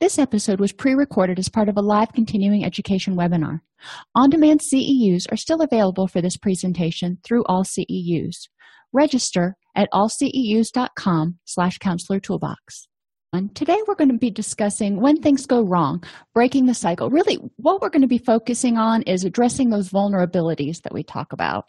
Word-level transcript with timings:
This 0.00 0.18
episode 0.18 0.60
was 0.60 0.72
pre 0.72 0.94
recorded 0.94 1.38
as 1.38 1.48
part 1.48 1.68
of 1.68 1.76
a 1.76 1.82
live 1.82 2.12
continuing 2.12 2.64
education 2.64 3.16
webinar. 3.16 3.60
On 4.14 4.28
demand 4.28 4.60
CEUs 4.60 5.30
are 5.30 5.36
still 5.36 5.62
available 5.62 6.08
for 6.08 6.20
this 6.20 6.36
presentation 6.36 7.18
through 7.22 7.44
all 7.44 7.64
CEUs. 7.64 8.48
Register 8.92 9.56
at 9.76 9.88
allceus.com 9.92 11.38
slash 11.44 11.78
counselor 11.78 12.20
toolbox. 12.20 12.88
Today 13.54 13.80
we're 13.86 13.96
going 13.96 14.12
to 14.12 14.18
be 14.18 14.30
discussing 14.30 15.00
when 15.00 15.20
things 15.20 15.46
go 15.46 15.62
wrong, 15.62 16.04
breaking 16.34 16.66
the 16.66 16.74
cycle. 16.74 17.10
Really, 17.10 17.36
what 17.56 17.80
we're 17.80 17.88
going 17.88 18.02
to 18.02 18.08
be 18.08 18.18
focusing 18.18 18.76
on 18.76 19.02
is 19.02 19.24
addressing 19.24 19.70
those 19.70 19.90
vulnerabilities 19.90 20.82
that 20.82 20.94
we 20.94 21.02
talk 21.02 21.32
about. 21.32 21.66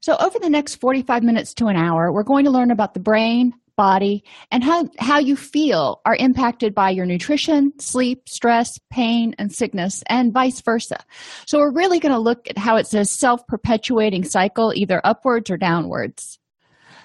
So, 0.00 0.16
over 0.18 0.38
the 0.38 0.50
next 0.50 0.76
45 0.76 1.22
minutes 1.22 1.54
to 1.54 1.66
an 1.66 1.76
hour, 1.76 2.12
we're 2.12 2.22
going 2.22 2.44
to 2.44 2.50
learn 2.50 2.70
about 2.70 2.94
the 2.94 3.00
brain, 3.00 3.54
body, 3.76 4.24
and 4.50 4.62
how, 4.62 4.88
how 4.98 5.18
you 5.18 5.36
feel 5.36 6.00
are 6.04 6.16
impacted 6.16 6.74
by 6.74 6.90
your 6.90 7.06
nutrition, 7.06 7.72
sleep, 7.78 8.28
stress, 8.28 8.78
pain, 8.90 9.34
and 9.38 9.52
sickness, 9.52 10.02
and 10.08 10.32
vice 10.32 10.60
versa. 10.60 10.98
So, 11.46 11.58
we're 11.58 11.72
really 11.74 11.98
going 11.98 12.14
to 12.14 12.20
look 12.20 12.48
at 12.48 12.58
how 12.58 12.76
it's 12.76 12.94
a 12.94 13.04
self 13.04 13.46
perpetuating 13.46 14.24
cycle, 14.24 14.72
either 14.74 15.00
upwards 15.04 15.50
or 15.50 15.56
downwards. 15.56 16.38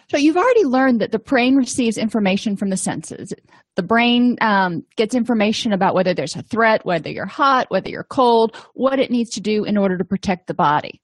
So, 0.10 0.18
you've 0.18 0.38
already 0.38 0.64
learned 0.64 1.02
that 1.02 1.12
the 1.12 1.20
brain 1.20 1.56
receives 1.56 1.98
information 1.98 2.56
from 2.56 2.70
the 2.70 2.78
senses. 2.78 3.34
The 3.76 3.84
brain 3.84 4.38
um, 4.42 4.84
gets 4.96 5.14
information 5.14 5.72
about 5.72 5.94
whether 5.94 6.14
there's 6.14 6.36
a 6.36 6.42
threat, 6.42 6.86
whether 6.86 7.10
you're 7.10 7.26
hot, 7.26 7.68
whether 7.70 7.90
you're 7.90 8.04
cold, 8.04 8.56
what 8.74 9.00
it 9.00 9.12
needs 9.12 9.30
to 9.32 9.42
do 9.42 9.64
in 9.64 9.78
order 9.78 9.98
to 9.98 10.06
protect 10.06 10.48
the 10.48 10.54
body. 10.54 11.02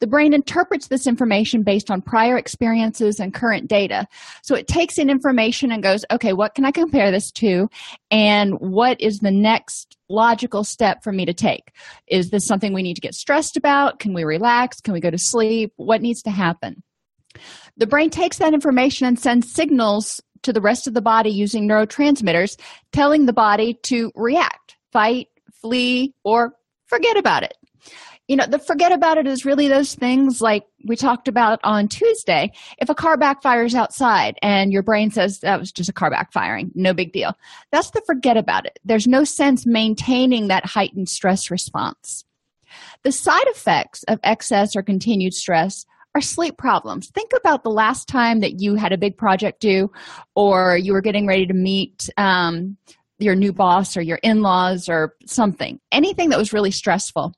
The 0.00 0.06
brain 0.06 0.32
interprets 0.32 0.88
this 0.88 1.06
information 1.06 1.62
based 1.62 1.90
on 1.90 2.02
prior 2.02 2.36
experiences 2.36 3.20
and 3.20 3.32
current 3.32 3.68
data. 3.68 4.06
So 4.42 4.54
it 4.54 4.68
takes 4.68 4.98
in 4.98 5.10
information 5.10 5.72
and 5.72 5.82
goes, 5.82 6.04
okay, 6.10 6.32
what 6.32 6.54
can 6.54 6.64
I 6.64 6.70
compare 6.70 7.10
this 7.10 7.30
to? 7.32 7.68
And 8.10 8.54
what 8.54 9.00
is 9.00 9.18
the 9.18 9.30
next 9.30 9.96
logical 10.08 10.64
step 10.64 11.02
for 11.02 11.12
me 11.12 11.24
to 11.24 11.34
take? 11.34 11.72
Is 12.06 12.30
this 12.30 12.46
something 12.46 12.72
we 12.72 12.82
need 12.82 12.94
to 12.94 13.00
get 13.00 13.14
stressed 13.14 13.56
about? 13.56 13.98
Can 13.98 14.14
we 14.14 14.24
relax? 14.24 14.80
Can 14.80 14.94
we 14.94 15.00
go 15.00 15.10
to 15.10 15.18
sleep? 15.18 15.72
What 15.76 16.02
needs 16.02 16.22
to 16.22 16.30
happen? 16.30 16.82
The 17.76 17.86
brain 17.86 18.10
takes 18.10 18.38
that 18.38 18.54
information 18.54 19.06
and 19.06 19.18
sends 19.18 19.52
signals 19.52 20.20
to 20.42 20.52
the 20.52 20.60
rest 20.60 20.86
of 20.86 20.94
the 20.94 21.02
body 21.02 21.30
using 21.30 21.68
neurotransmitters, 21.68 22.58
telling 22.92 23.26
the 23.26 23.32
body 23.32 23.74
to 23.84 24.12
react, 24.14 24.76
fight, 24.92 25.28
flee, 25.60 26.14
or 26.24 26.54
forget 26.86 27.16
about 27.16 27.42
it 27.42 27.54
you 28.28 28.36
know 28.36 28.46
the 28.46 28.58
forget 28.58 28.92
about 28.92 29.18
it 29.18 29.26
is 29.26 29.44
really 29.44 29.68
those 29.68 29.94
things 29.94 30.40
like 30.40 30.64
we 30.84 30.96
talked 30.96 31.28
about 31.28 31.60
on 31.62 31.88
tuesday. 31.88 32.52
If 32.78 32.88
a 32.88 32.94
car 32.94 33.16
backfires 33.16 33.74
outside 33.74 34.38
and 34.42 34.72
your 34.72 34.82
brain 34.82 35.10
says 35.10 35.40
that 35.40 35.60
was 35.60 35.72
just 35.72 35.88
a 35.88 35.92
car 35.92 36.10
backfiring 36.10 36.70
no 36.74 36.92
big 36.92 37.12
deal. 37.12 37.36
That's 37.70 37.90
the 37.90 38.02
forget 38.06 38.36
about 38.36 38.66
it. 38.66 38.78
There's 38.84 39.06
no 39.06 39.24
sense 39.24 39.66
maintaining 39.66 40.48
that 40.48 40.66
heightened 40.66 41.08
stress 41.08 41.50
response. 41.50 42.24
The 43.04 43.12
side 43.12 43.46
effects 43.46 44.02
of 44.04 44.18
excess 44.22 44.74
or 44.74 44.82
continued 44.82 45.34
stress 45.34 45.86
are 46.14 46.20
sleep 46.20 46.56
problems. 46.56 47.10
Think 47.10 47.32
about 47.36 47.62
the 47.62 47.70
last 47.70 48.08
time 48.08 48.40
that 48.40 48.60
you 48.60 48.74
had 48.74 48.92
a 48.92 48.98
big 48.98 49.16
project 49.16 49.60
due 49.60 49.92
or 50.34 50.76
you 50.76 50.92
were 50.92 51.02
getting 51.02 51.26
ready 51.26 51.46
to 51.46 51.54
meet 51.54 52.08
um, 52.16 52.76
your 53.18 53.34
new 53.34 53.52
boss 53.52 53.96
or 53.96 54.02
your 54.02 54.18
in-laws 54.22 54.88
or 54.88 55.14
something. 55.26 55.78
Anything 55.92 56.30
that 56.30 56.38
was 56.38 56.52
really 56.52 56.70
stressful 56.70 57.34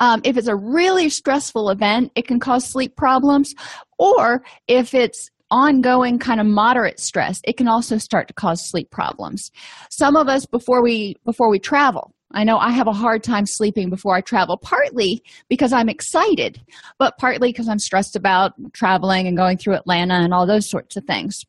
um, 0.00 0.20
if 0.24 0.36
it's 0.36 0.48
a 0.48 0.56
really 0.56 1.08
stressful 1.08 1.70
event, 1.70 2.12
it 2.14 2.26
can 2.26 2.40
cause 2.40 2.64
sleep 2.64 2.96
problems, 2.96 3.54
or 3.98 4.42
if 4.66 4.94
it's 4.94 5.30
ongoing 5.50 6.18
kind 6.18 6.40
of 6.40 6.46
moderate 6.46 7.00
stress 7.00 7.40
it 7.44 7.56
can 7.56 7.66
also 7.66 7.96
start 7.96 8.28
to 8.28 8.34
cause 8.34 8.68
sleep 8.68 8.90
problems. 8.90 9.50
Some 9.90 10.14
of 10.14 10.28
us 10.28 10.44
before 10.44 10.82
we 10.82 11.16
before 11.24 11.48
we 11.48 11.58
travel 11.58 12.12
i 12.32 12.44
know 12.44 12.58
i 12.58 12.70
have 12.70 12.86
a 12.86 12.92
hard 12.92 13.22
time 13.22 13.46
sleeping 13.46 13.88
before 13.90 14.14
i 14.14 14.20
travel 14.20 14.56
partly 14.56 15.22
because 15.48 15.72
i'm 15.72 15.88
excited 15.88 16.60
but 16.98 17.16
partly 17.18 17.50
because 17.50 17.68
i'm 17.68 17.78
stressed 17.78 18.16
about 18.16 18.52
traveling 18.72 19.26
and 19.26 19.36
going 19.36 19.56
through 19.56 19.74
atlanta 19.74 20.14
and 20.14 20.34
all 20.34 20.46
those 20.46 20.68
sorts 20.68 20.96
of 20.96 21.04
things 21.04 21.44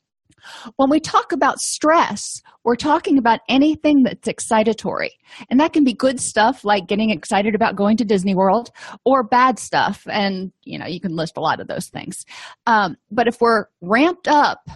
when 0.78 0.90
we 0.90 1.00
talk 1.00 1.32
about 1.32 1.60
stress, 1.60 2.42
we're 2.64 2.76
talking 2.76 3.18
about 3.18 3.40
anything 3.50 4.04
that's 4.04 4.28
excitatory. 4.28 5.10
And 5.50 5.60
that 5.60 5.74
can 5.74 5.84
be 5.84 5.94
good 5.94 6.20
stuff 6.20 6.64
like 6.64 6.88
getting 6.88 7.10
excited 7.10 7.56
about 7.56 7.76
going 7.76 7.98
to 7.98 8.06
Disney 8.06 8.36
World 8.36 8.70
or 9.06 9.24
bad 9.24 9.60
stuff. 9.60 10.06
And, 10.10 10.52
you 10.64 10.78
know, 10.78 10.88
you 10.88 11.00
can 11.00 11.16
list 11.16 11.38
a 11.38 11.42
lot 11.42 11.60
of 11.60 11.68
those 11.68 11.88
things. 11.88 12.26
Um, 12.66 12.98
but 13.12 13.28
if 13.28 13.42
we're 13.42 13.66
ramped 13.82 14.28
up, 14.28 14.68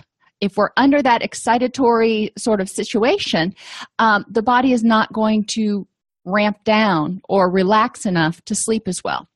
if 0.42 0.58
we're 0.58 0.72
under 0.76 1.02
that 1.02 1.22
excitatory 1.22 2.30
sort 2.38 2.60
of 2.60 2.70
situation, 2.70 3.54
um, 4.00 4.26
the 4.30 4.44
body 4.44 4.74
is 4.74 4.84
not 4.84 5.12
going 5.14 5.46
to 5.52 5.88
ramp 6.26 6.64
down 6.64 7.22
or 7.30 7.50
relax 7.50 8.06
enough 8.06 8.44
to 8.46 8.56
sleep 8.56 8.88
as 8.88 9.04
well. 9.04 9.28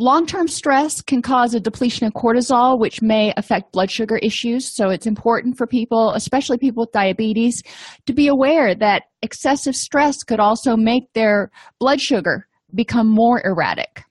Long 0.00 0.26
term 0.26 0.46
stress 0.46 1.02
can 1.02 1.22
cause 1.22 1.54
a 1.54 1.60
depletion 1.60 2.06
of 2.06 2.12
cortisol, 2.12 2.78
which 2.78 3.02
may 3.02 3.32
affect 3.36 3.72
blood 3.72 3.90
sugar 3.90 4.16
issues. 4.18 4.64
So 4.64 4.90
it's 4.90 5.08
important 5.08 5.58
for 5.58 5.66
people, 5.66 6.12
especially 6.12 6.56
people 6.56 6.82
with 6.82 6.92
diabetes, 6.92 7.64
to 8.06 8.12
be 8.12 8.28
aware 8.28 8.76
that 8.76 9.04
excessive 9.22 9.74
stress 9.74 10.22
could 10.22 10.38
also 10.38 10.76
make 10.76 11.12
their 11.14 11.50
blood 11.80 12.00
sugar 12.00 12.46
become 12.72 13.08
more 13.08 13.44
erratic. 13.44 14.04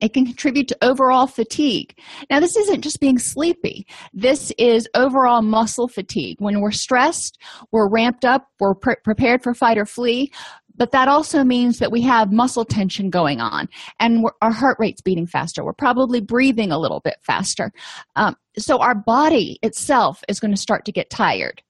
It 0.00 0.12
can 0.12 0.24
contribute 0.24 0.68
to 0.68 0.78
overall 0.82 1.26
fatigue. 1.26 1.98
Now, 2.30 2.38
this 2.38 2.56
isn't 2.56 2.82
just 2.82 3.00
being 3.00 3.18
sleepy. 3.18 3.86
This 4.12 4.52
is 4.56 4.86
overall 4.94 5.42
muscle 5.42 5.88
fatigue. 5.88 6.36
When 6.38 6.60
we're 6.60 6.70
stressed, 6.70 7.42
we're 7.72 7.88
ramped 7.88 8.24
up, 8.24 8.46
we're 8.60 8.74
pre- 8.74 8.96
prepared 9.02 9.42
for 9.42 9.52
fight 9.52 9.78
or 9.78 9.86
flee, 9.86 10.30
but 10.80 10.92
that 10.92 11.08
also 11.08 11.44
means 11.44 11.78
that 11.78 11.92
we 11.92 12.00
have 12.00 12.32
muscle 12.32 12.64
tension 12.64 13.10
going 13.10 13.38
on 13.38 13.68
and 14.00 14.24
our 14.40 14.50
heart 14.50 14.78
rate's 14.80 15.02
beating 15.02 15.26
faster. 15.26 15.62
We're 15.62 15.74
probably 15.74 16.22
breathing 16.22 16.72
a 16.72 16.78
little 16.78 17.00
bit 17.00 17.16
faster. 17.20 17.70
Um, 18.16 18.34
so 18.56 18.78
our 18.78 18.94
body 18.94 19.58
itself 19.62 20.24
is 20.26 20.40
going 20.40 20.52
to 20.52 20.56
start 20.56 20.86
to 20.86 20.92
get 20.92 21.10
tired. 21.10 21.62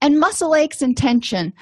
And 0.00 0.18
muscle 0.18 0.54
aches 0.54 0.80
and 0.80 0.96
tension 0.96 1.52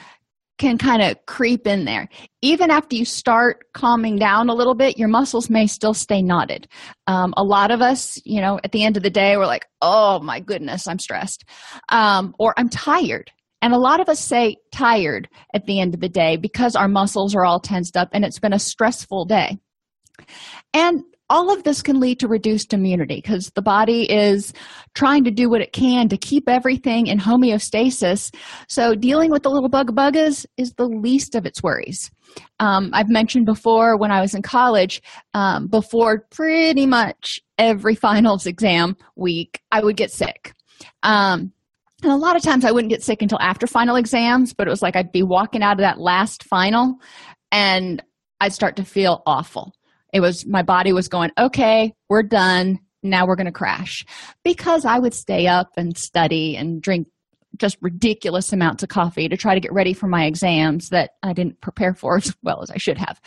can 0.59 0.79
kind 0.79 1.03
of 1.03 1.17
creep 1.27 1.67
in 1.67 1.85
there. 1.85 2.09
Even 2.43 2.71
after 2.71 2.95
you 2.95 3.05
start 3.05 3.65
calming 3.75 4.17
down 4.17 4.49
a 4.49 4.55
little 4.55 4.77
bit 4.77 4.97
your 4.97 5.09
muscles 5.09 5.51
may 5.51 5.67
still 5.67 5.95
stay 5.95 6.23
knotted. 6.23 6.69
Um, 7.09 7.35
a 7.37 7.43
lot 7.43 7.73
of 7.73 7.83
us 7.83 8.23
you 8.25 8.41
know 8.41 8.61
at 8.63 8.71
the 8.71 8.85
end 8.85 8.97
of 8.97 9.03
the 9.03 9.11
day 9.11 9.37
we're 9.37 9.47
like 9.47 9.67
oh 9.81 10.21
my 10.21 10.39
goodness 10.39 10.87
i'm 10.87 11.01
stressed. 11.01 11.45
Um, 11.89 12.37
or 12.39 12.55
i'm 12.57 12.69
tired 12.69 13.33
and 13.63 13.73
a 13.73 13.79
lot 13.79 14.01
of 14.01 14.09
us 14.09 14.21
say 14.21 14.57
tired 14.73 15.29
at 15.55 15.65
the 15.67 15.81
end 15.81 15.95
of 15.95 16.01
the 16.01 16.09
day 16.09 16.37
because 16.37 16.77
our 16.77 16.89
muscles 16.89 17.35
are 17.35 17.45
all 17.45 17.61
tensed 17.61 17.97
up 17.97 18.11
and 18.13 18.25
it's 18.25 18.41
been 18.41 18.53
a 18.53 18.59
stressful 18.59 19.25
day. 19.25 19.57
And 20.75 21.05
all 21.31 21.51
of 21.51 21.63
this 21.63 21.81
can 21.81 21.99
lead 21.99 22.21
to 22.21 22.29
reduced 22.29 22.75
immunity 22.75 23.17
because 23.17 23.51
the 23.55 23.63
body 23.63 24.03
is 24.11 24.53
trying 24.95 25.25
to 25.25 25.31
do 25.31 25.49
what 25.49 25.63
it 25.63 25.73
can 25.73 26.09
to 26.11 26.19
keep 26.19 26.47
everything 26.47 27.07
in 27.07 27.19
homeostasis. 27.19 28.35
So, 28.69 28.95
dealing 28.95 29.31
with 29.31 29.43
the 29.43 29.51
little 29.51 29.71
bug 29.71 29.97
buggas 29.97 30.45
is 30.59 30.75
the 30.75 30.87
least 30.87 31.35
of 31.35 31.47
its 31.47 31.63
worries. 31.63 32.11
Um, 32.61 32.91
I've 32.93 33.09
mentioned 33.09 33.47
before 33.47 33.97
when 33.97 34.11
I 34.11 34.21
was 34.21 34.35
in 34.35 34.43
college, 34.43 35.01
um, 35.33 35.69
before 35.69 36.27
pretty 36.31 36.85
much 36.85 37.41
every 37.57 37.95
finals 38.07 38.47
exam 38.47 38.97
week, 39.17 39.63
I 39.71 39.83
would 39.83 39.97
get 39.97 40.11
sick. 40.11 40.53
Um, 41.03 41.53
and 42.03 42.13
a 42.13 42.17
lot 42.17 42.37
of 42.37 42.43
times 42.43 42.65
I 42.65 42.73
wouldn't 42.73 42.91
get 42.91 43.03
sick 43.03 43.23
until 43.23 43.39
after 43.41 43.67
final 43.67 43.97
exams, 43.97 44.53
but 44.55 44.67
it 44.67 44.71
was 44.71 44.83
like 44.83 44.97
I'd 44.97 45.13
be 45.13 45.23
walking 45.23 45.63
out 45.63 45.73
of 45.73 45.79
that 45.79 46.01
last 46.01 46.45
final 46.45 46.97
and 47.51 48.03
I'd 48.41 48.53
start 48.53 48.77
to 48.77 48.85
feel 48.85 49.23
awful. 49.27 49.73
It 50.13 50.21
was 50.21 50.47
my 50.47 50.63
body 50.63 50.93
was 50.93 51.09
going, 51.09 51.31
okay, 51.39 51.95
we're 52.09 52.23
done. 52.23 52.81
Now 53.03 53.27
we're 53.27 53.37
going 53.37 53.47
to 53.47 53.53
crash 53.53 54.05
because 54.45 54.85
I 54.85 54.99
would 54.99 55.15
stay 55.15 55.47
up 55.47 55.71
and 55.77 55.97
study 55.97 56.57
and 56.57 56.81
drink 56.81 57.09
just 57.59 57.77
ridiculous 57.81 58.53
amounts 58.53 58.83
of 58.83 58.89
coffee 58.89 59.29
to 59.29 59.37
try 59.37 59.55
to 59.55 59.61
get 59.61 59.73
ready 59.73 59.93
for 59.93 60.07
my 60.07 60.25
exams 60.25 60.89
that 60.89 61.11
I 61.23 61.33
didn't 61.33 61.61
prepare 61.61 61.95
for 61.95 62.17
as 62.19 62.35
well 62.43 62.63
as 62.63 62.71
I 62.71 62.79
should 62.79 62.99
have. 62.99 63.21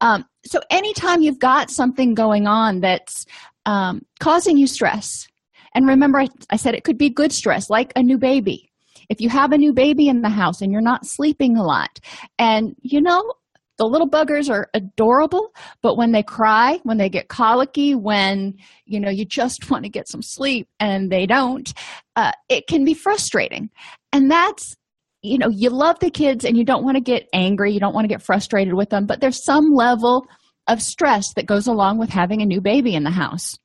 Um, 0.00 0.24
so, 0.44 0.60
anytime 0.70 1.22
you've 1.22 1.38
got 1.38 1.70
something 1.70 2.14
going 2.14 2.46
on 2.46 2.80
that's 2.80 3.26
um, 3.66 4.02
causing 4.20 4.56
you 4.56 4.66
stress, 4.66 5.26
and 5.74 5.86
remember, 5.86 6.20
I, 6.20 6.28
I 6.50 6.56
said 6.56 6.74
it 6.74 6.84
could 6.84 6.98
be 6.98 7.10
good 7.10 7.32
stress, 7.32 7.68
like 7.70 7.92
a 7.96 8.02
new 8.02 8.18
baby. 8.18 8.70
If 9.10 9.20
you 9.20 9.28
have 9.28 9.52
a 9.52 9.58
new 9.58 9.72
baby 9.72 10.08
in 10.08 10.22
the 10.22 10.30
house 10.30 10.60
and 10.60 10.72
you're 10.72 10.80
not 10.80 11.06
sleeping 11.06 11.56
a 11.56 11.62
lot, 11.62 12.00
and 12.38 12.74
you 12.80 13.02
know, 13.02 13.34
the 13.76 13.86
little 13.86 14.08
buggers 14.08 14.48
are 14.48 14.68
adorable 14.74 15.52
but 15.82 15.96
when 15.96 16.12
they 16.12 16.22
cry 16.22 16.78
when 16.84 16.96
they 16.96 17.08
get 17.08 17.28
colicky 17.28 17.94
when 17.94 18.54
you 18.84 19.00
know 19.00 19.10
you 19.10 19.24
just 19.24 19.70
want 19.70 19.84
to 19.84 19.90
get 19.90 20.08
some 20.08 20.22
sleep 20.22 20.68
and 20.80 21.10
they 21.10 21.26
don't 21.26 21.74
uh, 22.16 22.32
it 22.48 22.66
can 22.66 22.84
be 22.84 22.94
frustrating 22.94 23.70
and 24.12 24.30
that's 24.30 24.76
you 25.22 25.38
know 25.38 25.48
you 25.48 25.70
love 25.70 25.98
the 26.00 26.10
kids 26.10 26.44
and 26.44 26.56
you 26.56 26.64
don't 26.64 26.84
want 26.84 26.96
to 26.96 27.00
get 27.00 27.28
angry 27.32 27.72
you 27.72 27.80
don't 27.80 27.94
want 27.94 28.04
to 28.04 28.14
get 28.14 28.22
frustrated 28.22 28.74
with 28.74 28.90
them 28.90 29.06
but 29.06 29.20
there's 29.20 29.44
some 29.44 29.72
level 29.74 30.26
of 30.68 30.80
stress 30.80 31.34
that 31.34 31.46
goes 31.46 31.66
along 31.66 31.98
with 31.98 32.10
having 32.10 32.42
a 32.42 32.46
new 32.46 32.60
baby 32.60 32.94
in 32.94 33.02
the 33.04 33.10
house 33.10 33.58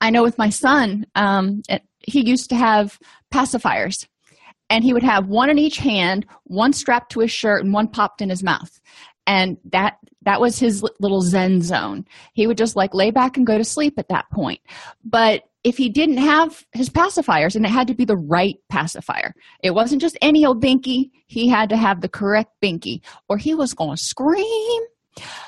i 0.00 0.10
know 0.10 0.22
with 0.22 0.38
my 0.38 0.48
son 0.48 1.06
um, 1.14 1.62
he 2.04 2.26
used 2.26 2.48
to 2.50 2.56
have 2.56 2.98
pacifiers 3.32 4.06
and 4.72 4.82
he 4.82 4.94
would 4.94 5.02
have 5.02 5.28
one 5.28 5.50
in 5.50 5.58
each 5.58 5.76
hand 5.76 6.24
one 6.44 6.72
strapped 6.72 7.12
to 7.12 7.20
his 7.20 7.30
shirt 7.30 7.62
and 7.62 7.74
one 7.74 7.88
popped 7.88 8.22
in 8.22 8.30
his 8.30 8.42
mouth. 8.42 8.80
And 9.26 9.58
that 9.70 9.98
that 10.22 10.40
was 10.40 10.58
his 10.58 10.82
little 10.98 11.20
zen 11.20 11.60
zone. 11.60 12.06
He 12.32 12.46
would 12.46 12.56
just 12.56 12.74
like 12.74 12.94
lay 12.94 13.10
back 13.10 13.36
and 13.36 13.46
go 13.46 13.58
to 13.58 13.64
sleep 13.64 13.98
at 13.98 14.08
that 14.08 14.30
point. 14.30 14.60
But 15.04 15.42
if 15.62 15.76
he 15.76 15.90
didn't 15.90 16.16
have 16.16 16.64
his 16.72 16.88
pacifiers 16.88 17.54
and 17.54 17.64
it 17.64 17.68
had 17.68 17.86
to 17.86 17.94
be 17.94 18.04
the 18.04 18.16
right 18.16 18.56
pacifier 18.68 19.32
it 19.62 19.70
wasn't 19.70 20.00
just 20.00 20.18
any 20.20 20.44
old 20.44 20.60
binky 20.60 21.08
he 21.28 21.46
had 21.46 21.68
to 21.68 21.76
have 21.76 22.00
the 22.00 22.08
correct 22.08 22.50
binky 22.60 23.00
or 23.28 23.38
he 23.38 23.54
was 23.54 23.72
going 23.72 23.94
to 23.94 24.02
scream 24.02 24.82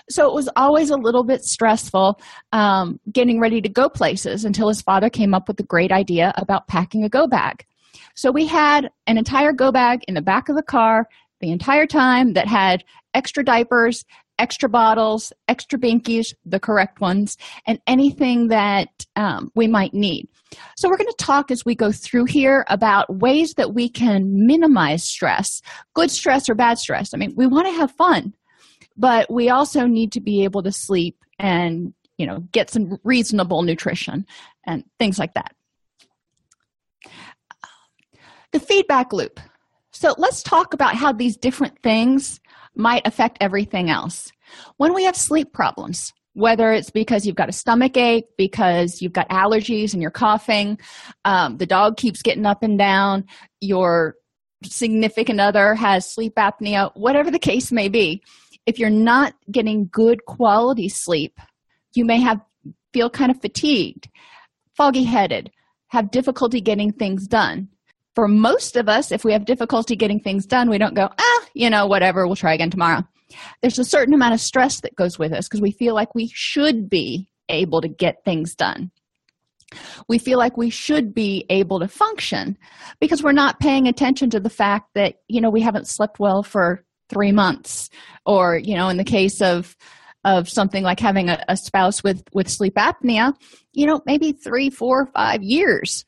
so 0.09 0.29
it 0.29 0.35
was 0.35 0.49
always 0.57 0.91
a 0.91 0.97
little 0.97 1.25
bit 1.25 1.45
stressful 1.45 2.21
um, 2.53 3.01
getting 3.13 3.41
ready 3.41 3.61
to 3.61 3.69
go 3.69 3.89
places 3.89 4.45
until 4.45 4.69
his 4.69 4.83
father 4.83 5.09
came 5.09 5.35
up 5.35 5.49
with 5.49 5.57
the 5.57 5.63
great 5.63 5.93
idea 5.93 6.33
about 6.37 6.69
packing 6.69 7.05
a 7.05 7.09
go 7.09 7.27
bag 7.27 7.65
so 8.15 8.31
we 8.31 8.47
had 8.47 8.91
an 9.07 9.19
entire 9.19 9.53
go 9.53 9.73
bag 9.73 10.05
in 10.07 10.15
the 10.15 10.23
back 10.23 10.49
of 10.49 10.57
the 10.57 10.63
car 10.63 11.09
the 11.41 11.51
entire 11.51 11.87
time 11.87 12.33
that 12.33 12.49
had 12.49 12.85
extra 13.13 13.45
diapers, 13.45 14.05
extra 14.39 14.69
bottles, 14.69 15.33
extra 15.47 15.79
binkies, 15.79 16.35
the 16.45 16.59
correct 16.59 17.01
ones, 17.01 17.37
and 17.67 17.79
anything 17.87 18.49
that 18.49 18.89
um, 19.17 19.51
we 19.55 19.67
might 19.67 19.95
need. 19.95 20.29
So, 20.77 20.89
we're 20.89 20.97
going 20.97 21.11
to 21.11 21.25
talk 21.25 21.51
as 21.51 21.65
we 21.65 21.75
go 21.75 21.93
through 21.93 22.27
here 22.27 22.65
about 22.69 23.15
ways 23.15 23.55
that 23.55 23.75
we 23.75 23.89
can 23.89 24.47
minimize 24.47 25.05
stress, 25.05 25.61
good 25.95 26.11
stress 26.11 26.49
or 26.49 26.55
bad 26.55 26.79
stress. 26.79 27.13
I 27.13 27.19
mean, 27.19 27.35
we 27.37 27.47
want 27.47 27.67
to 27.67 27.73
have 27.75 27.91
fun, 27.93 28.33
but 28.97 29.31
we 29.31 29.51
also 29.51 29.87
need 29.87 30.13
to 30.13 30.21
be 30.21 30.45
able 30.45 30.63
to 30.63 30.73
sleep 30.73 31.25
and 31.39 31.95
you 32.19 32.27
know 32.27 32.41
get 32.53 32.71
some 32.71 32.99
reasonable 33.05 33.63
nutrition 33.63 34.27
and 34.65 34.85
things 34.99 35.19
like 35.19 35.35
that 35.35 35.55
the 38.55 38.61
feedback 38.61 39.13
loop. 39.13 39.41
So 39.91 40.15
let's 40.17 40.43
talk 40.43 40.73
about 40.75 40.95
how 40.95 41.13
these 41.13 41.37
different 41.37 41.83
things 41.83 42.41
might 42.75 43.07
affect 43.07 43.39
everything 43.41 43.91
else. 43.91 44.33
When 44.77 44.95
we 44.95 45.05
have 45.05 45.17
sleep 45.17 45.53
problems, 45.53 46.13
whether 46.35 46.73
it's 46.73 46.91
because 46.91 47.27
you've 47.27 47.37
got 47.37 47.49
a 47.49 47.53
stomach 47.53 47.97
ache, 47.97 48.27
because 48.39 49.03
you've 49.03 49.13
got 49.13 49.29
allergies 49.29 49.93
and 49.93 50.01
you're 50.01 50.11
coughing, 50.13 50.79
um, 51.25 51.59
the 51.59 51.67
dog 51.67 51.97
keeps 51.97 52.23
getting 52.23 52.47
up 52.47 52.63
and 52.63 52.79
down, 52.79 53.25
your 53.61 54.15
significant 54.65 55.41
other 55.41 55.75
has 55.75 56.09
sleep 56.09 56.35
apnea, 56.37 56.93
whatever 56.95 57.31
the 57.31 57.39
case 57.41 57.73
may 57.73 57.89
be, 57.89 58.23
if 58.67 58.79
you're 58.79 58.91
not 58.91 59.35
getting 59.51 59.89
good 59.91 60.25
quality 60.25 60.89
sleep, 60.89 61.39
you 61.95 62.05
may 62.05 62.21
have 62.21 62.41
feel 62.93 63.11
kind 63.11 63.31
of 63.31 63.41
fatigued, 63.41 64.09
foggy 64.77 65.05
headed, 65.05 65.51
have 65.89 66.11
difficulty 66.11 66.61
getting 66.61 66.93
things 66.93 67.27
done 67.27 67.69
for 68.15 68.29
most 68.29 68.77
of 68.77 68.89
us, 68.89 69.11
if 69.11 69.25
we 69.25 69.33
have 69.33 69.45
difficulty 69.45 69.97
getting 69.97 70.21
things 70.21 70.47
done, 70.47 70.71
we 70.71 70.79
don't 70.79 70.95
go, 70.95 71.09
ah, 71.19 71.45
you 71.53 71.69
know, 71.69 71.87
whatever, 71.87 72.27
we'll 72.27 72.37
try 72.37 72.55
again 72.55 72.71
tomorrow. 72.71 73.03
There's 73.61 73.79
a 73.79 73.85
certain 73.85 74.15
amount 74.15 74.35
of 74.35 74.41
stress 74.41 74.81
that 74.81 74.95
goes 74.95 75.19
with 75.19 75.33
us 75.33 75.49
because 75.49 75.61
we 75.61 75.73
feel 75.73 75.95
like 75.95 76.15
we 76.15 76.31
should 76.33 76.89
be 76.89 77.29
able 77.49 77.81
to 77.81 77.89
get 77.89 78.25
things 78.25 78.55
done. 78.55 78.91
We 80.09 80.19
feel 80.19 80.39
like 80.39 80.57
we 80.57 80.71
should 80.71 81.15
be 81.15 81.45
able 81.51 81.81
to 81.81 81.89
function 81.89 82.57
because 83.01 83.23
we're 83.23 83.33
not 83.33 83.59
paying 83.59 83.89
attention 83.89 84.31
to 84.31 84.41
the 84.41 84.51
fact 84.51 84.91
that, 84.95 85.17
you 85.27 85.41
know, 85.41 85.51
we 85.51 85.63
haven't 85.63 85.89
slept 85.89 86.21
well 86.21 86.45
for 86.45 86.85
three 87.09 87.33
months. 87.33 87.91
Or, 88.27 88.57
you 88.57 88.75
know, 88.75 88.89
in 88.89 88.97
the 88.97 89.05
case 89.05 89.41
of 89.41 89.77
of 90.25 90.49
something 90.49 90.83
like 90.83 91.01
having 91.01 91.29
a, 91.29 91.45
a 91.49 91.57
spouse 91.57 92.03
with 92.03 92.23
with 92.33 92.49
sleep 92.49 92.75
apnea, 92.75 93.35
you 93.73 93.87
know, 93.87 94.01
maybe 94.07 94.33
three, 94.33 94.71
four, 94.71 95.07
five 95.07 95.43
years 95.43 96.05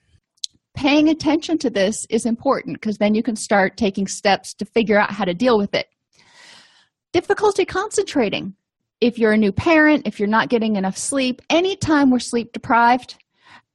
paying 0.76 1.08
attention 1.08 1.58
to 1.58 1.70
this 1.70 2.06
is 2.10 2.26
important 2.26 2.78
because 2.78 2.98
then 2.98 3.14
you 3.14 3.22
can 3.22 3.34
start 3.34 3.76
taking 3.76 4.06
steps 4.06 4.54
to 4.54 4.64
figure 4.64 4.98
out 4.98 5.10
how 5.10 5.24
to 5.24 5.34
deal 5.34 5.58
with 5.58 5.74
it. 5.74 5.86
Difficulty 7.12 7.64
concentrating. 7.64 8.54
If 9.00 9.18
you're 9.18 9.32
a 9.32 9.38
new 9.38 9.52
parent, 9.52 10.06
if 10.06 10.20
you're 10.20 10.28
not 10.28 10.48
getting 10.48 10.76
enough 10.76 10.96
sleep, 10.96 11.42
anytime 11.50 12.10
we're 12.10 12.18
sleep 12.18 12.52
deprived, 12.52 13.16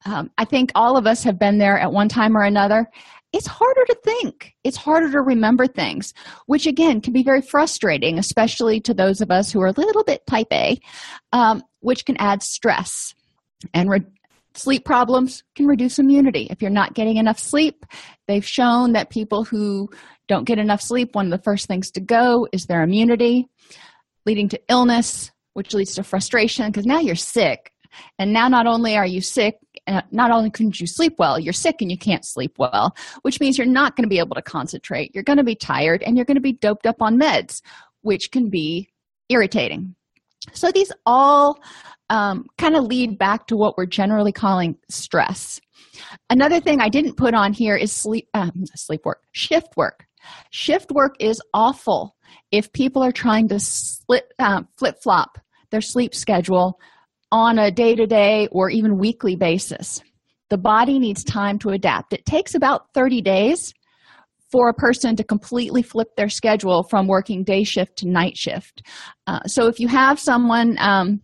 um, 0.06 0.32
I 0.38 0.46
think 0.46 0.72
all 0.74 0.96
of 0.96 1.06
us 1.06 1.24
have 1.24 1.38
been 1.38 1.58
there 1.58 1.78
at 1.78 1.92
one 1.92 2.08
time 2.08 2.38
or 2.38 2.44
another. 2.44 2.88
It's 3.34 3.48
harder 3.48 3.86
to 3.86 3.96
think. 4.04 4.54
It's 4.64 4.78
harder 4.78 5.12
to 5.12 5.22
remember 5.22 5.68
things, 5.68 6.14
which 6.48 6.68
again 6.68 7.02
can 7.02 7.14
be 7.14 7.24
very 7.24 7.42
frustrating, 7.42 8.20
especially 8.20 8.82
to 8.82 8.94
those 8.94 9.22
of 9.22 9.32
us 9.32 9.52
who 9.52 9.62
are 9.62 9.68
a 9.68 9.72
little 9.72 10.04
bit 10.04 10.26
type 10.28 10.52
A, 10.52 10.80
um, 11.32 11.64
which 11.80 12.06
can 12.06 12.18
add 12.18 12.44
stress 12.44 13.14
and 13.74 13.90
re- 13.90 14.06
sleep 14.54 14.86
problems 14.86 15.44
can 15.56 15.68
reduce 15.68 16.00
immunity. 16.00 16.48
If 16.50 16.62
you're 16.62 16.72
not 16.72 16.94
getting 16.94 17.18
enough 17.18 17.40
sleep, 17.40 17.86
they've 18.28 18.46
shown 18.46 18.94
that 18.94 19.10
people 19.10 19.44
who 19.46 19.90
don't 20.28 20.46
get 20.46 20.60
enough 20.60 20.82
sleep, 20.82 21.16
one 21.16 21.26
of 21.26 21.32
the 21.32 21.44
first 21.44 21.68
things 21.68 21.92
to 21.92 22.02
go 22.02 22.48
is 22.52 22.66
their 22.66 22.84
immunity, 22.84 23.48
leading 24.26 24.50
to 24.50 24.62
illness, 24.70 25.32
which 25.54 25.74
leads 25.74 25.96
to 25.96 26.04
frustration 26.04 26.68
because 26.68 26.86
now 26.86 27.00
you're 27.00 27.16
sick. 27.16 27.72
And 28.18 28.32
now, 28.32 28.48
not 28.48 28.68
only 28.68 28.96
are 28.96 29.06
you 29.06 29.20
sick, 29.20 29.58
not 30.12 30.32
only 30.32 30.50
couldn't 30.50 30.80
you 30.80 30.88
sleep 30.88 31.16
well, 31.18 31.40
you're 31.40 31.54
sick 31.54 31.82
and 31.82 31.92
you 31.92 31.98
can't 31.98 32.26
sleep 32.26 32.58
well, 32.58 32.96
which 33.22 33.40
means 33.40 33.58
you're 33.58 33.68
not 33.68 33.96
going 33.96 34.04
to 34.04 34.10
be 34.10 34.20
able 34.20 34.36
to 34.36 34.42
concentrate. 34.42 35.12
You're 35.14 35.24
going 35.24 35.38
to 35.38 35.44
be 35.44 35.56
tired 35.56 36.04
and 36.04 36.16
you're 36.16 36.26
going 36.26 36.36
to 36.36 36.42
be 36.42 36.54
doped 36.54 36.86
up 36.86 37.02
on 37.02 37.20
meds, 37.20 37.62
which 38.02 38.32
can 38.32 38.50
be 38.50 38.90
irritating. 39.30 39.96
So, 40.54 40.72
these 40.72 40.92
all 41.06 41.60
um, 42.10 42.46
kind 42.58 42.76
of 42.76 42.86
lead 42.86 43.18
back 43.18 43.48
to 43.48 43.56
what 43.56 43.78
we're 43.78 43.86
generally 43.86 44.32
calling 44.32 44.76
stress. 44.90 45.62
Another 46.30 46.60
thing 46.60 46.82
I 46.82 46.90
didn't 46.90 47.16
put 47.16 47.34
on 47.34 47.54
here 47.54 47.76
is 47.76 47.92
sleep 47.92 48.28
um, 48.34 48.66
sleep 48.76 49.06
work, 49.06 49.22
shift 49.32 49.78
work. 49.78 50.06
Shift 50.52 50.92
work 50.92 51.16
is 51.20 51.42
awful 51.54 52.16
if 52.52 52.72
people 52.74 53.04
are 53.04 53.12
trying 53.12 53.48
to 53.50 53.60
uh, 54.40 54.62
flip 54.78 55.02
flop 55.02 55.38
their 55.72 55.82
sleep 55.82 56.14
schedule 56.14 56.80
on 57.32 57.58
a 57.58 57.72
day 57.72 57.96
to 57.96 58.06
day 58.06 58.48
or 58.52 58.70
even 58.70 58.98
weekly 58.98 59.36
basis. 59.36 60.02
The 60.50 60.58
body 60.58 61.00
needs 61.00 61.24
time 61.24 61.60
to 61.60 61.70
adapt. 61.70 62.14
It 62.14 62.26
takes 62.26 62.56
about 62.56 62.94
30 62.94 63.22
days 63.22 63.74
for 64.52 64.68
a 64.68 64.74
person 64.74 65.16
to 65.16 65.24
completely 65.24 65.82
flip 65.82 66.16
their 66.18 66.28
schedule 66.28 66.84
from 66.84 67.08
working 67.08 67.44
day 67.44 67.64
shift 67.64 67.98
to 68.00 68.08
night 68.08 68.38
shift. 68.38 68.84
Uh, 69.28 69.40
so 69.46 69.68
if 69.68 69.80
you 69.80 69.88
have 69.88 70.20
someone 70.20 70.76
um, 70.80 71.22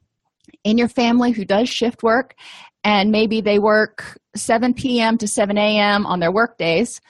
in 0.64 0.78
your 0.78 0.88
family 0.88 1.32
who 1.32 1.44
does 1.44 1.68
shift 1.68 2.04
work 2.04 2.36
and 2.86 3.12
maybe 3.12 3.42
they 3.42 3.60
work 3.60 4.18
7 4.36 4.74
p.m. 4.74 5.18
to 5.18 5.28
7 5.28 5.58
a.m. 5.58 6.06
on 6.06 6.22
their 6.22 6.32
work 6.32 6.58
days 6.58 7.02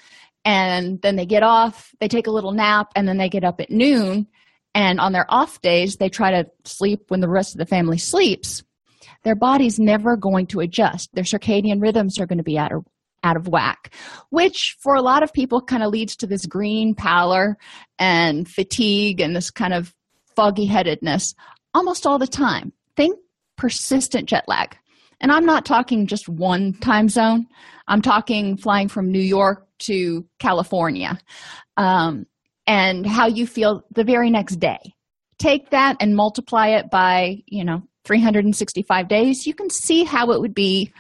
and 0.44 1.02
then 1.02 1.18
they 1.18 1.26
get 1.26 1.44
off, 1.44 1.94
they 2.00 2.08
take 2.08 2.28
a 2.28 2.32
little 2.32 2.54
nap, 2.54 2.94
and 2.96 3.06
then 3.06 3.18
they 3.18 3.28
get 3.28 3.44
up 3.44 3.60
at 3.60 3.70
noon. 3.70 4.28
And 4.74 4.98
on 4.98 5.12
their 5.12 5.26
off 5.28 5.62
days, 5.62 5.98
they 5.98 6.08
try 6.08 6.32
to 6.32 6.50
sleep 6.64 7.06
when 7.10 7.20
the 7.20 7.28
rest 7.28 7.54
of 7.54 7.60
the 7.60 7.66
family 7.66 7.98
sleeps. 7.98 8.64
Their 9.28 9.36
body's 9.36 9.78
never 9.78 10.16
going 10.16 10.48
to 10.48 10.62
adjust. 10.62 11.10
Their 11.14 11.26
circadian 11.26 11.82
rhythms 11.82 12.18
are 12.18 12.26
going 12.26 12.38
to 12.38 12.46
be 12.46 12.58
out 12.58 12.72
of, 12.72 12.86
out 13.24 13.36
of 13.36 13.50
whack, 13.50 13.94
which 14.30 14.78
for 14.80 14.96
a 14.96 15.02
lot 15.02 15.22
of 15.22 15.34
people 15.34 15.62
kind 15.62 15.84
of 15.84 15.92
leads 15.92 16.16
to 16.16 16.28
this 16.28 16.46
green 16.46 16.96
pallor 16.96 17.58
and 18.00 18.48
fatigue 18.48 19.20
and 19.20 19.36
this 19.36 19.52
kind 19.52 19.74
of 19.74 19.94
foggy 20.34 20.66
headedness 20.66 21.36
almost 21.74 22.08
all 22.08 22.18
the 22.18 22.26
time. 22.26 22.72
Think 22.96 23.20
persistent 23.58 24.30
jet 24.30 24.46
lag. 24.48 24.78
And 25.20 25.30
I'm 25.30 25.46
not 25.46 25.66
talking 25.66 26.08
just 26.08 26.30
one 26.30 26.72
time 26.76 27.10
zone, 27.10 27.48
I'm 27.90 28.02
talking 28.02 28.56
flying 28.56 28.88
from 28.88 29.12
New 29.12 29.20
York 29.20 29.68
to 29.80 30.26
California 30.40 31.20
um, 31.76 32.28
and 32.66 33.06
how 33.06 33.28
you 33.28 33.46
feel 33.46 33.84
the 33.94 34.06
very 34.06 34.30
next 34.30 34.62
day. 34.62 34.80
Take 35.38 35.72
that 35.72 35.98
and 36.00 36.16
multiply 36.16 36.70
it 36.70 36.90
by, 36.90 37.44
you 37.46 37.66
know, 37.66 37.84
365 38.08 39.08
days, 39.08 39.46
you 39.46 39.54
can 39.54 39.70
see 39.70 40.04
how 40.04 40.32
it 40.32 40.40
would 40.40 40.56
be 40.56 40.92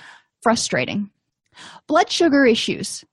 frustrating. 0.41 1.09
Blood 1.87 2.11
sugar 2.11 2.45
issues. 2.45 3.03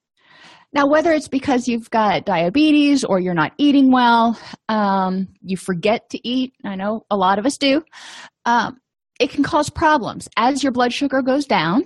Now, 0.72 0.88
whether 0.88 1.12
it's 1.12 1.28
because 1.28 1.68
you've 1.68 1.88
got 1.88 2.24
diabetes 2.24 3.04
or 3.04 3.20
you're 3.20 3.32
not 3.32 3.52
eating 3.58 3.92
well, 3.92 4.36
um, 4.68 5.28
you 5.40 5.56
forget 5.56 6.10
to 6.10 6.28
eat, 6.28 6.52
I 6.64 6.74
know 6.74 7.06
a 7.10 7.16
lot 7.16 7.38
of 7.38 7.46
us 7.46 7.56
do, 7.56 7.84
um, 8.44 8.80
it 9.20 9.30
can 9.30 9.44
cause 9.44 9.70
problems. 9.70 10.28
As 10.36 10.64
your 10.64 10.72
blood 10.72 10.92
sugar 10.92 11.22
goes 11.22 11.46
down, 11.46 11.84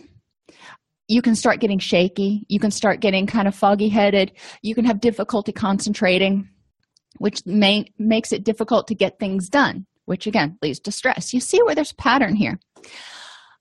you 1.06 1.20
can 1.20 1.34
start 1.34 1.60
getting 1.60 1.78
shaky, 1.78 2.46
you 2.48 2.58
can 2.58 2.70
start 2.70 3.00
getting 3.00 3.26
kind 3.26 3.46
of 3.46 3.54
foggy 3.54 3.90
headed, 3.90 4.32
you 4.62 4.74
can 4.74 4.86
have 4.86 5.00
difficulty 5.00 5.52
concentrating, 5.52 6.48
which 7.18 7.44
may, 7.44 7.84
makes 7.98 8.32
it 8.32 8.42
difficult 8.42 8.88
to 8.88 8.94
get 8.94 9.18
things 9.18 9.50
done 9.50 9.86
which 10.08 10.26
again 10.26 10.58
leads 10.62 10.80
to 10.80 10.92
stress. 10.92 11.32
You 11.34 11.40
see 11.40 11.62
where 11.62 11.74
there's 11.74 11.92
a 11.92 11.96
pattern 11.96 12.34
here. 12.34 12.58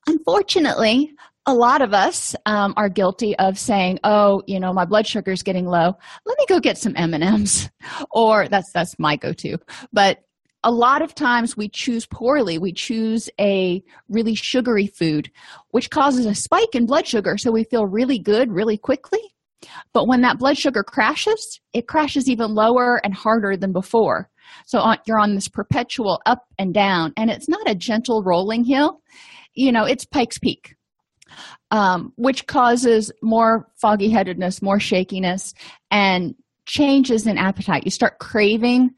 Unfortunately, 0.07 1.11
a 1.45 1.53
lot 1.53 1.81
of 1.81 1.93
us 1.93 2.35
um, 2.45 2.73
are 2.77 2.89
guilty 2.89 3.37
of 3.37 3.59
saying, 3.59 3.99
"Oh, 4.03 4.41
you 4.47 4.59
know, 4.59 4.73
my 4.73 4.85
blood 4.85 5.05
sugar 5.05 5.31
is 5.31 5.43
getting 5.43 5.65
low. 5.65 5.93
Let 6.25 6.37
me 6.37 6.45
go 6.47 6.59
get 6.59 6.77
some 6.77 6.93
M 6.95 7.13
and 7.13 7.23
M's," 7.23 7.69
or 8.11 8.47
that's 8.47 8.71
that's 8.73 8.97
my 8.97 9.15
go-to. 9.15 9.57
But 9.91 10.19
a 10.63 10.71
lot 10.71 11.01
of 11.01 11.13
times 11.13 11.55
we 11.55 11.69
choose 11.69 12.05
poorly. 12.05 12.57
We 12.57 12.73
choose 12.73 13.29
a 13.39 13.83
really 14.09 14.35
sugary 14.35 14.87
food, 14.87 15.29
which 15.71 15.89
causes 15.89 16.25
a 16.25 16.35
spike 16.35 16.73
in 16.73 16.85
blood 16.85 17.07
sugar, 17.07 17.37
so 17.37 17.51
we 17.51 17.63
feel 17.65 17.85
really 17.85 18.19
good 18.19 18.51
really 18.51 18.77
quickly. 18.77 19.21
But 19.93 20.07
when 20.07 20.21
that 20.21 20.39
blood 20.39 20.57
sugar 20.57 20.83
crashes, 20.83 21.59
it 21.73 21.87
crashes 21.87 22.29
even 22.29 22.53
lower 22.53 22.99
and 23.03 23.13
harder 23.13 23.57
than 23.57 23.73
before. 23.73 24.29
So 24.65 24.95
you're 25.05 25.19
on 25.19 25.35
this 25.35 25.47
perpetual 25.47 26.21
up 26.25 26.45
and 26.57 26.73
down, 26.73 27.13
and 27.17 27.29
it's 27.29 27.49
not 27.49 27.69
a 27.69 27.75
gentle 27.75 28.23
rolling 28.23 28.63
hill. 28.63 29.01
You 29.53 29.71
know, 29.71 29.85
it's 29.85 30.05
Pikes 30.05 30.37
Peak, 30.37 30.75
um, 31.71 32.13
which 32.15 32.47
causes 32.47 33.11
more 33.21 33.67
foggy 33.75 34.09
headedness, 34.09 34.61
more 34.61 34.79
shakiness, 34.79 35.53
and 35.89 36.35
changes 36.65 37.25
in 37.25 37.37
appetite. 37.37 37.85
You 37.85 37.91
start 37.91 38.19
craving 38.19 38.91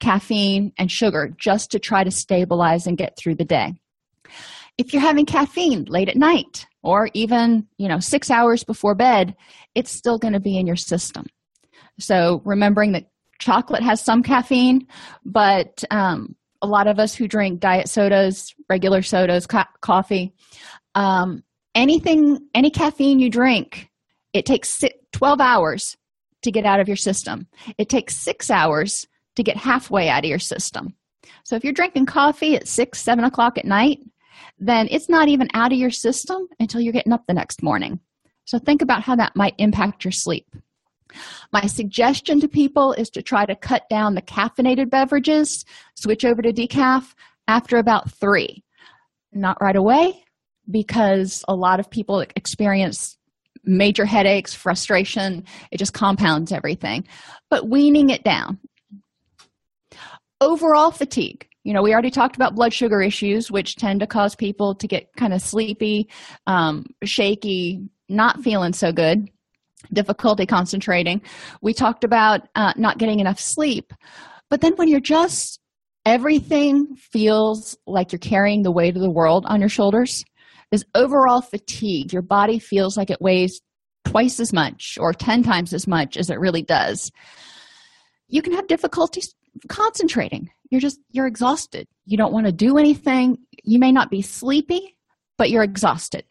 caffeine 0.00 0.72
and 0.78 0.90
sugar 0.90 1.34
just 1.38 1.70
to 1.72 1.78
try 1.78 2.04
to 2.04 2.10
stabilize 2.10 2.86
and 2.86 2.98
get 2.98 3.16
through 3.16 3.34
the 3.34 3.44
day. 3.44 3.74
If 4.78 4.92
you're 4.92 5.02
having 5.02 5.24
caffeine 5.24 5.84
late 5.84 6.08
at 6.08 6.16
night 6.16 6.66
or 6.82 7.08
even, 7.14 7.66
you 7.78 7.88
know, 7.88 7.98
6 7.98 8.30
hours 8.30 8.62
before 8.62 8.94
bed, 8.94 9.34
it's 9.74 9.90
still 9.90 10.18
going 10.18 10.34
to 10.34 10.40
be 10.40 10.58
in 10.58 10.66
your 10.66 10.76
system. 10.76 11.26
So 11.98 12.42
remembering 12.44 12.92
that 12.92 13.06
chocolate 13.38 13.82
has 13.82 14.00
some 14.00 14.22
caffeine, 14.22 14.86
but 15.24 15.84
um, 15.90 16.34
a 16.62 16.66
lot 16.66 16.86
of 16.86 16.98
us 16.98 17.14
who 17.14 17.28
drink 17.28 17.60
diet 17.60 17.88
sodas, 17.88 18.54
regular 18.68 19.02
sodas, 19.02 19.46
co- 19.46 19.64
coffee, 19.80 20.32
um, 20.94 21.42
anything, 21.74 22.38
any 22.54 22.70
caffeine 22.70 23.20
you 23.20 23.30
drink, 23.30 23.90
it 24.32 24.46
takes 24.46 24.82
12 25.12 25.40
hours 25.40 25.96
to 26.42 26.50
get 26.50 26.64
out 26.64 26.80
of 26.80 26.88
your 26.88 26.96
system. 26.96 27.46
It 27.78 27.88
takes 27.88 28.16
six 28.16 28.50
hours 28.50 29.06
to 29.36 29.42
get 29.42 29.56
halfway 29.56 30.08
out 30.08 30.24
of 30.24 30.30
your 30.30 30.38
system. 30.38 30.94
So 31.44 31.56
if 31.56 31.64
you're 31.64 31.72
drinking 31.72 32.06
coffee 32.06 32.56
at 32.56 32.68
six, 32.68 33.00
seven 33.00 33.24
o'clock 33.24 33.58
at 33.58 33.64
night, 33.64 33.98
then 34.58 34.88
it's 34.90 35.08
not 35.08 35.28
even 35.28 35.48
out 35.54 35.72
of 35.72 35.78
your 35.78 35.90
system 35.90 36.48
until 36.58 36.80
you're 36.80 36.92
getting 36.92 37.12
up 37.12 37.26
the 37.26 37.34
next 37.34 37.62
morning. 37.62 38.00
So 38.44 38.58
think 38.58 38.80
about 38.80 39.02
how 39.02 39.16
that 39.16 39.36
might 39.36 39.54
impact 39.58 40.04
your 40.04 40.12
sleep. 40.12 40.46
My 41.52 41.66
suggestion 41.66 42.40
to 42.40 42.48
people 42.48 42.92
is 42.92 43.10
to 43.10 43.22
try 43.22 43.46
to 43.46 43.54
cut 43.54 43.88
down 43.88 44.14
the 44.14 44.22
caffeinated 44.22 44.90
beverages, 44.90 45.64
switch 45.94 46.24
over 46.24 46.42
to 46.42 46.52
decaf 46.52 47.14
after 47.48 47.78
about 47.78 48.10
three. 48.10 48.62
Not 49.32 49.60
right 49.60 49.76
away, 49.76 50.24
because 50.70 51.44
a 51.48 51.54
lot 51.54 51.80
of 51.80 51.90
people 51.90 52.24
experience 52.34 53.16
major 53.64 54.04
headaches, 54.04 54.54
frustration, 54.54 55.44
it 55.70 55.78
just 55.78 55.92
compounds 55.92 56.52
everything. 56.52 57.06
But 57.50 57.68
weaning 57.68 58.10
it 58.10 58.22
down. 58.22 58.58
Overall 60.40 60.90
fatigue. 60.90 61.48
You 61.64 61.72
know, 61.72 61.82
we 61.82 61.92
already 61.92 62.10
talked 62.10 62.36
about 62.36 62.54
blood 62.54 62.72
sugar 62.72 63.02
issues, 63.02 63.50
which 63.50 63.74
tend 63.74 64.00
to 64.00 64.06
cause 64.06 64.36
people 64.36 64.74
to 64.76 64.86
get 64.86 65.08
kind 65.16 65.34
of 65.34 65.42
sleepy, 65.42 66.08
um, 66.46 66.86
shaky, 67.02 67.88
not 68.08 68.40
feeling 68.42 68.72
so 68.72 68.92
good 68.92 69.28
difficulty 69.92 70.46
concentrating. 70.46 71.22
We 71.62 71.74
talked 71.74 72.04
about 72.04 72.48
uh, 72.54 72.72
not 72.76 72.98
getting 72.98 73.20
enough 73.20 73.40
sleep. 73.40 73.92
But 74.48 74.60
then 74.60 74.74
when 74.76 74.88
you're 74.88 75.00
just, 75.00 75.60
everything 76.04 76.94
feels 76.96 77.76
like 77.86 78.12
you're 78.12 78.18
carrying 78.18 78.62
the 78.62 78.70
weight 78.70 78.96
of 78.96 79.02
the 79.02 79.10
world 79.10 79.44
on 79.46 79.60
your 79.60 79.68
shoulders, 79.68 80.24
this 80.70 80.84
overall 80.94 81.40
fatigue, 81.40 82.12
your 82.12 82.22
body 82.22 82.58
feels 82.58 82.96
like 82.96 83.10
it 83.10 83.20
weighs 83.20 83.60
twice 84.04 84.38
as 84.40 84.52
much 84.52 84.98
or 85.00 85.12
10 85.12 85.42
times 85.42 85.72
as 85.72 85.86
much 85.86 86.16
as 86.16 86.30
it 86.30 86.38
really 86.38 86.62
does. 86.62 87.10
You 88.28 88.42
can 88.42 88.52
have 88.52 88.66
difficulties 88.66 89.34
concentrating. 89.68 90.50
You're 90.70 90.80
just, 90.80 90.98
you're 91.10 91.26
exhausted. 91.26 91.86
You 92.04 92.16
don't 92.16 92.32
want 92.32 92.46
to 92.46 92.52
do 92.52 92.78
anything. 92.78 93.38
You 93.64 93.78
may 93.78 93.92
not 93.92 94.10
be 94.10 94.22
sleepy, 94.22 94.96
but 95.38 95.50
you're 95.50 95.62
exhausted 95.62 96.24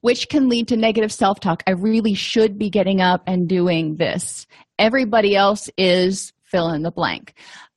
which 0.00 0.28
can 0.28 0.48
lead 0.48 0.68
to 0.68 0.76
negative 0.76 1.12
self 1.12 1.40
talk. 1.40 1.62
I 1.66 1.72
really 1.72 2.14
should 2.14 2.58
be 2.58 2.70
getting 2.70 3.00
up 3.00 3.22
and 3.26 3.48
doing 3.48 3.96
this. 3.96 4.46
Everybody 4.78 5.36
else 5.36 5.70
is 5.76 6.32
fill 6.42 6.70
in 6.70 6.82
the 6.82 6.90
blank. 6.90 7.34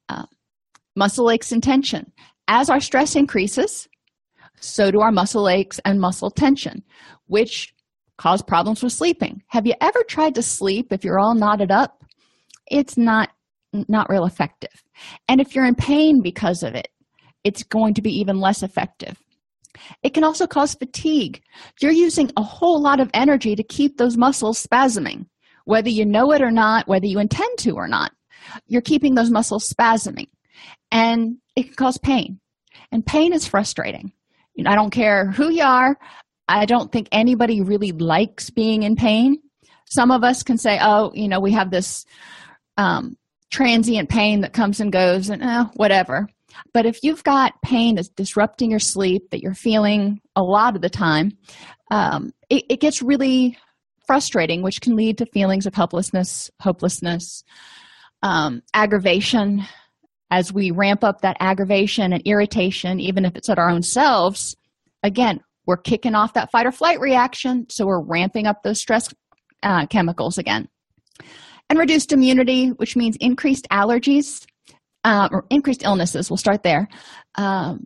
Uh, 0.09 0.25
muscle 0.95 1.29
aches 1.31 1.51
and 1.51 1.63
tension. 1.63 2.11
As 2.47 2.69
our 2.69 2.79
stress 2.79 3.15
increases, 3.15 3.87
so 4.59 4.91
do 4.91 5.01
our 5.01 5.11
muscle 5.11 5.49
aches 5.49 5.79
and 5.85 5.99
muscle 5.99 6.29
tension, 6.29 6.83
which 7.27 7.73
cause 8.17 8.41
problems 8.41 8.81
with 8.81 8.93
sleeping. 8.93 9.41
Have 9.47 9.65
you 9.65 9.73
ever 9.81 10.03
tried 10.03 10.35
to 10.35 10.41
sleep 10.41 10.91
if 10.91 11.03
you're 11.03 11.19
all 11.19 11.35
knotted 11.35 11.71
up? 11.71 12.03
It's 12.67 12.97
not 12.97 13.29
not 13.89 14.09
real 14.09 14.25
effective. 14.25 14.83
And 15.27 15.41
if 15.41 15.53
you're 15.53 15.65
in 15.65 15.75
pain 15.75 16.21
because 16.21 16.63
of 16.63 16.75
it, 16.75 16.87
it's 17.43 17.63
going 17.63 17.93
to 17.95 18.01
be 18.01 18.11
even 18.11 18.39
less 18.39 18.63
effective. 18.63 19.17
It 20.03 20.13
can 20.13 20.23
also 20.23 20.47
cause 20.47 20.75
fatigue. 20.75 21.41
You're 21.81 21.91
using 21.91 22.31
a 22.37 22.43
whole 22.43 22.81
lot 22.81 22.99
of 22.99 23.09
energy 23.13 23.55
to 23.55 23.63
keep 23.63 23.97
those 23.97 24.17
muscles 24.17 24.65
spasming, 24.65 25.25
whether 25.65 25.89
you 25.89 26.05
know 26.05 26.31
it 26.31 26.41
or 26.41 26.51
not, 26.51 26.87
whether 26.87 27.05
you 27.05 27.19
intend 27.19 27.57
to 27.59 27.71
or 27.71 27.87
not. 27.87 28.11
You're 28.67 28.81
keeping 28.81 29.15
those 29.15 29.31
muscles 29.31 29.71
spasming, 29.71 30.27
and 30.91 31.37
it 31.55 31.63
can 31.63 31.75
cause 31.75 31.97
pain. 31.97 32.39
And 32.91 33.05
pain 33.05 33.33
is 33.33 33.47
frustrating. 33.47 34.11
I 34.65 34.75
don't 34.75 34.91
care 34.91 35.31
who 35.31 35.49
you 35.49 35.63
are, 35.63 35.97
I 36.47 36.65
don't 36.65 36.91
think 36.91 37.07
anybody 37.11 37.61
really 37.61 37.91
likes 37.91 38.49
being 38.49 38.83
in 38.83 38.95
pain. 38.95 39.37
Some 39.85 40.11
of 40.11 40.23
us 40.23 40.43
can 40.43 40.57
say, 40.57 40.79
oh, 40.81 41.11
you 41.13 41.27
know, 41.27 41.39
we 41.39 41.51
have 41.53 41.71
this 41.71 42.05
um, 42.77 43.17
transient 43.51 44.09
pain 44.09 44.41
that 44.41 44.53
comes 44.53 44.79
and 44.79 44.91
goes, 44.91 45.29
and 45.29 45.43
eh, 45.43 45.65
whatever. 45.75 46.27
But 46.73 46.85
if 46.85 47.03
you've 47.03 47.23
got 47.23 47.61
pain 47.61 47.95
that's 47.95 48.09
disrupting 48.09 48.71
your 48.71 48.79
sleep 48.79 49.29
that 49.31 49.41
you're 49.41 49.53
feeling 49.53 50.21
a 50.35 50.43
lot 50.43 50.75
of 50.75 50.81
the 50.81 50.89
time, 50.89 51.37
um, 51.91 52.33
it, 52.49 52.63
it 52.69 52.79
gets 52.79 53.01
really 53.01 53.57
frustrating, 54.05 54.61
which 54.61 54.81
can 54.81 54.95
lead 54.95 55.17
to 55.17 55.25
feelings 55.25 55.65
of 55.65 55.73
helplessness, 55.73 56.51
hopelessness, 56.59 57.43
um, 58.21 58.61
aggravation. 58.73 59.63
As 60.31 60.51
we 60.51 60.71
ramp 60.71 61.03
up 61.03 61.21
that 61.21 61.37
aggravation 61.39 62.11
and 62.11 62.21
irritation, 62.25 62.99
even 62.99 63.25
if 63.25 63.35
it's 63.35 63.49
at 63.49 63.59
our 63.59 63.69
own 63.69 63.83
selves, 63.83 64.55
again, 65.03 65.39
we're 65.65 65.77
kicking 65.77 66.15
off 66.15 66.33
that 66.33 66.51
fight 66.51 66.65
or 66.65 66.71
flight 66.71 66.99
reaction, 66.99 67.67
so 67.69 67.85
we're 67.85 68.01
ramping 68.01 68.47
up 68.47 68.63
those 68.63 68.79
stress 68.79 69.13
uh, 69.63 69.85
chemicals 69.87 70.37
again. 70.37 70.67
And 71.69 71.79
reduced 71.79 72.11
immunity, 72.11 72.69
which 72.69 72.95
means 72.95 73.15
increased 73.17 73.67
allergies 73.71 74.45
uh, 75.05 75.29
or 75.31 75.45
increased 75.49 75.83
illnesses, 75.83 76.29
we'll 76.29 76.37
start 76.37 76.63
there, 76.63 76.89
um, 77.35 77.85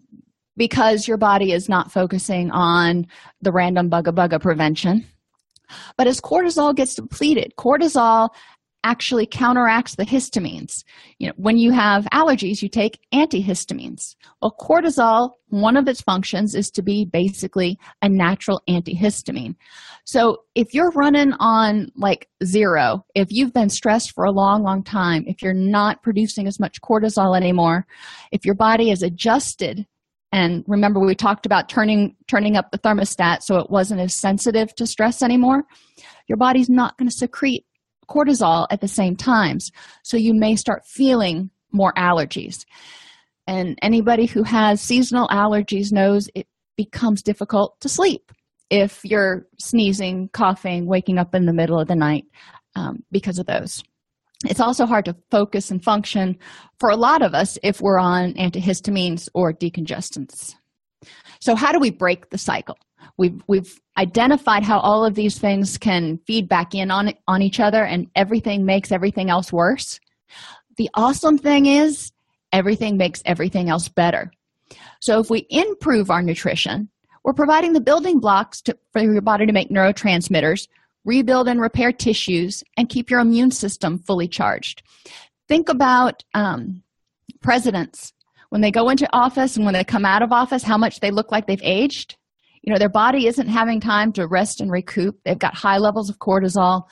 because 0.55 1.07
your 1.07 1.17
body 1.17 1.51
is 1.51 1.69
not 1.69 1.91
focusing 1.91 2.49
on 2.49 3.05
the 3.41 3.51
random 3.51 3.89
bugga 3.89 4.13
bugga 4.13 4.41
prevention. 4.41 5.05
But 5.97 6.07
as 6.07 6.19
cortisol 6.19 6.75
gets 6.75 6.95
depleted, 6.95 7.53
cortisol 7.57 8.29
actually 8.83 9.25
counteracts 9.25 9.95
the 9.95 10.05
histamines. 10.05 10.83
You 11.17 11.27
know, 11.27 11.33
when 11.37 11.57
you 11.57 11.71
have 11.71 12.05
allergies, 12.13 12.61
you 12.61 12.69
take 12.69 12.99
antihistamines. 13.13 14.15
Well, 14.41 14.55
cortisol, 14.59 15.31
one 15.49 15.75
of 15.77 15.87
its 15.87 16.01
functions 16.01 16.55
is 16.55 16.71
to 16.71 16.81
be 16.81 17.05
basically 17.05 17.77
a 18.01 18.09
natural 18.09 18.61
antihistamine. 18.69 19.55
So 20.05 20.43
if 20.55 20.73
you're 20.73 20.91
running 20.91 21.33
on 21.39 21.91
like 21.95 22.27
zero, 22.43 23.05
if 23.15 23.27
you've 23.31 23.53
been 23.53 23.69
stressed 23.69 24.13
for 24.13 24.23
a 24.23 24.31
long, 24.31 24.63
long 24.63 24.83
time, 24.83 25.23
if 25.27 25.41
you're 25.41 25.53
not 25.53 26.01
producing 26.03 26.47
as 26.47 26.59
much 26.59 26.81
cortisol 26.81 27.35
anymore, 27.35 27.85
if 28.31 28.45
your 28.45 28.55
body 28.55 28.91
is 28.91 29.03
adjusted 29.03 29.85
and 30.31 30.63
remember 30.67 30.99
we 30.99 31.15
talked 31.15 31.45
about 31.45 31.69
turning 31.69 32.15
turning 32.27 32.55
up 32.55 32.71
the 32.71 32.77
thermostat 32.77 33.41
so 33.41 33.57
it 33.57 33.69
wasn't 33.69 33.99
as 33.99 34.13
sensitive 34.13 34.73
to 34.75 34.85
stress 34.85 35.23
anymore 35.23 35.63
your 36.27 36.37
body's 36.37 36.69
not 36.69 36.95
going 36.97 37.09
to 37.09 37.15
secrete 37.15 37.65
cortisol 38.09 38.67
at 38.69 38.81
the 38.81 38.87
same 38.87 39.15
times. 39.15 39.71
So 40.03 40.17
you 40.17 40.33
may 40.33 40.55
start 40.55 40.85
feeling 40.85 41.49
more 41.71 41.93
allergies. 41.93 42.65
And 43.47 43.77
anybody 43.81 44.25
who 44.25 44.43
has 44.43 44.81
seasonal 44.81 45.27
allergies 45.27 45.91
knows 45.91 46.29
it 46.35 46.47
becomes 46.75 47.21
difficult 47.21 47.79
to 47.81 47.89
sleep 47.89 48.31
if 48.69 49.03
you're 49.03 49.47
sneezing, 49.57 50.29
coughing, 50.29 50.85
waking 50.85 51.17
up 51.17 51.33
in 51.33 51.45
the 51.45 51.53
middle 51.53 51.79
of 51.79 51.87
the 51.87 51.95
night 51.95 52.25
um, 52.75 53.03
because 53.11 53.39
of 53.39 53.45
those. 53.47 53.83
It's 54.45 54.59
also 54.59 54.85
hard 54.85 55.05
to 55.05 55.15
focus 55.31 55.69
and 55.69 55.83
function 55.83 56.37
for 56.79 56.89
a 56.89 56.95
lot 56.95 57.21
of 57.21 57.33
us 57.33 57.57
if 57.61 57.81
we're 57.81 57.99
on 57.99 58.33
antihistamines 58.35 59.27
or 59.33 59.51
decongestants. 59.51 60.55
So, 61.41 61.55
how 61.55 61.71
do 61.71 61.79
we 61.79 61.89
break 61.89 62.29
the 62.29 62.37
cycle? 62.37 62.77
We've, 63.17 63.41
we've 63.47 63.79
identified 63.97 64.63
how 64.63 64.79
all 64.79 65.05
of 65.05 65.15
these 65.15 65.37
things 65.37 65.77
can 65.77 66.19
feed 66.25 66.47
back 66.47 66.73
in 66.73 66.91
on, 66.91 67.13
on 67.27 67.41
each 67.41 67.59
other 67.59 67.83
and 67.83 68.07
everything 68.15 68.65
makes 68.65 68.91
everything 68.91 69.29
else 69.29 69.51
worse. 69.51 69.99
The 70.77 70.89
awesome 70.93 71.37
thing 71.37 71.65
is, 71.65 72.11
everything 72.51 72.97
makes 72.97 73.21
everything 73.25 73.69
else 73.69 73.89
better. 73.89 74.31
So, 75.01 75.19
if 75.19 75.29
we 75.29 75.45
improve 75.49 76.09
our 76.09 76.21
nutrition, 76.21 76.89
we're 77.23 77.33
providing 77.33 77.73
the 77.73 77.81
building 77.81 78.19
blocks 78.19 78.61
to, 78.63 78.77
for 78.93 79.01
your 79.01 79.21
body 79.21 79.45
to 79.45 79.51
make 79.51 79.69
neurotransmitters, 79.69 80.67
rebuild 81.05 81.47
and 81.47 81.59
repair 81.59 81.91
tissues, 81.91 82.63
and 82.77 82.89
keep 82.89 83.09
your 83.09 83.19
immune 83.19 83.51
system 83.51 83.99
fully 83.99 84.27
charged. 84.27 84.83
Think 85.47 85.69
about 85.69 86.23
um, 86.33 86.83
presidents 87.41 88.13
when 88.49 88.61
they 88.61 88.71
go 88.71 88.89
into 88.89 89.07
office 89.13 89.55
and 89.55 89.65
when 89.65 89.73
they 89.73 89.83
come 89.83 90.05
out 90.05 90.21
of 90.21 90.31
office, 90.31 90.63
how 90.63 90.77
much 90.77 90.99
they 90.99 91.11
look 91.11 91.31
like 91.31 91.47
they've 91.47 91.61
aged 91.63 92.15
you 92.61 92.73
know 92.73 92.79
their 92.79 92.89
body 92.89 93.27
isn't 93.27 93.47
having 93.47 93.79
time 93.79 94.11
to 94.13 94.27
rest 94.27 94.61
and 94.61 94.71
recoup. 94.71 95.17
They've 95.23 95.37
got 95.37 95.55
high 95.55 95.77
levels 95.77 96.09
of 96.09 96.19
cortisol. 96.19 96.83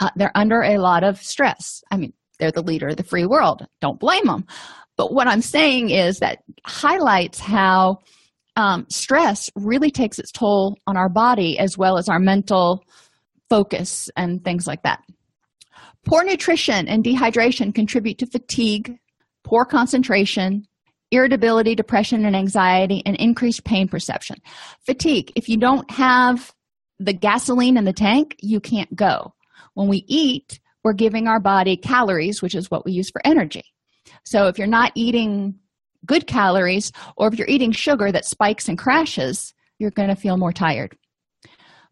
Uh, 0.00 0.10
they're 0.16 0.36
under 0.36 0.62
a 0.62 0.78
lot 0.78 1.04
of 1.04 1.18
stress. 1.18 1.82
I 1.90 1.96
mean 1.96 2.12
they're 2.38 2.52
the 2.52 2.62
leader 2.62 2.88
of 2.88 2.96
the 2.96 3.02
free 3.02 3.26
world. 3.26 3.66
Don't 3.80 4.00
blame 4.00 4.26
them 4.26 4.46
but 4.96 5.12
what 5.12 5.28
i'm 5.28 5.42
saying 5.42 5.90
is 5.90 6.18
that 6.18 6.38
highlights 6.64 7.38
how 7.38 7.98
um, 8.56 8.86
stress 8.88 9.50
really 9.54 9.90
takes 9.90 10.18
its 10.18 10.32
toll 10.32 10.78
on 10.86 10.96
our 10.96 11.10
body 11.10 11.58
as 11.58 11.76
well 11.76 11.98
as 11.98 12.08
our 12.08 12.18
mental 12.18 12.82
focus 13.50 14.08
and 14.16 14.42
things 14.44 14.66
like 14.66 14.82
that. 14.82 15.00
Poor 16.06 16.24
nutrition 16.24 16.88
and 16.88 17.04
dehydration 17.04 17.74
contribute 17.74 18.18
to 18.18 18.26
fatigue 18.26 18.96
poor 19.44 19.64
concentration 19.64 20.66
irritability, 21.16 21.74
depression, 21.74 22.24
and 22.24 22.36
anxiety, 22.36 23.02
and 23.04 23.16
increased 23.16 23.64
pain 23.64 23.88
perception. 23.88 24.36
Fatigue. 24.84 25.32
If 25.34 25.48
you 25.48 25.56
don't 25.56 25.90
have 25.90 26.52
the 26.98 27.12
gasoline 27.12 27.76
in 27.76 27.84
the 27.84 27.92
tank, 27.92 28.36
you 28.40 28.60
can't 28.60 28.94
go. 28.94 29.34
When 29.74 29.88
we 29.88 30.04
eat, 30.06 30.60
we're 30.84 30.92
giving 30.92 31.26
our 31.26 31.40
body 31.40 31.76
calories, 31.76 32.40
which 32.40 32.54
is 32.54 32.70
what 32.70 32.84
we 32.84 32.92
use 32.92 33.10
for 33.10 33.20
energy. 33.24 33.64
So 34.24 34.46
if 34.46 34.58
you're 34.58 34.66
not 34.66 34.92
eating 34.94 35.58
good 36.04 36.26
calories, 36.26 36.92
or 37.16 37.28
if 37.28 37.38
you're 37.38 37.48
eating 37.48 37.72
sugar 37.72 38.12
that 38.12 38.24
spikes 38.24 38.68
and 38.68 38.78
crashes, 38.78 39.52
you're 39.78 39.90
going 39.90 40.08
to 40.08 40.14
feel 40.14 40.36
more 40.36 40.52
tired. 40.52 40.96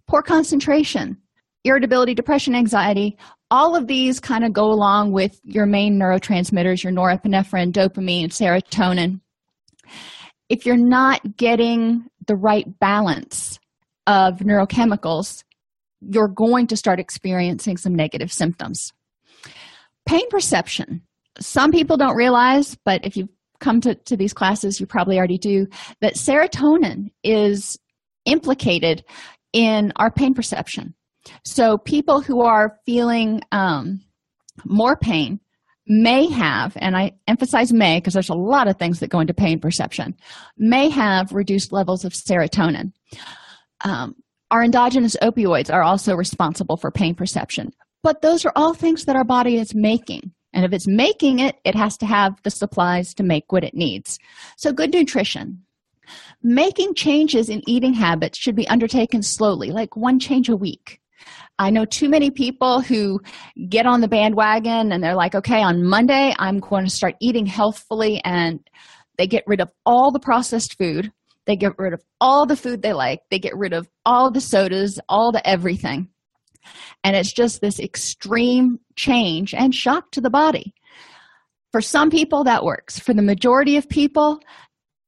Poor 0.07 0.23
concentration, 0.23 1.19
irritability, 1.65 2.15
depression, 2.15 2.55
anxiety, 2.55 3.17
all 3.51 3.75
of 3.75 3.87
these 3.87 4.21
kind 4.21 4.45
of 4.45 4.53
go 4.53 4.65
along 4.65 5.13
with 5.13 5.41
your 5.45 5.67
main 5.67 5.99
neurotransmitters, 5.99 6.83
your 6.83 6.93
norepinephrine, 6.93 7.73
dopamine, 7.73 8.27
serotonin. 8.27 9.21
If 10.49 10.67
you're 10.67 10.77
not 10.77 11.37
getting 11.37 12.05
the 12.27 12.37
right 12.37 12.67
balance 12.79 13.59
of 14.07 14.39
neurochemicals, 14.41 15.45
you're 16.01 16.29
going 16.29 16.67
to 16.67 16.77
start 16.77 17.01
experiencing 17.01 17.77
some 17.77 17.95
negative 17.95 18.33
symptoms. 18.33 18.93
Pain 20.07 20.29
perception. 20.29 21.03
Some 21.41 21.71
people 21.71 21.97
don't 21.97 22.17
realize, 22.17 22.77
but 22.85 23.05
if 23.05 23.17
you've 23.17 23.31
come 23.61 23.81
to, 23.81 23.95
to 23.95 24.17
these 24.17 24.35
classes, 24.35 24.79
you 24.79 24.87
probably 24.87 25.17
already 25.17 25.39
do, 25.39 25.67
that 26.01 26.15
serotonin 26.15 27.11
is 27.23 27.79
implicated 28.27 29.05
in 29.53 29.93
our 29.97 30.11
pain 30.11 30.35
perception. 30.35 30.95
So, 31.45 31.79
people 31.79 32.21
who 32.21 32.43
are 32.43 32.79
feeling 32.85 33.43
um, 33.53 34.01
more 34.65 34.97
pain 34.97 35.41
may 35.87 36.27
have, 36.27 36.77
and 36.77 36.97
I 36.97 37.13
emphasize 37.29 37.73
may 37.73 37.99
because 37.99 38.15
there's 38.15 38.29
a 38.29 38.35
lot 38.35 38.69
of 38.69 38.79
things 38.79 39.01
that 39.01 39.11
go 39.11 39.21
into 39.21 39.35
pain 39.35 39.61
perception, 39.61 40.15
may 40.57 40.89
have 40.89 41.33
reduced 41.33 41.73
levels 41.73 42.05
of 42.05 42.13
serotonin. 42.13 42.93
Um, 43.85 44.17
our 44.51 44.63
endogenous 44.63 45.17
opioids 45.21 45.73
are 45.73 45.83
also 45.83 46.15
responsible 46.15 46.77
for 46.77 46.91
pain 46.91 47.15
perception, 47.15 47.73
but 48.03 48.23
those 48.23 48.45
are 48.45 48.53
all 48.57 48.75
things 48.75 49.05
that 49.05 49.17
our 49.17 49.25
body 49.25 49.57
is 49.57 49.75
making. 49.75 50.33
And 50.53 50.65
if 50.65 50.73
it's 50.73 50.87
making 50.87 51.41
it, 51.41 51.57
it 51.65 51.75
has 51.75 51.97
to 51.99 52.07
have 52.07 52.41
the 52.45 52.51
supplies 52.51 53.13
to 53.15 53.25
make 53.25 53.51
what 53.51 53.65
it 53.65 53.75
needs. 53.75 54.19
So, 54.57 54.73
good 54.73 54.93
nutrition. 54.93 55.65
Making 56.43 56.95
changes 56.95 57.49
in 57.49 57.63
eating 57.69 57.95
habits 57.95 58.39
should 58.39 58.55
be 58.55 58.69
undertaken 58.69 59.23
slowly, 59.23 59.71
like 59.71 59.97
one 59.97 60.19
change 60.21 60.49
a 60.49 60.57
week. 60.57 61.01
I 61.59 61.71
know 61.71 61.85
too 61.85 62.09
many 62.09 62.31
people 62.31 62.81
who 62.81 63.21
get 63.69 63.87
on 63.87 64.01
the 64.01 64.09
bandwagon 64.09 64.91
and 64.91 65.03
they're 65.03 65.15
like, 65.15 65.35
okay, 65.35 65.63
on 65.63 65.85
Monday, 65.85 66.35
I'm 66.39 66.59
going 66.59 66.85
to 66.85 66.91
start 66.91 67.15
eating 67.21 67.47
healthfully, 67.47 68.21
and 68.25 68.61
they 69.19 69.27
get 69.27 69.45
rid 69.47 69.61
of 69.61 69.71
all 69.87 70.11
the 70.11 70.19
processed 70.19 70.77
food. 70.77 71.13
They 71.47 71.57
get 71.57 71.79
rid 71.79 71.93
of 71.93 72.03
all 72.21 72.47
the 72.47 72.57
food 72.57 72.83
they 72.83 72.93
like. 72.93 73.21
They 73.31 73.39
get 73.39 73.57
rid 73.57 73.73
of 73.73 73.89
all 74.05 74.31
the 74.31 74.41
sodas, 74.41 74.99
all 75.09 75.31
the 75.31 75.47
everything. 75.47 76.09
And 77.05 77.15
it's 77.15 77.33
just 77.33 77.61
this 77.61 77.79
extreme 77.79 78.81
change 78.97 79.55
and 79.55 79.75
shock 79.75 80.11
to 80.13 80.21
the 80.21 80.31
body. 80.31 80.75
For 81.71 81.81
some 81.81 82.11
people, 82.11 82.45
that 82.45 82.65
works. 82.65 82.99
For 82.99 83.13
the 83.13 83.23
majority 83.23 83.77
of 83.77 83.89
people, 83.89 84.41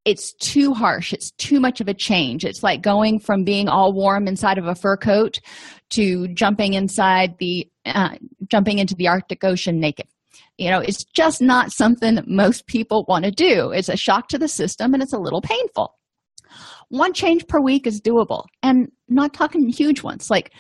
it's 0.05 0.35
too 0.35 0.73
harsh. 0.75 1.13
It's 1.13 1.33
too 1.33 1.59
much 1.59 1.81
of 1.81 1.89
a 1.89 1.95
change. 1.95 2.45
It's 2.45 2.63
like 2.63 2.83
going 2.83 3.19
from 3.19 3.45
being 3.45 3.69
all 3.69 3.93
warm 3.93 4.29
inside 4.29 4.59
of 4.59 4.67
a 4.67 4.75
fur 4.75 4.97
coat 4.97 5.41
to 5.91 6.29
jumping 6.29 6.75
inside 6.75 7.37
the 7.39 7.69
uh, 7.85 8.17
jumping 8.51 8.79
into 8.79 8.95
the 8.95 9.09
Arctic 9.09 9.45
Ocean 9.45 9.79
naked. 9.79 10.07
You 10.59 10.71
know, 10.71 10.81
it's 10.81 11.05
just 11.05 11.43
not 11.43 11.73
something 11.73 12.15
that 12.15 12.29
most 12.29 12.67
people 12.67 13.05
want 13.09 13.25
to 13.25 13.31
do. 13.31 13.71
It's 13.71 13.89
a 13.89 13.97
shock 13.97 14.29
to 14.29 14.39
the 14.39 14.49
system 14.49 14.95
and 14.95 15.03
it's 15.03 15.13
a 15.13 15.19
little 15.19 15.41
painful. 15.41 15.95
One 16.89 17.13
change 17.13 17.47
per 17.47 17.61
week 17.61 17.87
is 17.87 18.01
doable, 18.01 18.45
and 18.63 18.89
not 19.09 19.35
talking 19.35 19.69
huge 19.69 20.03
ones 20.03 20.31
like 20.31 20.53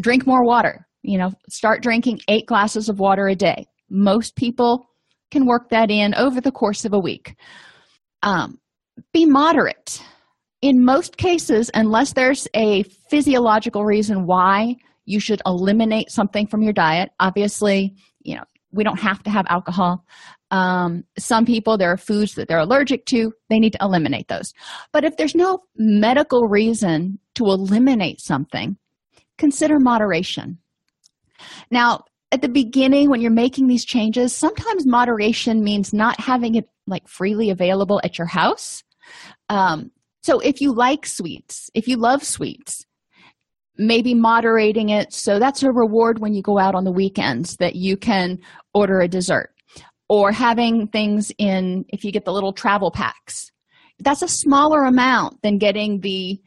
drink 0.00 0.26
more 0.26 0.44
water. 0.44 0.86
You 1.02 1.18
know, 1.18 1.32
start 1.48 1.82
drinking 1.82 2.20
eight 2.28 2.46
glasses 2.46 2.88
of 2.88 3.00
water 3.00 3.26
a 3.26 3.34
day. 3.34 3.66
Most 3.90 4.36
people 4.36 4.86
can 5.30 5.46
work 5.46 5.70
that 5.70 5.90
in 5.90 6.14
over 6.14 6.40
the 6.40 6.52
course 6.52 6.84
of 6.84 6.92
a 6.92 6.98
week. 6.98 7.34
Um, 8.22 8.58
be 9.12 9.24
moderate. 9.24 10.02
In 10.62 10.84
most 10.84 11.16
cases, 11.16 11.70
unless 11.74 12.12
there's 12.12 12.48
a 12.54 12.84
physiological 13.10 13.84
reason 13.84 14.26
why 14.26 14.76
you 15.04 15.18
should 15.18 15.42
eliminate 15.44 16.10
something 16.10 16.46
from 16.46 16.62
your 16.62 16.72
diet, 16.72 17.10
obviously, 17.18 17.94
you 18.22 18.36
know, 18.36 18.44
we 18.70 18.84
don't 18.84 19.00
have 19.00 19.22
to 19.24 19.30
have 19.30 19.44
alcohol. 19.48 20.04
Um, 20.52 21.04
some 21.18 21.44
people, 21.44 21.76
there 21.76 21.90
are 21.90 21.96
foods 21.96 22.34
that 22.34 22.46
they're 22.46 22.58
allergic 22.58 23.06
to, 23.06 23.32
they 23.50 23.58
need 23.58 23.72
to 23.72 23.78
eliminate 23.82 24.28
those. 24.28 24.52
But 24.92 25.04
if 25.04 25.16
there's 25.16 25.34
no 25.34 25.60
medical 25.76 26.46
reason 26.48 27.18
to 27.34 27.44
eliminate 27.46 28.20
something, 28.20 28.76
consider 29.38 29.78
moderation. 29.80 30.58
Now, 31.70 32.04
at 32.30 32.40
the 32.40 32.48
beginning, 32.48 33.10
when 33.10 33.20
you're 33.20 33.30
making 33.30 33.66
these 33.66 33.84
changes, 33.84 34.32
sometimes 34.32 34.86
moderation 34.86 35.62
means 35.64 35.92
not 35.92 36.20
having 36.20 36.54
it 36.54 36.68
like 36.86 37.08
freely 37.08 37.50
available 37.50 38.00
at 38.04 38.16
your 38.16 38.26
house. 38.26 38.82
Um, 39.48 39.90
so 40.22 40.38
if 40.40 40.60
you 40.60 40.72
like 40.72 41.04
sweets, 41.04 41.70
if 41.74 41.88
you 41.88 41.96
love 41.96 42.22
sweets, 42.22 42.86
maybe 43.76 44.14
moderating 44.14 44.90
it. 44.90 45.12
So 45.12 45.38
that's 45.38 45.62
a 45.62 45.72
reward 45.72 46.20
when 46.20 46.34
you 46.34 46.42
go 46.42 46.58
out 46.58 46.74
on 46.74 46.84
the 46.84 46.92
weekends 46.92 47.56
that 47.56 47.74
you 47.74 47.96
can 47.96 48.38
order 48.72 49.00
a 49.00 49.08
dessert. 49.08 49.50
Or 50.08 50.30
having 50.30 50.88
things 50.88 51.32
in 51.38 51.86
if 51.88 52.04
you 52.04 52.12
get 52.12 52.24
the 52.24 52.32
little 52.32 52.52
travel 52.52 52.90
packs. 52.90 53.50
That's 53.98 54.22
a 54.22 54.28
smaller 54.28 54.84
amount 54.84 55.40
than 55.42 55.58
getting 55.58 56.00
the 56.00 56.40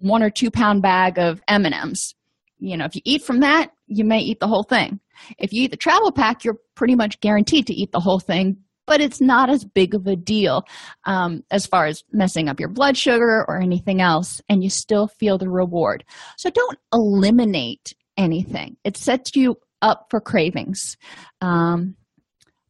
one 0.00 0.22
or 0.22 0.30
two 0.30 0.50
pound 0.50 0.82
bag 0.82 1.18
of 1.18 1.40
m&ms 1.48 2.14
you 2.58 2.76
know 2.76 2.84
if 2.84 2.94
you 2.94 3.00
eat 3.04 3.22
from 3.22 3.40
that 3.40 3.70
you 3.86 4.04
may 4.04 4.18
eat 4.18 4.38
the 4.38 4.46
whole 4.46 4.62
thing. 4.62 5.00
If 5.38 5.52
you 5.52 5.64
eat 5.64 5.70
the 5.70 5.76
travel 5.76 6.12
pack 6.12 6.44
you're 6.44 6.58
pretty 6.74 6.94
much 6.94 7.20
guaranteed 7.20 7.66
to 7.68 7.74
eat 7.74 7.90
the 7.92 8.00
whole 8.00 8.20
thing 8.20 8.58
but 8.88 9.02
it's 9.02 9.20
not 9.20 9.50
as 9.50 9.64
big 9.64 9.94
of 9.94 10.06
a 10.06 10.16
deal 10.16 10.64
um, 11.04 11.44
as 11.50 11.66
far 11.66 11.86
as 11.86 12.02
messing 12.10 12.48
up 12.48 12.58
your 12.58 12.70
blood 12.70 12.96
sugar 12.96 13.44
or 13.46 13.60
anything 13.60 14.00
else 14.00 14.40
and 14.48 14.64
you 14.64 14.70
still 14.70 15.06
feel 15.06 15.36
the 15.38 15.48
reward. 15.48 16.04
So 16.38 16.50
don't 16.50 16.78
eliminate 16.92 17.94
anything. 18.16 18.76
It 18.82 18.96
sets 18.96 19.36
you 19.36 19.56
up 19.82 20.06
for 20.10 20.20
cravings. 20.20 20.96
Um, 21.42 21.94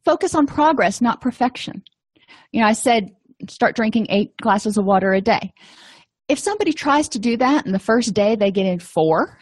focus 0.05 0.35
on 0.35 0.45
progress 0.45 1.01
not 1.01 1.21
perfection. 1.21 1.83
You 2.51 2.61
know 2.61 2.67
i 2.67 2.73
said 2.73 3.11
start 3.47 3.75
drinking 3.75 4.07
eight 4.09 4.35
glasses 4.37 4.77
of 4.77 4.85
water 4.85 5.13
a 5.13 5.21
day. 5.21 5.53
If 6.27 6.37
somebody 6.37 6.73
tries 6.73 7.09
to 7.09 7.19
do 7.19 7.37
that 7.37 7.65
and 7.65 7.73
the 7.73 7.79
first 7.79 8.13
day 8.13 8.35
they 8.35 8.51
get 8.51 8.65
in 8.65 8.79
four 8.79 9.37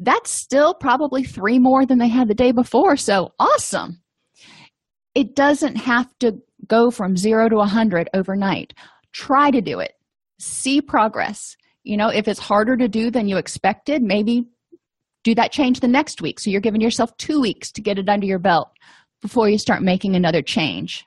that's 0.00 0.30
still 0.30 0.74
probably 0.74 1.24
three 1.24 1.58
more 1.58 1.84
than 1.84 1.98
they 1.98 2.06
had 2.06 2.28
the 2.28 2.34
day 2.34 2.52
before. 2.52 2.96
So 2.96 3.32
awesome 3.40 4.00
it 5.14 5.34
doesn't 5.34 5.76
have 5.76 6.06
to 6.20 6.38
go 6.66 6.90
from 6.90 7.16
zero 7.16 7.48
to 7.48 7.56
a 7.56 7.58
100 7.58 8.08
overnight. 8.14 8.74
Try 9.12 9.50
to 9.50 9.60
do 9.60 9.78
it. 9.78 9.92
See 10.38 10.80
progress. 10.80 11.56
You 11.84 11.96
know 11.96 12.08
if 12.08 12.28
it's 12.28 12.40
harder 12.40 12.76
to 12.76 12.88
do 12.88 13.10
than 13.10 13.28
you 13.28 13.38
expected 13.38 14.02
maybe 14.02 14.46
do 15.24 15.34
that 15.34 15.52
change 15.52 15.80
the 15.80 15.88
next 15.88 16.22
week. 16.22 16.40
So 16.40 16.50
you're 16.50 16.60
giving 16.60 16.80
yourself 16.80 17.16
two 17.16 17.40
weeks 17.40 17.70
to 17.72 17.82
get 17.82 17.98
it 17.98 18.08
under 18.08 18.26
your 18.26 18.38
belt 18.38 18.70
before 19.20 19.48
you 19.48 19.58
start 19.58 19.82
making 19.82 20.14
another 20.14 20.42
change. 20.42 21.04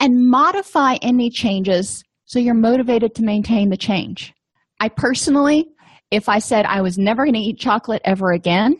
And 0.00 0.28
modify 0.28 0.96
any 1.02 1.30
changes 1.30 2.02
so 2.24 2.38
you're 2.38 2.54
motivated 2.54 3.14
to 3.14 3.22
maintain 3.22 3.68
the 3.68 3.76
change. 3.76 4.32
I 4.80 4.88
personally, 4.88 5.68
if 6.10 6.28
I 6.28 6.40
said 6.40 6.66
I 6.66 6.80
was 6.80 6.98
never 6.98 7.24
going 7.24 7.34
to 7.34 7.40
eat 7.40 7.58
chocolate 7.58 8.02
ever 8.04 8.32
again, 8.32 8.74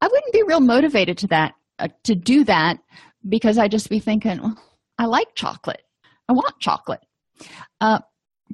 I 0.00 0.06
wouldn't 0.06 0.32
be 0.32 0.42
real 0.42 0.60
motivated 0.60 1.18
to 1.18 1.26
that 1.28 1.54
uh, 1.78 1.88
to 2.04 2.14
do 2.14 2.44
that 2.44 2.78
because 3.26 3.58
I'd 3.58 3.70
just 3.70 3.88
be 3.88 3.98
thinking, 3.98 4.40
well, 4.40 4.58
I 4.98 5.06
like 5.06 5.34
chocolate. 5.34 5.82
I 6.28 6.32
want 6.32 6.58
chocolate. 6.60 7.00
Uh, 7.80 8.00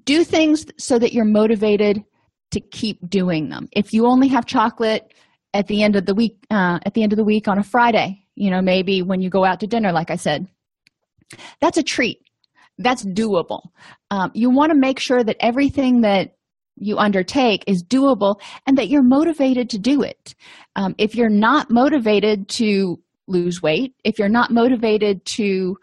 do 0.04 0.24
things 0.24 0.66
so 0.78 0.98
that 0.98 1.12
you're 1.12 1.24
motivated 1.24 2.04
to 2.50 2.60
keep 2.60 2.98
doing 3.08 3.48
them. 3.48 3.68
If 3.72 3.92
you 3.92 4.06
only 4.06 4.28
have 4.28 4.46
chocolate 4.46 5.12
at 5.54 5.66
the 5.66 5.82
end 5.82 5.96
of 5.96 6.06
the 6.06 6.14
week, 6.14 6.36
uh, 6.50 6.78
at 6.84 6.94
the 6.94 7.02
end 7.02 7.12
of 7.12 7.16
the 7.16 7.24
week 7.24 7.48
on 7.48 7.58
a 7.58 7.62
Friday, 7.62 8.24
you 8.34 8.50
know, 8.50 8.60
maybe 8.60 9.02
when 9.02 9.20
you 9.20 9.30
go 9.30 9.44
out 9.44 9.60
to 9.60 9.66
dinner, 9.66 9.92
like 9.92 10.10
I 10.10 10.16
said, 10.16 10.46
that's 11.60 11.78
a 11.78 11.82
treat 11.82 12.20
that's 12.78 13.04
doable 13.04 13.62
um, 14.10 14.30
you 14.34 14.50
want 14.50 14.70
to 14.70 14.78
make 14.78 14.98
sure 14.98 15.22
that 15.22 15.36
everything 15.40 16.00
that 16.00 16.36
you 16.76 16.98
undertake 16.98 17.62
is 17.66 17.84
doable 17.84 18.40
and 18.66 18.76
that 18.76 18.88
you're 18.88 19.02
motivated 19.02 19.70
to 19.70 19.78
do 19.78 20.02
it 20.02 20.34
um, 20.76 20.94
if 20.98 21.14
you're 21.14 21.28
not 21.28 21.70
motivated 21.70 22.48
to 22.48 23.00
lose 23.26 23.62
weight 23.62 23.94
if 24.04 24.18
you're 24.18 24.28
not 24.28 24.50
motivated 24.50 25.24
to 25.24 25.76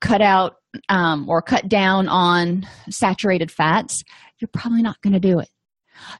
cut 0.00 0.20
out 0.20 0.56
um, 0.88 1.28
or 1.28 1.40
cut 1.40 1.68
down 1.68 2.08
on 2.08 2.66
saturated 2.90 3.50
fats 3.50 4.04
you're 4.38 4.48
probably 4.52 4.82
not 4.82 5.00
going 5.02 5.12
to 5.12 5.20
do 5.20 5.38
it 5.38 5.48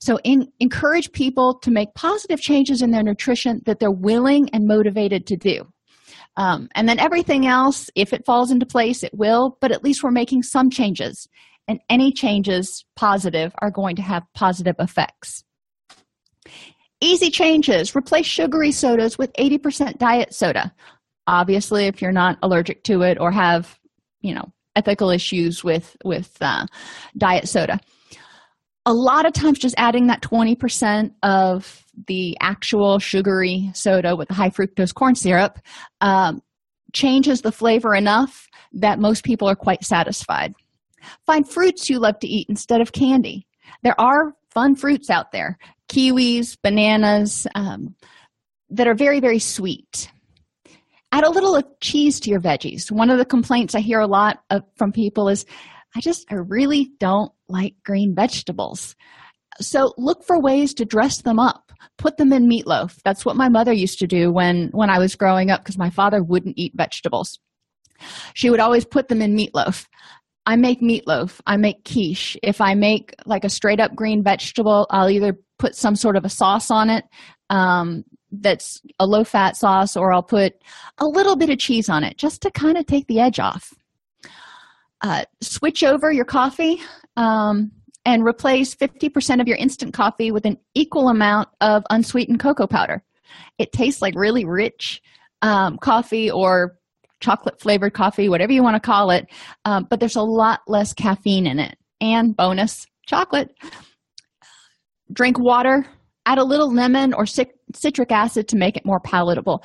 so 0.00 0.18
in, 0.24 0.50
encourage 0.58 1.12
people 1.12 1.58
to 1.61 1.70
make 1.70 1.94
positive 1.94 2.40
changes 2.40 2.82
in 2.82 2.90
their 2.90 3.02
nutrition 3.02 3.61
that 3.66 3.78
they're 3.78 3.90
willing 3.90 4.48
and 4.50 4.66
motivated 4.66 5.26
to 5.26 5.37
do 5.37 5.64
um, 6.38 6.68
and 6.76 6.88
then 6.88 7.00
everything 7.00 7.46
else, 7.46 7.90
if 7.96 8.12
it 8.12 8.24
falls 8.24 8.52
into 8.52 8.64
place, 8.64 9.02
it 9.02 9.12
will, 9.12 9.58
but 9.61 9.72
at 9.72 9.82
least 9.82 10.04
we're 10.04 10.12
making 10.12 10.44
some 10.44 10.70
changes. 10.70 11.28
And 11.66 11.80
any 11.90 12.12
changes 12.12 12.84
positive 12.94 13.52
are 13.61 13.72
going 13.72 13.96
to 13.96 14.02
have 14.02 14.22
positive 14.34 14.76
effects. 14.78 15.42
Easy 17.00 17.30
changes 17.30 17.94
replace 17.94 18.26
sugary 18.26 18.72
sodas 18.72 19.18
with 19.18 19.32
80% 19.34 19.98
diet 19.98 20.34
soda. 20.34 20.74
Obviously, 21.26 21.87
if 21.87 22.02
you're 22.02 22.12
not 22.12 22.38
allergic 22.42 22.82
to 22.84 23.02
it 23.02 23.18
or 23.20 23.30
have, 23.30 23.78
you 24.20 24.34
know, 24.34 24.52
ethical 24.74 25.11
issues 25.11 25.62
with 25.64 25.96
with 26.04 26.37
uh, 26.40 26.66
diet 27.16 27.48
soda 27.48 27.80
a 28.88 28.94
lot 28.94 29.26
of 29.26 29.34
times 29.34 29.58
just 29.58 29.74
adding 29.76 30.06
that 30.06 30.22
20% 30.22 31.11
of 31.22 31.84
the 32.06 32.34
actual 32.40 32.98
sugary 32.98 33.70
soda 33.74 34.16
with 34.16 34.28
the 34.28 34.34
high 34.34 34.48
fructose 34.48 34.94
corn 34.94 35.14
syrup 35.14 35.58
um, 36.00 36.40
changes 36.94 37.42
the 37.42 37.52
flavor 37.52 37.94
enough 37.94 38.48
that 38.72 38.98
most 38.98 39.24
people 39.24 39.46
are 39.46 39.54
quite 39.54 39.84
satisfied. 39.84 40.54
Find 41.26 41.46
fruits 41.46 41.90
you 41.90 41.98
love 41.98 42.18
to 42.20 42.26
eat 42.26 42.46
instead 42.48 42.80
of 42.80 42.92
candy. 42.92 43.46
There 43.82 44.00
are 44.00 44.32
fun 44.50 44.74
fruits 44.74 45.11
out 45.11 45.32
there 45.32 45.58
kiwis, 45.88 46.57
bananas 46.62 47.46
um, 47.55 47.94
that 48.70 48.87
are 48.87 48.94
very, 48.94 49.20
very 49.20 49.38
sweet. 49.38 50.11
Add 51.11 51.24
a 51.24 51.31
little 51.31 51.57
of 51.57 51.64
cheese 51.81 52.20
to 52.20 52.31
your 52.31 52.40
veggies. 52.40 52.90
One 52.90 53.11
of 53.11 53.18
the 53.18 53.24
complaints 53.24 53.74
I 53.74 53.81
hear 53.81 54.01
a 54.01 54.07
lot 54.07 54.40
of, 54.51 54.62
from 54.77 54.92
people 54.92 55.29
is 55.29 55.46
I 55.96 56.01
just, 56.01 56.27
I 56.31 56.35
really 56.35 56.90
don't 57.01 57.33
like 57.48 57.74
green 57.85 58.14
vegetables. 58.14 58.94
So 59.61 59.94
look 59.96 60.24
for 60.24 60.40
ways 60.40 60.74
to 60.74 60.85
dress 60.85 61.22
them 61.22 61.38
up. 61.38 61.72
Put 61.96 62.18
them 62.18 62.33
in 62.33 62.48
meatloaf. 62.48 62.98
That's 63.05 63.24
what 63.24 63.37
my 63.37 63.48
mother 63.48 63.72
used 63.72 63.98
to 64.01 64.07
do 64.07 64.31
when, 64.31 64.68
when 64.72 64.90
I 64.90 64.98
was 64.98 65.16
growing 65.16 65.51
up 65.51 65.62
because 65.62 65.79
my 65.79 65.90
father 65.90 66.22
wouldn't 66.22 66.59
eat 66.59 66.72
vegetables. 66.77 67.38
She 68.35 68.51
would 68.51 68.61
always 68.61 68.85
put 68.85 69.09
them 69.09 69.22
in 69.22 69.37
meatloaf. 69.37 69.87
I 70.46 70.57
make 70.57 70.81
meatloaf. 70.81 71.40
I 71.46 71.57
make 71.57 71.85
quiche. 71.85 72.37
If 72.42 72.61
I 72.61 72.74
make 72.74 73.14
like 73.27 73.44
a 73.44 73.51
straight 73.51 73.81
up 73.81 73.94
green 73.94 74.22
vegetable, 74.22 74.87
I'll 74.90 75.11
either 75.11 75.37
put 75.59 75.75
some 75.75 75.97
sort 75.97 76.16
of 76.16 76.25
a 76.25 76.29
sauce 76.29 76.71
on 76.71 76.90
it 76.90 77.05
um, 77.51 78.05
that's 78.31 78.81
a 78.99 79.07
low 79.07 79.25
fat 79.25 79.57
sauce, 79.57 79.97
or 79.97 80.12
I'll 80.12 80.23
put 80.23 80.55
a 80.99 81.07
little 81.07 81.37
bit 81.37 81.51
of 81.51 81.59
cheese 81.59 81.88
on 81.88 82.05
it 82.05 82.18
just 82.18 82.42
to 82.42 82.51
kind 82.51 82.77
of 82.77 82.87
take 82.87 83.07
the 83.07 83.21
edge 83.21 83.38
off 83.38 83.73
uh, 85.03 85.25
switch 85.40 85.83
over 85.83 86.11
your 86.11 86.25
coffee 86.25 86.81
um, 87.16 87.71
and 88.05 88.25
replace 88.25 88.75
50% 88.75 89.40
of 89.40 89.47
your 89.47 89.57
instant 89.57 89.94
coffee 89.94 90.31
with 90.31 90.47
an 90.47 90.59
equal 90.75 91.09
amount 91.09 91.49
of 91.61 91.85
unsweetened 91.90 92.40
cocoa 92.40 92.66
powder. 92.66 93.03
It 93.59 93.73
tastes 93.73 94.03
like 94.03 94.14
really 94.16 94.44
rich 94.44 95.03
um, 95.42 95.79
coffee 95.79 96.31
or 96.31 96.79
chocolate 97.21 97.61
flavored 97.61 97.94
coffee, 97.94 98.29
whatever 98.29 98.53
you 98.53 98.62
want 98.62 98.77
to 98.77 98.81
call 98.81 99.11
it, 99.11 99.27
um, 99.64 99.87
but 99.88 100.01
there's 100.01 100.16
a 100.16 100.23
lot 100.23 100.61
less 100.66 100.92
caffeine 100.92 101.47
in 101.47 101.59
it. 101.59 101.77
And 102.01 102.37
bonus, 102.37 102.87
chocolate. 103.07 103.51
Drink 105.12 105.38
water, 105.38 105.87
add 106.27 106.38
a 106.38 106.44
little 106.44 106.73
lemon 106.73 107.14
or 107.14 107.25
citric 107.27 108.12
acid 108.12 108.49
to 108.49 108.57
make 108.57 108.77
it 108.77 108.85
more 108.85 109.01
palatable. 109.01 109.62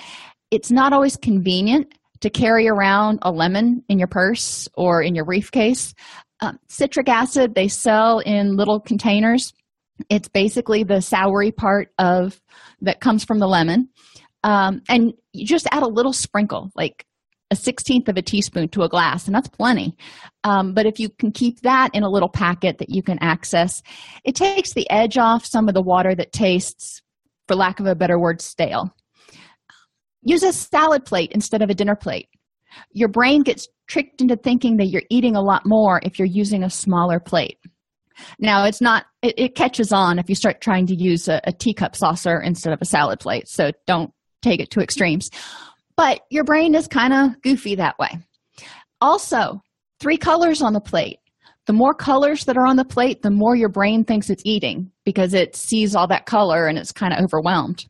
It's 0.51 0.71
not 0.71 0.93
always 0.93 1.17
convenient 1.17 1.93
to 2.21 2.29
carry 2.29 2.67
around 2.69 3.19
a 3.21 3.31
lemon 3.31 3.83
in 3.89 3.99
your 3.99 4.07
purse 4.07 4.69
or 4.75 5.01
in 5.01 5.15
your 5.15 5.25
briefcase. 5.25 5.93
Um, 6.39 6.59
citric 6.69 7.09
acid, 7.09 7.55
they 7.55 7.67
sell 7.67 8.19
in 8.19 8.55
little 8.55 8.79
containers. 8.79 9.53
It's 10.09 10.29
basically 10.29 10.83
the 10.83 10.95
soury 10.95 11.55
part 11.55 11.89
of 11.99 12.39
that 12.81 13.01
comes 13.01 13.25
from 13.25 13.39
the 13.39 13.47
lemon. 13.47 13.89
Um, 14.43 14.81
and 14.89 15.13
you 15.33 15.45
just 15.45 15.67
add 15.71 15.83
a 15.83 15.87
little 15.87 16.13
sprinkle, 16.13 16.69
like 16.75 17.05
a 17.51 17.55
16th 17.55 18.07
of 18.07 18.17
a 18.17 18.21
teaspoon 18.21 18.67
to 18.69 18.83
a 18.83 18.89
glass, 18.89 19.25
and 19.25 19.35
that's 19.35 19.47
plenty. 19.47 19.95
Um, 20.43 20.73
but 20.73 20.85
if 20.85 20.99
you 20.99 21.09
can 21.09 21.31
keep 21.31 21.61
that 21.61 21.89
in 21.93 22.03
a 22.03 22.09
little 22.09 22.29
packet 22.29 22.79
that 22.79 22.89
you 22.89 23.03
can 23.03 23.19
access, 23.21 23.81
it 24.23 24.35
takes 24.35 24.73
the 24.73 24.89
edge 24.89 25.17
off 25.17 25.45
some 25.45 25.67
of 25.67 25.73
the 25.73 25.81
water 25.81 26.15
that 26.15 26.31
tastes, 26.31 27.01
for 27.47 27.55
lack 27.55 27.79
of 27.79 27.85
a 27.85 27.95
better 27.95 28.19
word, 28.19 28.41
stale. 28.41 28.93
Use 30.23 30.43
a 30.43 30.53
salad 30.53 31.05
plate 31.05 31.31
instead 31.33 31.61
of 31.61 31.69
a 31.69 31.75
dinner 31.75 31.95
plate. 31.95 32.29
Your 32.91 33.09
brain 33.09 33.43
gets 33.43 33.67
tricked 33.87 34.21
into 34.21 34.35
thinking 34.35 34.77
that 34.77 34.87
you're 34.87 35.03
eating 35.09 35.35
a 35.35 35.41
lot 35.41 35.65
more 35.65 35.99
if 36.03 36.17
you're 36.17 36.25
using 36.25 36.63
a 36.63 36.69
smaller 36.69 37.19
plate. 37.19 37.59
Now, 38.39 38.65
it's 38.65 38.81
not, 38.81 39.05
it, 39.21 39.33
it 39.37 39.55
catches 39.55 39.91
on 39.91 40.19
if 40.19 40.29
you 40.29 40.35
start 40.35 40.61
trying 40.61 40.87
to 40.87 40.95
use 40.95 41.27
a, 41.27 41.41
a 41.43 41.51
teacup 41.51 41.95
saucer 41.95 42.39
instead 42.39 42.73
of 42.73 42.81
a 42.81 42.85
salad 42.85 43.19
plate, 43.19 43.47
so 43.47 43.71
don't 43.85 44.11
take 44.41 44.59
it 44.59 44.71
to 44.71 44.81
extremes. 44.81 45.29
But 45.95 46.21
your 46.29 46.43
brain 46.43 46.75
is 46.75 46.87
kind 46.87 47.13
of 47.13 47.41
goofy 47.41 47.75
that 47.75 47.97
way. 47.99 48.09
Also, 49.01 49.61
three 49.99 50.17
colors 50.17 50.61
on 50.61 50.73
the 50.73 50.79
plate. 50.79 51.19
The 51.65 51.73
more 51.73 51.93
colors 51.93 52.45
that 52.45 52.57
are 52.57 52.65
on 52.65 52.75
the 52.75 52.85
plate, 52.85 53.21
the 53.21 53.31
more 53.31 53.55
your 53.55 53.69
brain 53.69 54.03
thinks 54.03 54.29
it's 54.29 54.43
eating 54.45 54.91
because 55.05 55.33
it 55.33 55.55
sees 55.55 55.95
all 55.95 56.07
that 56.07 56.25
color 56.25 56.67
and 56.67 56.77
it's 56.77 56.91
kind 56.91 57.13
of 57.13 57.23
overwhelmed. 57.23 57.85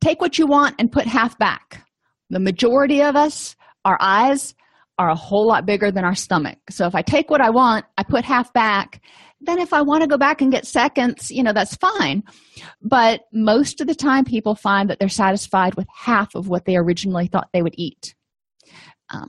Take 0.00 0.20
what 0.20 0.38
you 0.38 0.46
want 0.46 0.76
and 0.78 0.92
put 0.92 1.06
half 1.06 1.36
back. 1.38 1.84
The 2.30 2.38
majority 2.38 3.02
of 3.02 3.16
us, 3.16 3.56
our 3.84 3.98
eyes 4.00 4.54
are 4.98 5.10
a 5.10 5.16
whole 5.16 5.46
lot 5.46 5.66
bigger 5.66 5.90
than 5.90 6.04
our 6.04 6.14
stomach. 6.14 6.58
So 6.70 6.86
if 6.86 6.94
I 6.94 7.02
take 7.02 7.30
what 7.30 7.40
I 7.40 7.50
want, 7.50 7.86
I 7.98 8.04
put 8.04 8.24
half 8.24 8.52
back. 8.52 9.02
Then 9.44 9.58
if 9.58 9.72
I 9.72 9.82
want 9.82 10.02
to 10.02 10.08
go 10.08 10.16
back 10.16 10.40
and 10.40 10.52
get 10.52 10.66
seconds, 10.66 11.30
you 11.30 11.42
know, 11.42 11.52
that's 11.52 11.76
fine. 11.76 12.22
But 12.80 13.22
most 13.32 13.80
of 13.80 13.86
the 13.86 13.94
time, 13.94 14.24
people 14.24 14.54
find 14.54 14.88
that 14.88 14.98
they're 14.98 15.08
satisfied 15.08 15.74
with 15.74 15.86
half 15.94 16.34
of 16.34 16.48
what 16.48 16.64
they 16.64 16.76
originally 16.76 17.26
thought 17.26 17.48
they 17.52 17.62
would 17.62 17.74
eat. 17.76 18.14
Um, 19.10 19.28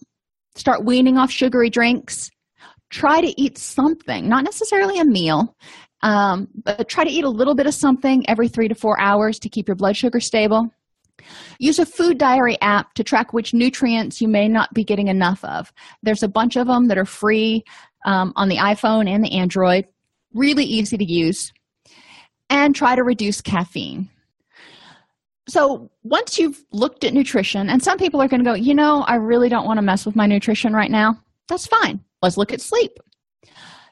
start 0.55 0.85
weaning 0.85 1.17
off 1.17 1.31
sugary 1.31 1.69
drinks. 1.69 2.29
Try 2.91 3.21
to 3.21 3.41
eat 3.41 3.57
something, 3.57 4.29
not 4.29 4.43
necessarily 4.43 4.99
a 4.99 5.05
meal, 5.05 5.55
Um, 6.03 6.49
but 6.63 6.89
try 6.89 7.05
to 7.05 7.09
eat 7.09 7.23
a 7.23 7.29
little 7.29 7.55
bit 7.55 7.65
of 7.65 7.73
something 7.73 8.29
every 8.29 8.49
three 8.49 8.67
to 8.67 8.75
four 8.75 8.99
hours 8.99 9.39
to 9.39 9.49
keep 9.49 9.67
your 9.67 9.75
blood 9.75 9.95
sugar 9.95 10.19
stable. 10.19 10.69
Use 11.57 11.79
a 11.79 11.85
food 11.85 12.17
diary 12.17 12.57
app 12.61 12.93
to 12.95 13.03
track 13.03 13.31
which 13.31 13.53
nutrients 13.53 14.19
you 14.19 14.27
may 14.27 14.49
not 14.49 14.73
be 14.73 14.83
getting 14.83 15.07
enough 15.07 15.43
of. 15.45 15.71
There's 16.01 16.21
a 16.21 16.27
bunch 16.27 16.57
of 16.57 16.67
them 16.67 16.89
that 16.89 16.97
are 16.97 17.05
free 17.05 17.63
um, 18.05 18.33
on 18.35 18.49
the 18.49 18.57
iPhone 18.57 19.07
and 19.07 19.23
the 19.23 19.31
Android. 19.31 19.85
Really 20.33 20.63
easy 20.63 20.97
to 20.97 21.05
use. 21.05 21.51
And 22.49 22.75
try 22.75 22.95
to 22.95 23.03
reduce 23.03 23.41
caffeine. 23.41 24.09
So, 25.47 25.89
once 26.03 26.39
you've 26.39 26.63
looked 26.71 27.03
at 27.03 27.13
nutrition, 27.13 27.69
and 27.69 27.83
some 27.83 27.97
people 27.97 28.21
are 28.21 28.27
going 28.27 28.43
to 28.43 28.49
go, 28.49 28.53
you 28.53 28.73
know, 28.73 29.01
I 29.01 29.15
really 29.15 29.49
don't 29.49 29.65
want 29.65 29.77
to 29.77 29.81
mess 29.81 30.05
with 30.05 30.15
my 30.15 30.25
nutrition 30.25 30.73
right 30.73 30.91
now. 30.91 31.17
That's 31.49 31.67
fine. 31.67 31.99
Let's 32.21 32.37
look 32.37 32.53
at 32.53 32.61
sleep. 32.61 32.97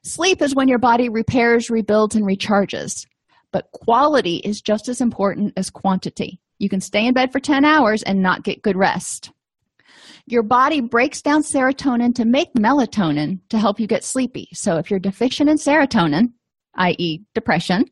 Sleep 0.04 0.41
is 0.41 0.56
when 0.56 0.67
your 0.67 0.80
body 0.80 1.10
repairs, 1.10 1.69
rebuilds, 1.69 2.15
and 2.15 2.25
recharges. 2.25 3.06
But 3.51 3.69
quality 3.71 4.38
is 4.38 4.62
just 4.62 4.88
as 4.88 5.01
important 5.01 5.54
as 5.58 5.69
quantity. 5.69 6.39
You 6.58 6.69
can 6.69 6.80
stay 6.80 7.06
in 7.06 7.13
bed 7.13 7.32
for 7.32 7.39
10 7.39 7.65
hours 7.65 8.01
and 8.04 8.21
not 8.21 8.43
get 8.43 8.62
good 8.62 8.77
rest. 8.77 9.32
Your 10.32 10.44
body 10.44 10.80
breaks 10.80 11.22
down 11.22 11.44
serotonin 11.44 12.15
to 12.15 12.24
make 12.24 12.54
melatonin 12.54 13.39
to 13.50 13.60
help 13.60 13.82
you 13.82 13.86
get 13.86 14.06
sleepy. 14.06 14.48
So, 14.54 14.78
if 14.78 14.89
you're 14.89 15.00
deficient 15.00 15.50
in 15.50 15.58
serotonin, 15.58 16.30
i.e., 16.76 17.20
depression, 17.36 17.84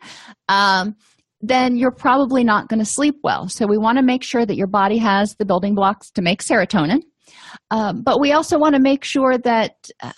um, 0.48 0.96
then 1.42 1.76
you're 1.76 1.92
probably 1.92 2.46
not 2.46 2.70
going 2.70 2.80
to 2.80 2.86
sleep 2.86 3.16
well. 3.24 3.50
So, 3.50 3.68
we 3.68 3.78
want 3.78 3.98
to 3.98 4.04
make 4.04 4.24
sure 4.24 4.46
that 4.46 4.56
your 4.56 4.68
body 4.68 4.98
has 5.00 5.36
the 5.36 5.44
building 5.44 5.76
blocks 5.76 6.12
to 6.12 6.22
make 6.22 6.42
serotonin. 6.42 7.02
Um, 7.72 8.04
but 8.04 8.22
we 8.22 8.32
also 8.32 8.58
want 8.58 8.76
to 8.76 8.82
make 8.82 9.04
sure 9.04 9.38
that 9.40 9.76
uh, 10.02 10.14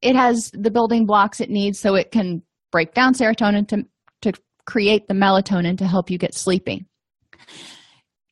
it 0.00 0.14
has 0.14 0.52
the 0.52 0.70
building 0.70 1.06
blocks 1.06 1.40
it 1.40 1.50
needs 1.50 1.80
so 1.80 1.96
it 1.96 2.12
can 2.12 2.42
break 2.70 2.94
down 2.94 3.14
serotonin 3.14 3.66
to, 3.66 3.84
to 4.22 4.32
create 4.64 5.08
the 5.08 5.14
melatonin 5.14 5.76
to 5.78 5.88
help 5.88 6.08
you 6.08 6.18
get 6.18 6.34
sleeping. 6.34 6.86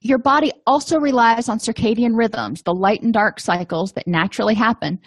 Your 0.02 0.18
body 0.18 0.52
also 0.66 0.98
relies 0.98 1.48
on 1.48 1.58
circadian 1.58 2.16
rhythms, 2.16 2.62
the 2.62 2.74
light 2.74 3.02
and 3.02 3.12
dark 3.12 3.38
cycles 3.38 3.92
that 3.92 4.08
naturally 4.08 4.54
happen, 4.54 4.98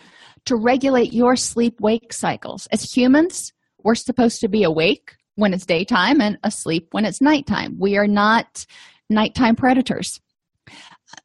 to 0.45 0.55
regulate 0.55 1.11
your 1.11 1.35
sleep 1.35 1.79
wake 1.81 2.13
cycles. 2.13 2.67
As 2.71 2.83
humans, 2.83 3.51
we're 3.83 3.95
supposed 3.95 4.39
to 4.39 4.47
be 4.47 4.63
awake 4.63 5.15
when 5.35 5.53
it's 5.53 5.65
daytime 5.65 6.21
and 6.21 6.37
asleep 6.43 6.87
when 6.91 7.03
it's 7.03 7.21
nighttime. 7.21 7.75
We 7.77 7.97
are 7.97 8.07
not 8.07 8.65
nighttime 9.09 9.55
predators. 9.55 10.21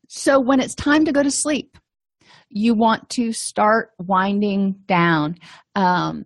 So, 0.09 0.41
when 0.41 0.59
it's 0.59 0.75
time 0.75 1.05
to 1.05 1.13
go 1.13 1.23
to 1.23 1.31
sleep, 1.31 1.79
you 2.49 2.75
want 2.75 3.09
to 3.11 3.33
start 3.33 3.91
winding 3.99 4.75
down 4.87 5.37
um, 5.77 6.25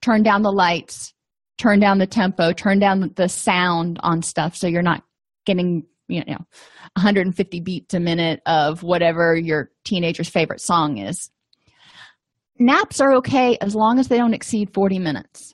turn 0.00 0.22
down 0.22 0.42
the 0.42 0.52
lights 0.52 1.12
turn 1.58 1.80
down 1.80 1.98
the 1.98 2.06
tempo 2.06 2.52
turn 2.52 2.78
down 2.78 3.12
the 3.16 3.28
sound 3.28 3.98
on 4.02 4.22
stuff 4.22 4.54
so 4.54 4.66
you're 4.66 4.82
not 4.82 5.02
getting 5.44 5.84
you 6.08 6.22
know 6.26 6.44
150 6.96 7.60
beats 7.60 7.94
a 7.94 8.00
minute 8.00 8.40
of 8.46 8.82
whatever 8.82 9.36
your 9.36 9.70
teenager's 9.84 10.28
favorite 10.28 10.60
song 10.60 10.98
is. 10.98 11.30
Naps 12.58 13.00
are 13.00 13.14
okay 13.16 13.56
as 13.60 13.74
long 13.74 13.98
as 13.98 14.08
they 14.08 14.16
don't 14.16 14.34
exceed 14.34 14.72
40 14.72 15.00
minutes. 15.00 15.52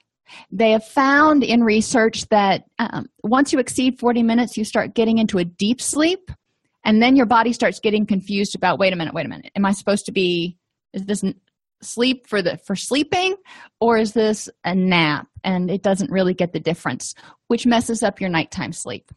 They 0.52 0.72
have 0.72 0.84
found 0.84 1.42
in 1.42 1.64
research 1.64 2.28
that 2.28 2.64
um, 2.78 3.06
once 3.22 3.52
you 3.52 3.58
exceed 3.58 3.98
40 3.98 4.22
minutes 4.22 4.56
you 4.56 4.64
start 4.64 4.94
getting 4.94 5.18
into 5.18 5.38
a 5.38 5.44
deep 5.44 5.80
sleep 5.80 6.30
and 6.84 7.02
then 7.02 7.16
your 7.16 7.26
body 7.26 7.52
starts 7.52 7.80
getting 7.80 8.06
confused 8.06 8.54
about 8.54 8.78
wait 8.78 8.92
a 8.92 8.96
minute 8.96 9.14
wait 9.14 9.26
a 9.26 9.28
minute. 9.28 9.50
Am 9.56 9.64
i 9.64 9.72
supposed 9.72 10.06
to 10.06 10.12
be 10.12 10.56
is 10.92 11.04
this 11.04 11.24
sleep 11.82 12.26
for 12.26 12.42
the 12.42 12.58
for 12.58 12.76
sleeping 12.76 13.34
or 13.80 13.96
is 13.96 14.12
this 14.12 14.48
a 14.64 14.74
nap? 14.74 15.26
And 15.42 15.70
it 15.70 15.82
doesn't 15.82 16.10
really 16.10 16.34
get 16.34 16.52
the 16.52 16.60
difference 16.60 17.14
which 17.48 17.66
messes 17.66 18.02
up 18.02 18.20
your 18.20 18.30
nighttime 18.30 18.72
sleep 18.72 19.10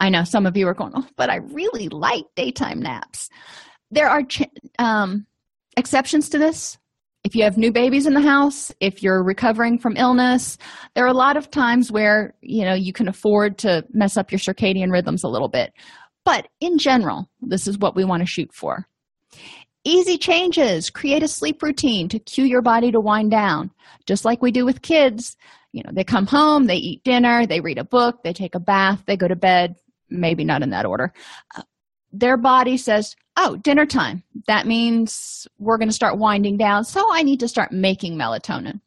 i 0.00 0.08
know 0.08 0.24
some 0.24 0.46
of 0.46 0.56
you 0.56 0.66
are 0.66 0.74
going 0.74 0.92
oh 0.94 1.06
but 1.16 1.30
i 1.30 1.36
really 1.36 1.88
like 1.88 2.24
daytime 2.36 2.80
naps 2.80 3.28
there 3.90 4.08
are 4.08 4.22
ch- 4.22 4.42
um, 4.78 5.26
exceptions 5.76 6.28
to 6.28 6.38
this 6.38 6.78
if 7.24 7.34
you 7.34 7.42
have 7.42 7.58
new 7.58 7.72
babies 7.72 8.06
in 8.06 8.14
the 8.14 8.20
house 8.20 8.72
if 8.80 9.02
you're 9.02 9.22
recovering 9.22 9.78
from 9.78 9.96
illness 9.96 10.58
there 10.94 11.04
are 11.04 11.08
a 11.08 11.12
lot 11.12 11.36
of 11.36 11.50
times 11.50 11.90
where 11.90 12.34
you 12.40 12.64
know 12.64 12.74
you 12.74 12.92
can 12.92 13.08
afford 13.08 13.58
to 13.58 13.84
mess 13.92 14.16
up 14.16 14.30
your 14.30 14.38
circadian 14.38 14.92
rhythms 14.92 15.24
a 15.24 15.28
little 15.28 15.48
bit 15.48 15.72
but 16.28 16.48
in 16.60 16.76
general, 16.76 17.26
this 17.40 17.66
is 17.66 17.78
what 17.78 17.96
we 17.96 18.04
want 18.04 18.20
to 18.20 18.26
shoot 18.26 18.52
for. 18.52 18.86
Easy 19.82 20.18
changes. 20.18 20.90
Create 20.90 21.22
a 21.22 21.28
sleep 21.28 21.62
routine 21.62 22.06
to 22.10 22.18
cue 22.18 22.44
your 22.44 22.60
body 22.60 22.92
to 22.92 23.00
wind 23.00 23.30
down. 23.30 23.70
Just 24.04 24.26
like 24.26 24.42
we 24.42 24.50
do 24.50 24.66
with 24.66 24.82
kids. 24.82 25.38
You 25.72 25.82
know, 25.84 25.90
they 25.92 26.04
come 26.04 26.26
home, 26.26 26.66
they 26.66 26.76
eat 26.76 27.04
dinner, 27.04 27.46
they 27.46 27.60
read 27.60 27.78
a 27.78 27.84
book, 27.84 28.22
they 28.22 28.32
take 28.32 28.54
a 28.54 28.60
bath, 28.60 29.02
they 29.06 29.16
go 29.16 29.28
to 29.28 29.36
bed, 29.36 29.76
maybe 30.08 30.44
not 30.44 30.62
in 30.62 30.70
that 30.70 30.86
order. 30.86 31.12
Uh, 31.54 31.62
their 32.12 32.36
body 32.36 32.76
says, 32.76 33.14
Oh, 33.36 33.56
dinner 33.56 33.86
time. 33.86 34.24
That 34.48 34.66
means 34.66 35.46
we're 35.58 35.78
going 35.78 35.88
to 35.88 35.94
start 35.94 36.18
winding 36.18 36.56
down. 36.56 36.84
So 36.84 37.12
I 37.12 37.22
need 37.22 37.40
to 37.40 37.48
start 37.48 37.70
making 37.70 38.16
melatonin. 38.16 38.80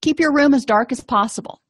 Keep 0.00 0.20
your 0.20 0.32
room 0.32 0.54
as 0.54 0.64
dark 0.64 0.90
as 0.90 1.02
possible. 1.02 1.60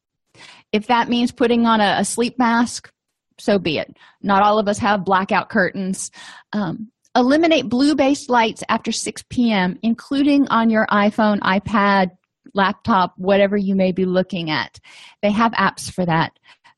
If 0.70 0.86
that 0.86 1.08
means 1.08 1.32
putting 1.32 1.66
on 1.66 1.80
a, 1.80 1.96
a 1.98 2.04
sleep 2.04 2.38
mask, 2.38 2.92
so 3.38 3.58
be 3.58 3.78
it. 3.78 3.96
Not 4.22 4.42
all 4.42 4.60
of 4.60 4.68
us 4.68 4.78
have 4.78 5.04
blackout 5.04 5.48
curtains. 5.48 6.12
Um, 6.52 6.92
eliminate 7.16 7.68
blue 7.68 7.94
based 7.94 8.30
lights 8.30 8.62
after 8.68 8.92
6 8.92 9.24
p.m., 9.28 9.78
including 9.82 10.46
on 10.48 10.70
your 10.70 10.86
iPhone, 10.86 11.40
iPad, 11.40 12.10
laptop, 12.59 13.14
whatever 13.16 13.57
you 13.57 13.75
may 13.75 13.92
be 13.92 14.05
looking 14.05 14.51
at. 14.51 14.79
They 15.23 15.31
have 15.31 15.53
apps 15.53 15.90
for 15.90 16.05
that 16.05 16.33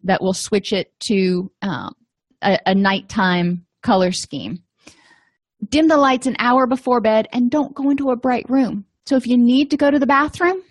that 0.05 0.23
will 0.23 0.35
switch 0.35 0.73
it 0.73 0.93
to 1.01 1.51
um, 1.63 1.95
a, 2.43 2.59
a 2.67 2.75
nighttime 2.75 3.67
color 3.83 4.13
scheme. 4.13 4.63
Dim 5.69 5.89
the 5.89 5.97
lights 5.97 6.27
an 6.27 6.37
hour 6.39 6.67
before 6.67 7.01
bed 7.01 7.27
and 7.33 7.51
don't 7.51 7.75
go 7.75 7.91
into 7.91 8.11
a 8.11 8.17
bright 8.17 8.49
room. 8.49 8.85
So 9.07 9.17
if 9.17 9.27
you 9.27 9.37
need 9.37 9.71
to 9.71 9.77
go 9.77 9.91
to 9.91 9.99
the 9.99 10.07
bathroom, 10.07 10.63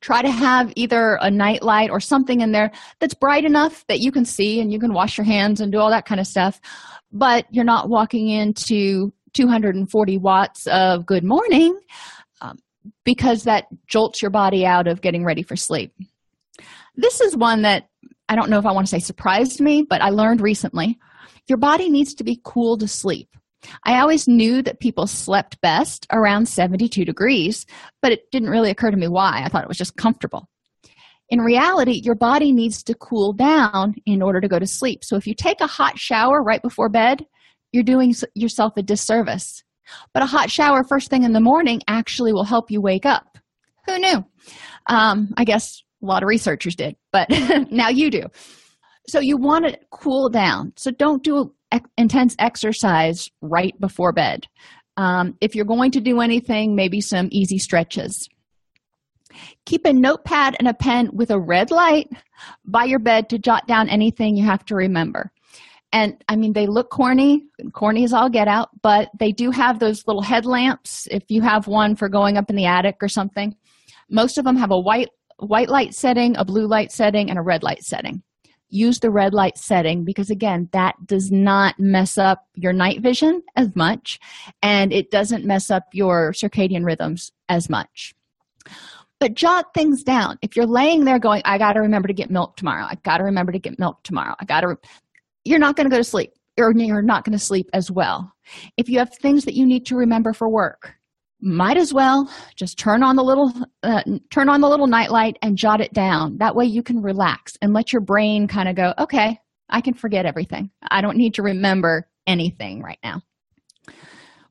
try 0.00 0.20
to 0.20 0.30
have 0.30 0.72
either 0.76 1.18
a 1.20 1.30
night 1.30 1.62
light 1.62 1.90
or 1.90 2.00
something 2.00 2.40
in 2.40 2.52
there 2.52 2.70
that's 2.98 3.14
bright 3.14 3.44
enough 3.44 3.84
that 3.86 4.00
you 4.00 4.12
can 4.12 4.24
see 4.24 4.60
and 4.60 4.72
you 4.72 4.78
can 4.78 4.92
wash 4.92 5.16
your 5.16 5.24
hands 5.24 5.60
and 5.60 5.72
do 5.72 5.78
all 5.78 5.90
that 5.90 6.04
kind 6.04 6.20
of 6.20 6.26
stuff 6.26 6.60
but 7.12 7.46
you're 7.50 7.64
not 7.64 7.88
walking 7.88 8.28
into 8.28 9.12
240 9.34 10.18
watts 10.18 10.66
of 10.66 11.06
good 11.06 11.24
morning 11.24 11.78
because 13.04 13.44
that 13.44 13.66
jolts 13.86 14.22
your 14.22 14.30
body 14.30 14.64
out 14.66 14.86
of 14.86 15.00
getting 15.00 15.24
ready 15.24 15.42
for 15.42 15.56
sleep 15.56 15.94
this 16.96 17.20
is 17.20 17.36
one 17.36 17.62
that 17.62 17.88
i 18.28 18.34
don't 18.34 18.50
know 18.50 18.58
if 18.58 18.66
i 18.66 18.72
want 18.72 18.86
to 18.86 18.90
say 18.90 18.98
surprised 18.98 19.60
me 19.60 19.82
but 19.82 20.02
i 20.02 20.10
learned 20.10 20.40
recently 20.40 20.98
your 21.48 21.58
body 21.58 21.90
needs 21.90 22.14
to 22.14 22.24
be 22.24 22.40
cool 22.44 22.76
to 22.78 22.88
sleep 22.88 23.28
I 23.84 24.00
always 24.00 24.28
knew 24.28 24.62
that 24.62 24.80
people 24.80 25.06
slept 25.06 25.60
best 25.60 26.06
around 26.12 26.46
72 26.48 27.04
degrees, 27.04 27.66
but 28.00 28.12
it 28.12 28.30
didn't 28.30 28.50
really 28.50 28.70
occur 28.70 28.90
to 28.90 28.96
me 28.96 29.08
why. 29.08 29.42
I 29.44 29.48
thought 29.48 29.62
it 29.62 29.68
was 29.68 29.78
just 29.78 29.96
comfortable. 29.96 30.48
In 31.28 31.40
reality, 31.40 31.92
your 31.92 32.14
body 32.14 32.52
needs 32.52 32.82
to 32.84 32.94
cool 32.94 33.32
down 33.32 33.94
in 34.04 34.20
order 34.20 34.40
to 34.40 34.48
go 34.48 34.58
to 34.58 34.66
sleep. 34.66 35.04
So 35.04 35.16
if 35.16 35.26
you 35.26 35.34
take 35.34 35.60
a 35.60 35.66
hot 35.66 35.98
shower 35.98 36.42
right 36.42 36.60
before 36.60 36.88
bed, 36.88 37.24
you're 37.72 37.82
doing 37.82 38.14
yourself 38.34 38.74
a 38.76 38.82
disservice. 38.82 39.62
But 40.12 40.22
a 40.22 40.26
hot 40.26 40.50
shower 40.50 40.84
first 40.84 41.10
thing 41.10 41.22
in 41.24 41.32
the 41.32 41.40
morning 41.40 41.80
actually 41.88 42.32
will 42.32 42.44
help 42.44 42.70
you 42.70 42.80
wake 42.80 43.06
up. 43.06 43.38
Who 43.86 43.98
knew? 43.98 44.24
Um, 44.86 45.32
I 45.36 45.44
guess 45.44 45.82
a 46.02 46.06
lot 46.06 46.22
of 46.22 46.28
researchers 46.28 46.76
did, 46.76 46.96
but 47.12 47.28
now 47.70 47.88
you 47.88 48.10
do. 48.10 48.22
So 49.08 49.20
you 49.20 49.36
want 49.36 49.66
to 49.66 49.78
cool 49.90 50.28
down. 50.28 50.72
So 50.76 50.90
don't 50.90 51.22
do 51.22 51.54
intense 51.96 52.36
exercise 52.38 53.28
right 53.40 53.78
before 53.80 54.12
bed. 54.12 54.46
Um, 54.96 55.36
if 55.40 55.54
you're 55.54 55.64
going 55.64 55.90
to 55.92 56.00
do 56.00 56.20
anything, 56.20 56.76
maybe 56.76 57.00
some 57.00 57.28
easy 57.30 57.58
stretches. 57.58 58.28
Keep 59.64 59.86
a 59.86 59.92
notepad 59.92 60.56
and 60.58 60.68
a 60.68 60.74
pen 60.74 61.08
with 61.12 61.30
a 61.30 61.40
red 61.40 61.70
light 61.70 62.08
by 62.64 62.84
your 62.84 62.98
bed 62.98 63.30
to 63.30 63.38
jot 63.38 63.66
down 63.66 63.88
anything 63.88 64.36
you 64.36 64.44
have 64.44 64.64
to 64.66 64.74
remember. 64.74 65.31
And 65.92 66.22
I 66.28 66.36
mean, 66.36 66.54
they 66.54 66.66
look 66.66 66.90
corny, 66.90 67.44
corny 67.72 68.04
as 68.04 68.14
all 68.14 68.30
get 68.30 68.48
out, 68.48 68.70
but 68.80 69.10
they 69.18 69.30
do 69.30 69.50
have 69.50 69.78
those 69.78 70.06
little 70.06 70.22
headlamps. 70.22 71.06
If 71.10 71.24
you 71.28 71.42
have 71.42 71.66
one 71.66 71.96
for 71.96 72.08
going 72.08 72.38
up 72.38 72.48
in 72.48 72.56
the 72.56 72.64
attic 72.64 72.96
or 73.02 73.08
something, 73.08 73.54
most 74.08 74.38
of 74.38 74.44
them 74.44 74.56
have 74.56 74.70
a 74.70 74.78
white 74.78 75.10
white 75.38 75.68
light 75.68 75.94
setting, 75.94 76.36
a 76.36 76.44
blue 76.44 76.66
light 76.66 76.92
setting, 76.92 77.28
and 77.28 77.38
a 77.38 77.42
red 77.42 77.62
light 77.62 77.82
setting. 77.82 78.22
Use 78.68 79.00
the 79.00 79.10
red 79.10 79.34
light 79.34 79.58
setting 79.58 80.04
because 80.04 80.30
again 80.30 80.68
that 80.72 80.94
does 81.04 81.30
not 81.30 81.78
mess 81.78 82.16
up 82.16 82.46
your 82.54 82.72
night 82.72 83.00
vision 83.02 83.42
as 83.54 83.74
much 83.76 84.18
and 84.62 84.94
it 84.94 85.10
doesn't 85.10 85.44
mess 85.44 85.70
up 85.70 85.84
your 85.92 86.32
circadian 86.32 86.84
rhythms 86.84 87.32
as 87.50 87.68
much. 87.68 88.14
But 89.20 89.34
jot 89.34 89.74
things 89.74 90.02
down. 90.02 90.38
If 90.42 90.56
you're 90.56 90.66
laying 90.66 91.04
there 91.04 91.18
going 91.18 91.42
i 91.44 91.58
got 91.58 91.74
to 91.74 91.80
remember 91.80 92.08
to 92.08 92.14
get 92.14 92.30
milk 92.30 92.56
tomorrow. 92.56 92.86
I 92.88 92.96
got 93.04 93.18
to 93.18 93.24
remember 93.24 93.52
to 93.52 93.58
get 93.58 93.78
milk 93.78 94.02
tomorrow. 94.02 94.34
I 94.40 94.44
got 94.46 94.62
to 94.62 94.68
re-, 94.68 94.76
you're 95.44 95.58
not 95.58 95.76
going 95.76 95.88
to 95.88 95.90
go 95.90 95.98
to 95.98 96.04
sleep 96.04 96.32
or 96.58 96.72
you're 96.76 97.02
not 97.02 97.24
going 97.24 97.36
to 97.36 97.44
sleep 97.44 97.68
as 97.72 97.90
well. 97.90 98.32
If 98.76 98.88
you 98.88 98.98
have 98.98 99.14
things 99.14 99.44
that 99.44 99.54
you 99.54 99.66
need 99.66 99.86
to 99.86 99.96
remember 99.96 100.32
for 100.32 100.48
work 100.48 100.94
might 101.44 101.76
as 101.76 101.92
well 101.92 102.30
just 102.54 102.78
turn 102.78 103.02
on 103.02 103.16
the 103.16 103.22
little 103.22 103.52
uh, 103.82 104.02
turn 104.30 104.48
on 104.48 104.60
the 104.60 104.68
little 104.68 104.86
nightlight 104.86 105.36
and 105.42 105.56
jot 105.56 105.80
it 105.80 105.92
down. 105.92 106.38
That 106.38 106.54
way 106.54 106.66
you 106.66 106.84
can 106.84 107.02
relax 107.02 107.54
and 107.60 107.72
let 107.72 107.92
your 107.92 108.00
brain 108.00 108.46
kind 108.46 108.68
of 108.68 108.76
go 108.76 108.94
okay 108.98 109.38
i 109.68 109.80
can 109.80 109.94
forget 109.94 110.26
everything. 110.26 110.70
I 110.88 111.00
don't 111.00 111.16
need 111.16 111.34
to 111.34 111.42
remember 111.42 112.06
anything 112.26 112.82
right 112.82 112.98
now. 113.02 113.22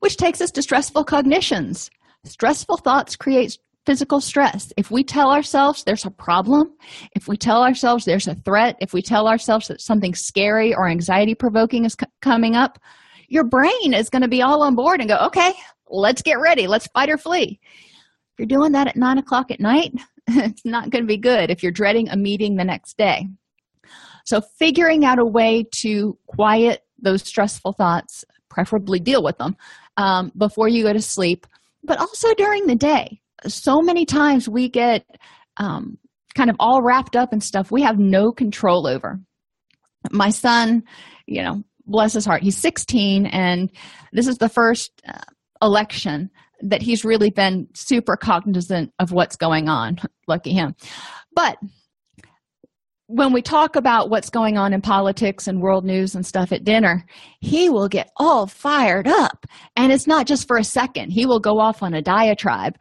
Which 0.00 0.16
takes 0.16 0.40
us 0.40 0.50
to 0.50 0.62
stressful 0.62 1.04
cognitions. 1.04 1.90
Stressful 2.24 2.78
thoughts 2.78 3.16
create 3.16 3.56
physical 3.86 4.20
stress. 4.20 4.72
If 4.76 4.90
we 4.90 5.02
tell 5.04 5.30
ourselves 5.30 5.84
there's 5.84 6.04
a 6.04 6.10
problem 6.10 6.74
if 7.16 7.28
we 7.28 7.36
tell 7.36 7.62
ourselves 7.62 8.04
there's 8.04 8.28
a 8.28 8.34
threat 8.34 8.76
if 8.80 8.92
we 8.92 9.02
tell 9.02 9.26
ourselves 9.26 9.68
that 9.68 9.80
something 9.80 10.14
scary 10.14 10.74
or 10.74 10.88
anxiety 10.88 11.34
provoking 11.34 11.84
is 11.84 11.96
c- 11.98 12.06
coming 12.20 12.54
up 12.54 12.78
your 13.28 13.44
brain 13.44 13.94
is 13.94 14.08
going 14.10 14.22
to 14.22 14.28
be 14.28 14.42
all 14.42 14.62
on 14.62 14.74
board 14.74 15.00
and 15.00 15.08
go 15.08 15.16
okay 15.16 15.52
let's 15.88 16.22
get 16.22 16.40
ready. 16.40 16.66
Let's 16.66 16.86
fight 16.88 17.10
or 17.10 17.18
flee. 17.18 17.60
If 17.62 18.38
you're 18.38 18.46
doing 18.46 18.72
that 18.72 18.88
at 18.88 18.96
nine 18.96 19.18
o'clock 19.18 19.50
at 19.50 19.60
night 19.60 19.92
it's 20.28 20.64
not 20.64 20.90
going 20.90 21.02
to 21.02 21.08
be 21.08 21.16
good 21.16 21.50
if 21.50 21.62
you're 21.62 21.72
dreading 21.72 22.08
a 22.08 22.16
meeting 22.16 22.56
the 22.56 22.64
next 22.64 22.96
day. 22.96 23.28
So 24.24 24.40
figuring 24.40 25.04
out 25.04 25.18
a 25.18 25.24
way 25.24 25.64
to 25.80 26.16
quiet 26.26 26.82
those 27.00 27.22
stressful 27.22 27.72
thoughts 27.72 28.24
preferably 28.48 29.00
deal 29.00 29.22
with 29.22 29.36
them 29.38 29.56
um, 29.96 30.30
before 30.36 30.68
you 30.68 30.84
go 30.84 30.92
to 30.92 31.00
sleep 31.00 31.46
but 31.82 31.98
also 31.98 32.32
during 32.34 32.66
the 32.66 32.76
day 32.76 33.21
so 33.46 33.80
many 33.80 34.04
times 34.04 34.48
we 34.48 34.68
get 34.68 35.04
um, 35.56 35.98
kind 36.34 36.50
of 36.50 36.56
all 36.58 36.82
wrapped 36.82 37.16
up 37.16 37.32
in 37.32 37.40
stuff 37.40 37.70
we 37.70 37.82
have 37.82 37.98
no 37.98 38.32
control 38.32 38.86
over 38.86 39.20
my 40.10 40.30
son 40.30 40.82
you 41.26 41.42
know 41.42 41.62
bless 41.86 42.12
his 42.12 42.24
heart 42.24 42.42
he's 42.42 42.56
16 42.56 43.26
and 43.26 43.70
this 44.12 44.26
is 44.26 44.38
the 44.38 44.48
first 44.48 44.90
uh, 45.06 45.18
election 45.60 46.30
that 46.62 46.82
he's 46.82 47.04
really 47.04 47.30
been 47.30 47.68
super 47.74 48.16
cognizant 48.16 48.92
of 48.98 49.12
what's 49.12 49.36
going 49.36 49.68
on. 49.68 49.98
Lucky 50.28 50.52
him. 50.52 50.74
But 51.34 51.58
when 53.06 53.32
we 53.32 53.42
talk 53.42 53.76
about 53.76 54.08
what's 54.08 54.30
going 54.30 54.56
on 54.56 54.72
in 54.72 54.80
politics 54.80 55.46
and 55.46 55.60
world 55.60 55.84
news 55.84 56.14
and 56.14 56.24
stuff 56.24 56.52
at 56.52 56.64
dinner, 56.64 57.04
he 57.40 57.68
will 57.68 57.88
get 57.88 58.10
all 58.16 58.46
fired 58.46 59.06
up. 59.06 59.44
And 59.76 59.92
it's 59.92 60.06
not 60.06 60.26
just 60.26 60.46
for 60.46 60.56
a 60.56 60.64
second, 60.64 61.10
he 61.10 61.26
will 61.26 61.40
go 61.40 61.58
off 61.58 61.82
on 61.82 61.94
a 61.94 62.00
diatribe. 62.00 62.76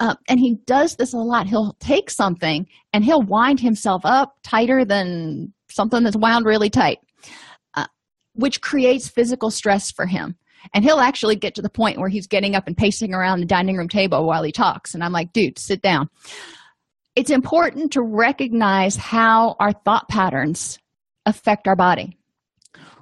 Uh, 0.00 0.14
and 0.28 0.40
he 0.40 0.54
does 0.66 0.96
this 0.96 1.12
a 1.12 1.18
lot. 1.18 1.46
He'll 1.46 1.76
take 1.78 2.10
something 2.10 2.66
and 2.92 3.04
he'll 3.04 3.22
wind 3.22 3.60
himself 3.60 4.00
up 4.04 4.34
tighter 4.42 4.82
than 4.82 5.52
something 5.70 6.02
that's 6.02 6.16
wound 6.16 6.46
really 6.46 6.70
tight, 6.70 6.98
uh, 7.74 7.86
which 8.32 8.62
creates 8.62 9.08
physical 9.08 9.50
stress 9.50 9.90
for 9.90 10.06
him. 10.06 10.36
And 10.74 10.84
he'll 10.84 11.00
actually 11.00 11.36
get 11.36 11.54
to 11.54 11.62
the 11.62 11.70
point 11.70 11.98
where 11.98 12.08
he's 12.08 12.26
getting 12.26 12.54
up 12.54 12.66
and 12.66 12.76
pacing 12.76 13.14
around 13.14 13.40
the 13.40 13.46
dining 13.46 13.76
room 13.76 13.88
table 13.88 14.26
while 14.26 14.42
he 14.42 14.52
talks. 14.52 14.94
And 14.94 15.04
i'm 15.04 15.12
like 15.12 15.32
dude 15.32 15.58
sit 15.58 15.82
down. 15.82 16.08
It's 17.14 17.30
important 17.30 17.92
to 17.92 18.02
recognize 18.02 18.96
how 18.96 19.56
our 19.60 19.72
thought 19.72 20.08
patterns 20.08 20.78
affect 21.26 21.68
our 21.68 21.76
body. 21.76 22.16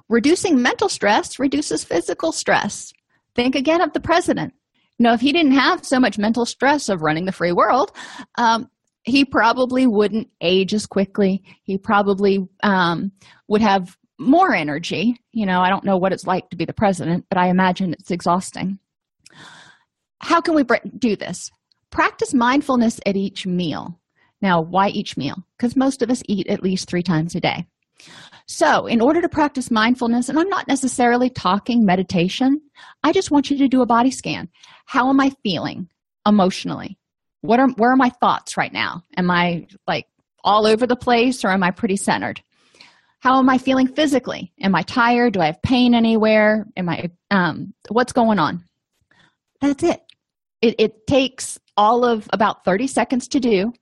Reducing 0.09 0.61
mental 0.61 0.89
stress 0.89 1.39
reduces 1.39 1.83
physical 1.83 2.31
stress. 2.31 2.91
Think 3.35 3.55
again 3.55 3.79
of 3.79 3.93
the 3.93 3.99
president 3.99 4.53
you 4.99 5.13
if 5.13 5.21
he 5.21 5.31
didn't 5.31 5.53
have 5.53 5.85
so 5.85 5.99
much 5.99 6.17
mental 6.17 6.45
stress 6.45 6.89
of 6.89 7.01
running 7.01 7.25
the 7.25 7.31
free 7.31 7.51
world 7.51 7.91
um, 8.37 8.69
he 9.03 9.25
probably 9.25 9.87
wouldn't 9.87 10.27
age 10.41 10.73
as 10.73 10.85
quickly 10.85 11.43
he 11.63 11.77
probably 11.77 12.47
um, 12.63 13.11
would 13.47 13.61
have 13.61 13.97
more 14.19 14.53
energy. 14.53 15.15
You 15.31 15.45
know, 15.45 15.61
I 15.61 15.69
don't 15.69 15.85
know 15.85 15.97
what 15.97 16.11
it's 16.11 16.27
like 16.27 16.49
to 16.49 16.57
be 16.57 16.65
the 16.65 16.73
president, 16.73 17.25
but 17.29 17.39
I 17.39 17.47
imagine 17.47 17.93
it's 17.93 18.11
exhausting. 18.11 18.77
How 20.19 20.41
can 20.41 20.53
we 20.53 20.63
do 20.97 21.15
this? 21.15 21.49
Practice 21.89 22.33
mindfulness 22.33 22.99
at 23.05 23.15
each 23.15 23.47
meal. 23.47 23.99
Now, 24.41 24.61
why 24.61 24.89
each 24.89 25.17
meal? 25.17 25.35
Because 25.57 25.75
most 25.75 26.01
of 26.01 26.11
us 26.11 26.21
eat 26.27 26.47
at 26.47 26.61
least 26.61 26.87
three 26.87 27.01
times 27.01 27.35
a 27.35 27.39
day. 27.39 27.65
So, 28.51 28.87
in 28.87 28.99
order 28.99 29.21
to 29.21 29.29
practice 29.29 29.69
mindfulness, 29.69 30.27
and 30.27 30.39
I'm 30.39 30.49
not 30.49 30.67
necessarily 30.67 31.29
talking 31.29 31.85
meditation, 31.85 32.59
I 33.03 33.11
just 33.11 33.29
want 33.29 33.51
you 33.51 33.59
to 33.59 33.67
do 33.67 33.83
a 33.83 33.85
body 33.85 34.09
scan. 34.09 34.49
How 34.85 35.09
am 35.09 35.19
I 35.19 35.31
feeling 35.43 35.87
emotionally? 36.25 36.97
What 37.41 37.59
are 37.59 37.69
where 37.69 37.91
are 37.91 37.95
my 37.95 38.09
thoughts 38.09 38.57
right 38.57 38.73
now? 38.73 39.03
Am 39.15 39.29
I 39.29 39.67
like 39.87 40.07
all 40.43 40.65
over 40.65 40.87
the 40.87 40.95
place 40.95 41.45
or 41.45 41.49
am 41.49 41.61
I 41.61 41.69
pretty 41.69 41.95
centered? 41.95 42.41
how 43.19 43.37
am 43.37 43.49
i 43.49 43.57
feeling 43.57 43.87
physically 43.87 44.51
am 44.61 44.73
i 44.75 44.81
tired 44.81 45.33
do 45.33 45.41
i 45.41 45.47
have 45.47 45.61
pain 45.61 45.93
anywhere 45.93 46.65
am 46.75 46.89
i 46.89 47.09
um, 47.31 47.73
what's 47.89 48.13
going 48.13 48.39
on 48.39 48.63
that's 49.61 49.83
it. 49.83 50.01
it 50.61 50.75
it 50.79 51.07
takes 51.07 51.59
all 51.77 52.03
of 52.03 52.27
about 52.33 52.65
30 52.65 52.87
seconds 52.87 53.27
to 53.29 53.39
do 53.39 53.73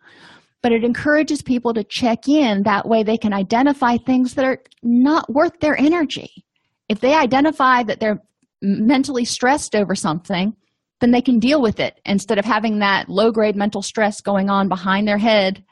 but 0.64 0.72
it 0.72 0.84
encourages 0.84 1.42
people 1.42 1.74
to 1.74 1.84
check 1.84 2.28
in. 2.28 2.64
That 2.64 2.88
way 2.88 3.04
they 3.04 3.18
can 3.18 3.34
identify 3.34 3.98
things 3.98 4.34
that 4.36 4.46
are 4.46 4.60
not 4.84 5.32
worth 5.32 5.60
their 5.60 5.78
energy. 5.78 6.46
If 6.90 7.00
they 7.00 7.14
identify 7.14 7.84
that 7.84 8.00
they're 8.00 8.22
mentally 8.62 9.26
stressed 9.26 9.76
over 9.76 9.94
something 9.96 10.56
then 11.00 11.12
they 11.12 11.22
can 11.22 11.40
deal 11.40 11.62
with 11.62 11.80
it 11.80 12.00
instead 12.06 12.40
of 12.40 12.46
having 12.46 12.80
that 12.80 13.10
low 13.10 13.32
grade 13.32 13.56
mental 13.56 13.82
stress 13.82 14.22
going 14.22 14.50
on 14.50 14.68
behind 14.68 15.08
their 15.08 15.18
head 15.18 15.64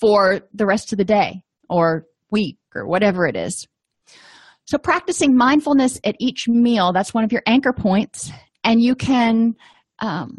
for 0.00 0.40
the 0.54 0.66
rest 0.66 0.92
of 0.92 0.98
the 0.98 1.04
day 1.04 1.42
or 1.68 2.06
week 2.30 2.58
or 2.74 2.86
whatever 2.86 3.26
it 3.26 3.36
is. 3.36 3.66
So, 4.64 4.78
practicing 4.78 5.36
mindfulness 5.36 6.00
at 6.04 6.16
each 6.18 6.48
meal, 6.48 6.92
that's 6.92 7.14
one 7.14 7.24
of 7.24 7.32
your 7.32 7.42
anchor 7.46 7.72
points, 7.72 8.32
and 8.64 8.82
you 8.82 8.96
can 8.96 9.54
um, 10.00 10.38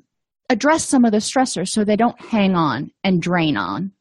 address 0.50 0.86
some 0.86 1.06
of 1.06 1.12
the 1.12 1.18
stressors 1.18 1.70
so 1.70 1.84
they 1.84 1.96
don't 1.96 2.20
hang 2.20 2.56
on 2.56 2.92
and 3.04 3.22
drain 3.22 3.58
on. 3.58 3.92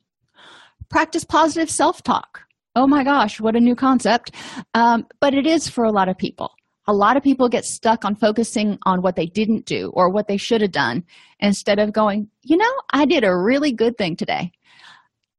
Practice 0.88 1.24
positive 1.24 1.70
self 1.70 2.02
talk. 2.02 2.42
Oh 2.74 2.86
my 2.86 3.04
gosh, 3.04 3.40
what 3.40 3.56
a 3.56 3.60
new 3.60 3.74
concept. 3.74 4.32
Um, 4.74 5.06
but 5.20 5.34
it 5.34 5.46
is 5.46 5.68
for 5.68 5.84
a 5.84 5.92
lot 5.92 6.08
of 6.08 6.18
people. 6.18 6.52
A 6.88 6.92
lot 6.92 7.16
of 7.16 7.22
people 7.22 7.48
get 7.48 7.64
stuck 7.64 8.04
on 8.04 8.14
focusing 8.14 8.78
on 8.86 9.02
what 9.02 9.16
they 9.16 9.26
didn't 9.26 9.66
do 9.66 9.90
or 9.94 10.08
what 10.08 10.28
they 10.28 10.36
should 10.36 10.60
have 10.60 10.70
done 10.70 11.04
instead 11.40 11.80
of 11.80 11.92
going, 11.92 12.28
you 12.42 12.56
know, 12.56 12.72
I 12.90 13.06
did 13.06 13.24
a 13.24 13.36
really 13.36 13.72
good 13.72 13.98
thing 13.98 14.14
today 14.14 14.52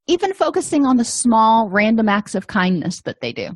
even 0.08 0.34
focusing 0.34 0.86
on 0.86 0.98
the 0.98 1.06
small 1.06 1.70
random 1.70 2.10
acts 2.10 2.34
of 2.34 2.48
kindness 2.48 3.02
that 3.02 3.20
they 3.22 3.34
do. 3.34 3.50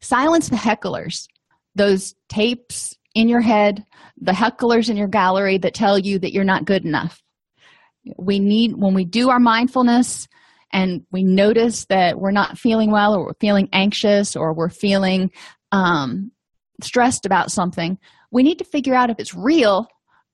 Silence 0.00 0.50
the 0.50 0.56
hecklers, 0.56 1.26
those 1.74 2.14
tapes 2.28 2.94
in 3.14 3.28
your 3.28 3.40
head, 3.40 3.84
the 4.20 4.32
hecklers 4.32 4.90
in 4.90 4.96
your 4.96 5.08
gallery 5.08 5.58
that 5.58 5.74
tell 5.74 5.98
you 5.98 6.18
that 6.18 6.32
you're 6.32 6.44
not 6.44 6.64
good 6.64 6.84
enough. 6.84 7.22
We 8.18 8.38
need, 8.38 8.72
when 8.76 8.94
we 8.94 9.04
do 9.04 9.30
our 9.30 9.40
mindfulness 9.40 10.28
and 10.72 11.04
we 11.10 11.22
notice 11.22 11.86
that 11.86 12.18
we're 12.18 12.32
not 12.32 12.58
feeling 12.58 12.90
well 12.90 13.14
or 13.14 13.24
we're 13.24 13.34
feeling 13.40 13.68
anxious 13.72 14.36
or 14.36 14.52
we're 14.52 14.68
feeling 14.68 15.30
um, 15.72 16.32
stressed 16.82 17.24
about 17.24 17.50
something, 17.50 17.98
we 18.30 18.42
need 18.42 18.58
to 18.58 18.64
figure 18.64 18.94
out 18.94 19.10
if 19.10 19.18
it's 19.18 19.34
real 19.34 19.88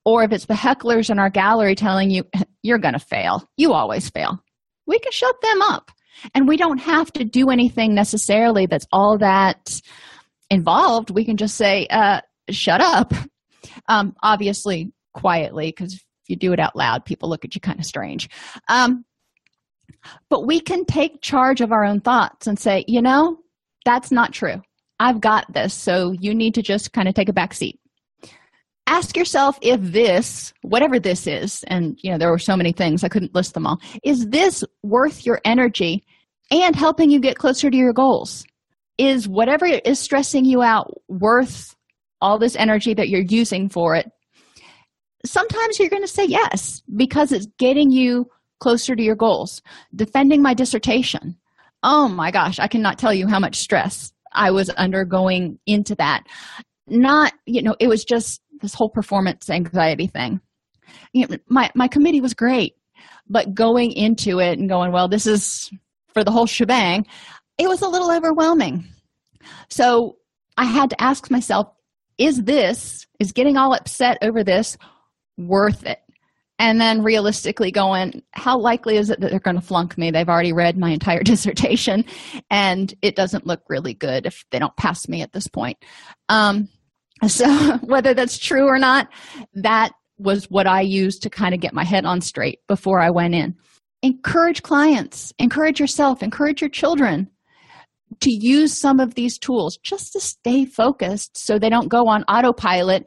or 0.05 0.25
if 0.25 0.33
it's 0.33 0.47
the 0.47 0.55
hecklers 0.55 1.11
in 1.11 1.19
our 1.19 1.31
gallery 1.31 1.75
telling 1.75 2.11
you, 2.11 2.25
you're 2.62 2.79
going 2.79 2.95
to 2.95 2.99
fail. 2.99 3.49
You 3.57 3.73
always 3.73 4.09
fail 4.11 4.43
we 4.90 4.99
can 4.99 5.12
shut 5.12 5.40
them 5.40 5.62
up 5.62 5.90
and 6.35 6.47
we 6.47 6.57
don't 6.57 6.79
have 6.79 7.11
to 7.12 7.25
do 7.25 7.49
anything 7.49 7.95
necessarily 7.95 8.66
that's 8.66 8.87
all 8.93 9.16
that 9.16 9.81
involved 10.51 11.11
we 11.11 11.25
can 11.25 11.37
just 11.37 11.57
say 11.57 11.87
uh, 11.90 12.21
shut 12.55 12.81
up. 12.81 13.13
Um, 13.89 14.15
obviously 14.23 14.93
quietly 15.15 15.67
because 15.67 15.95
if 15.95 16.03
you 16.29 16.37
do 16.37 16.53
it 16.53 16.61
out 16.61 16.77
loud 16.77 17.05
people 17.05 17.29
look 17.29 17.45
at 17.45 17.55
you 17.55 17.61
kind 17.61 17.79
of 17.79 17.87
strange. 17.87 18.29
Um, 18.69 19.05
but 20.29 20.47
we 20.47 20.61
can 20.61 20.85
take 20.85 21.21
charge 21.21 21.61
of 21.61 21.73
our 21.73 21.85
own 21.85 22.01
thoughts 22.01 22.47
and 22.47 22.59
say 22.59 22.85
you 22.89 23.03
know 23.03 23.39
that's 23.85 24.11
not 24.11 24.33
true. 24.33 24.63
I've 24.99 25.21
got 25.21 25.53
this 25.53 25.75
so 25.75 26.13
you 26.13 26.35
need 26.35 26.55
to 26.55 26.63
just 26.63 26.93
kind 26.93 27.09
of 27.09 27.15
take 27.15 27.29
a 27.29 27.33
back 27.33 27.55
seat. 27.55 27.79
Ask 28.87 29.17
yourself 29.17 29.59
if 29.63 29.81
this 29.81 30.53
whatever 30.63 30.99
this 30.99 31.27
is 31.27 31.65
and 31.67 31.99
you 32.03 32.11
know 32.11 32.19
there 32.19 32.31
were 32.31 32.39
so 32.39 32.57
many 32.57 32.73
things 32.73 33.05
i 33.05 33.09
couldn't 33.09 33.35
list 33.35 33.55
them 33.55 33.67
all. 33.67 33.81
Is 34.03 34.27
this 34.29 34.65
worth 34.83 35.27
your 35.27 35.41
energy 35.45 36.05
and 36.51 36.75
helping 36.75 37.11
you 37.11 37.21
get 37.21 37.37
closer 37.37 37.71
to 37.71 37.77
your 37.77 37.93
goals? 37.93 38.45
Is 38.99 39.27
whatever 39.27 39.67
is 39.67 39.99
stressing 39.99 40.45
you 40.45 40.63
out 40.63 40.93
worth 41.09 41.75
all 42.21 42.39
this 42.39 42.57
energy 42.57 42.95
that 42.95 43.09
you're 43.09 43.21
using 43.21 43.69
for 43.69 43.95
it 43.95 44.11
sometimes 45.25 45.79
you're 45.79 45.91
going 45.91 46.03
to 46.03 46.09
say 46.09 46.25
yes 46.25 46.83
because 46.97 47.33
it's 47.33 47.47
getting 47.59 47.91
you 47.91 48.27
closer 48.61 48.95
to 48.95 49.03
your 49.03 49.17
goals. 49.17 49.63
Defending 49.95 50.43
my 50.43 50.55
dissertation. 50.55 51.37
Oh 51.83 52.09
my 52.09 52.31
gosh 52.31 52.59
i 52.59 52.69
cannot 52.69 52.99
tell 52.99 53.15
you 53.15 53.27
how 53.27 53.39
much 53.39 53.57
stress 53.57 54.13
i 54.35 54.51
was 54.51 54.69
undergoing 54.71 55.59
into 55.67 55.95
that. 55.97 56.25
Not 56.87 57.33
you 57.47 57.62
know 57.62 57.75
it 57.81 57.89
was 57.89 58.05
just 58.05 58.43
this 58.61 58.75
whole 58.75 58.91
performance 58.91 59.49
anxiety 59.49 60.07
thing. 60.07 60.41
You 61.12 61.27
know, 61.27 61.37
my 61.49 61.71
my 61.75 61.89
committee 61.89 62.21
was 62.21 62.35
great 62.35 62.75
but 63.29 63.55
going 63.55 63.93
into 63.93 64.41
it 64.41 64.59
and 64.59 64.68
going 64.68 64.93
well 64.93 65.09
this 65.09 65.27
is 65.27 65.71
for 66.12 66.23
the 66.25 66.31
whole 66.31 66.47
shebang 66.47 67.07
it 67.59 67.68
was 67.68 67.83
a 67.83 67.89
little 67.89 68.11
overwhelming. 68.11 68.85
So 69.68 70.16
i 70.59 70.64
had 70.64 70.91
to 70.91 71.03
ask 71.03 71.31
myself 71.31 71.68
is 72.21 72.43
this 72.45 73.07
is 73.18 73.33
getting 73.33 73.57
all 73.57 73.75
upset 73.75 74.18
over 74.23 74.45
this 74.45 74.77
worth 75.37 75.85
it? 75.85 75.99
And 76.59 76.79
then 76.79 77.03
realistically 77.03 77.71
going, 77.71 78.23
how 78.33 78.59
likely 78.59 78.99
is 78.99 79.09
it 79.09 79.18
that 79.21 79.31
they're 79.31 79.41
going 79.41 79.57
to 79.57 79.62
flunk 79.62 79.97
me? 79.97 80.11
They've 80.11 80.29
already 80.29 80.53
read 80.53 80.77
my 80.77 80.91
entire 80.91 81.23
dissertation 81.25 82.05
and 82.51 82.93
it 83.01 83.16
doesn't 83.16 83.47
look 83.47 83.62
really 83.71 83.95
good 83.95 84.27
if 84.27 84.45
they 84.51 84.59
don't 84.59 84.77
pass 84.77 85.09
me 85.09 85.23
at 85.23 85.33
this 85.33 85.49
point. 85.49 85.79
Um, 86.29 86.68
so, 87.27 87.49
whether 87.83 88.12
that's 88.12 88.39
true 88.39 88.66
or 88.66 88.79
not, 88.79 89.09
that 89.55 89.93
was 90.18 90.51
what 90.51 90.66
I 90.66 90.83
used 90.83 91.23
to 91.23 91.31
kind 91.31 91.55
of 91.55 91.61
get 91.61 91.73
my 91.73 91.85
head 91.85 92.05
on 92.05 92.21
straight 92.21 92.61
before 92.68 93.01
I 93.01 93.09
went 93.09 93.35
in. 93.35 93.57
Encourage 94.03 94.62
clients, 94.62 95.33
encourage 95.39 95.81
yourself, 95.81 96.23
encourage 96.23 96.61
your 96.61 96.71
children 96.71 97.31
to 98.21 98.31
use 98.31 98.77
some 98.77 99.01
of 99.01 99.14
these 99.14 99.39
tools 99.39 99.79
just 99.83 100.12
to 100.12 100.21
stay 100.21 100.64
focused 100.64 101.37
so 101.37 101.59
they 101.59 101.71
don't 101.71 101.89
go 101.89 102.07
on 102.07 102.23
autopilot 102.25 103.07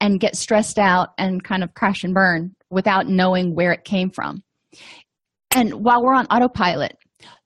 and 0.00 0.20
get 0.20 0.36
stressed 0.36 0.78
out 0.78 1.08
and 1.18 1.44
kind 1.44 1.62
of 1.64 1.74
crash 1.74 2.04
and 2.04 2.14
burn 2.14 2.54
without 2.70 3.08
knowing 3.08 3.54
where 3.54 3.72
it 3.72 3.84
came 3.84 4.10
from. 4.10 4.42
And 5.54 5.72
while 5.84 6.02
we're 6.02 6.14
on 6.14 6.26
autopilot, 6.26 6.96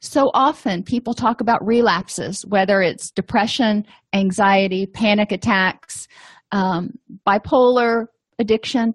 so 0.00 0.30
often 0.34 0.82
people 0.82 1.14
talk 1.14 1.40
about 1.40 1.64
relapses, 1.64 2.44
whether 2.46 2.80
it's 2.80 3.10
depression, 3.10 3.84
anxiety, 4.12 4.86
panic 4.86 5.32
attacks, 5.32 6.08
um, 6.52 6.90
bipolar 7.26 8.06
addiction. 8.38 8.94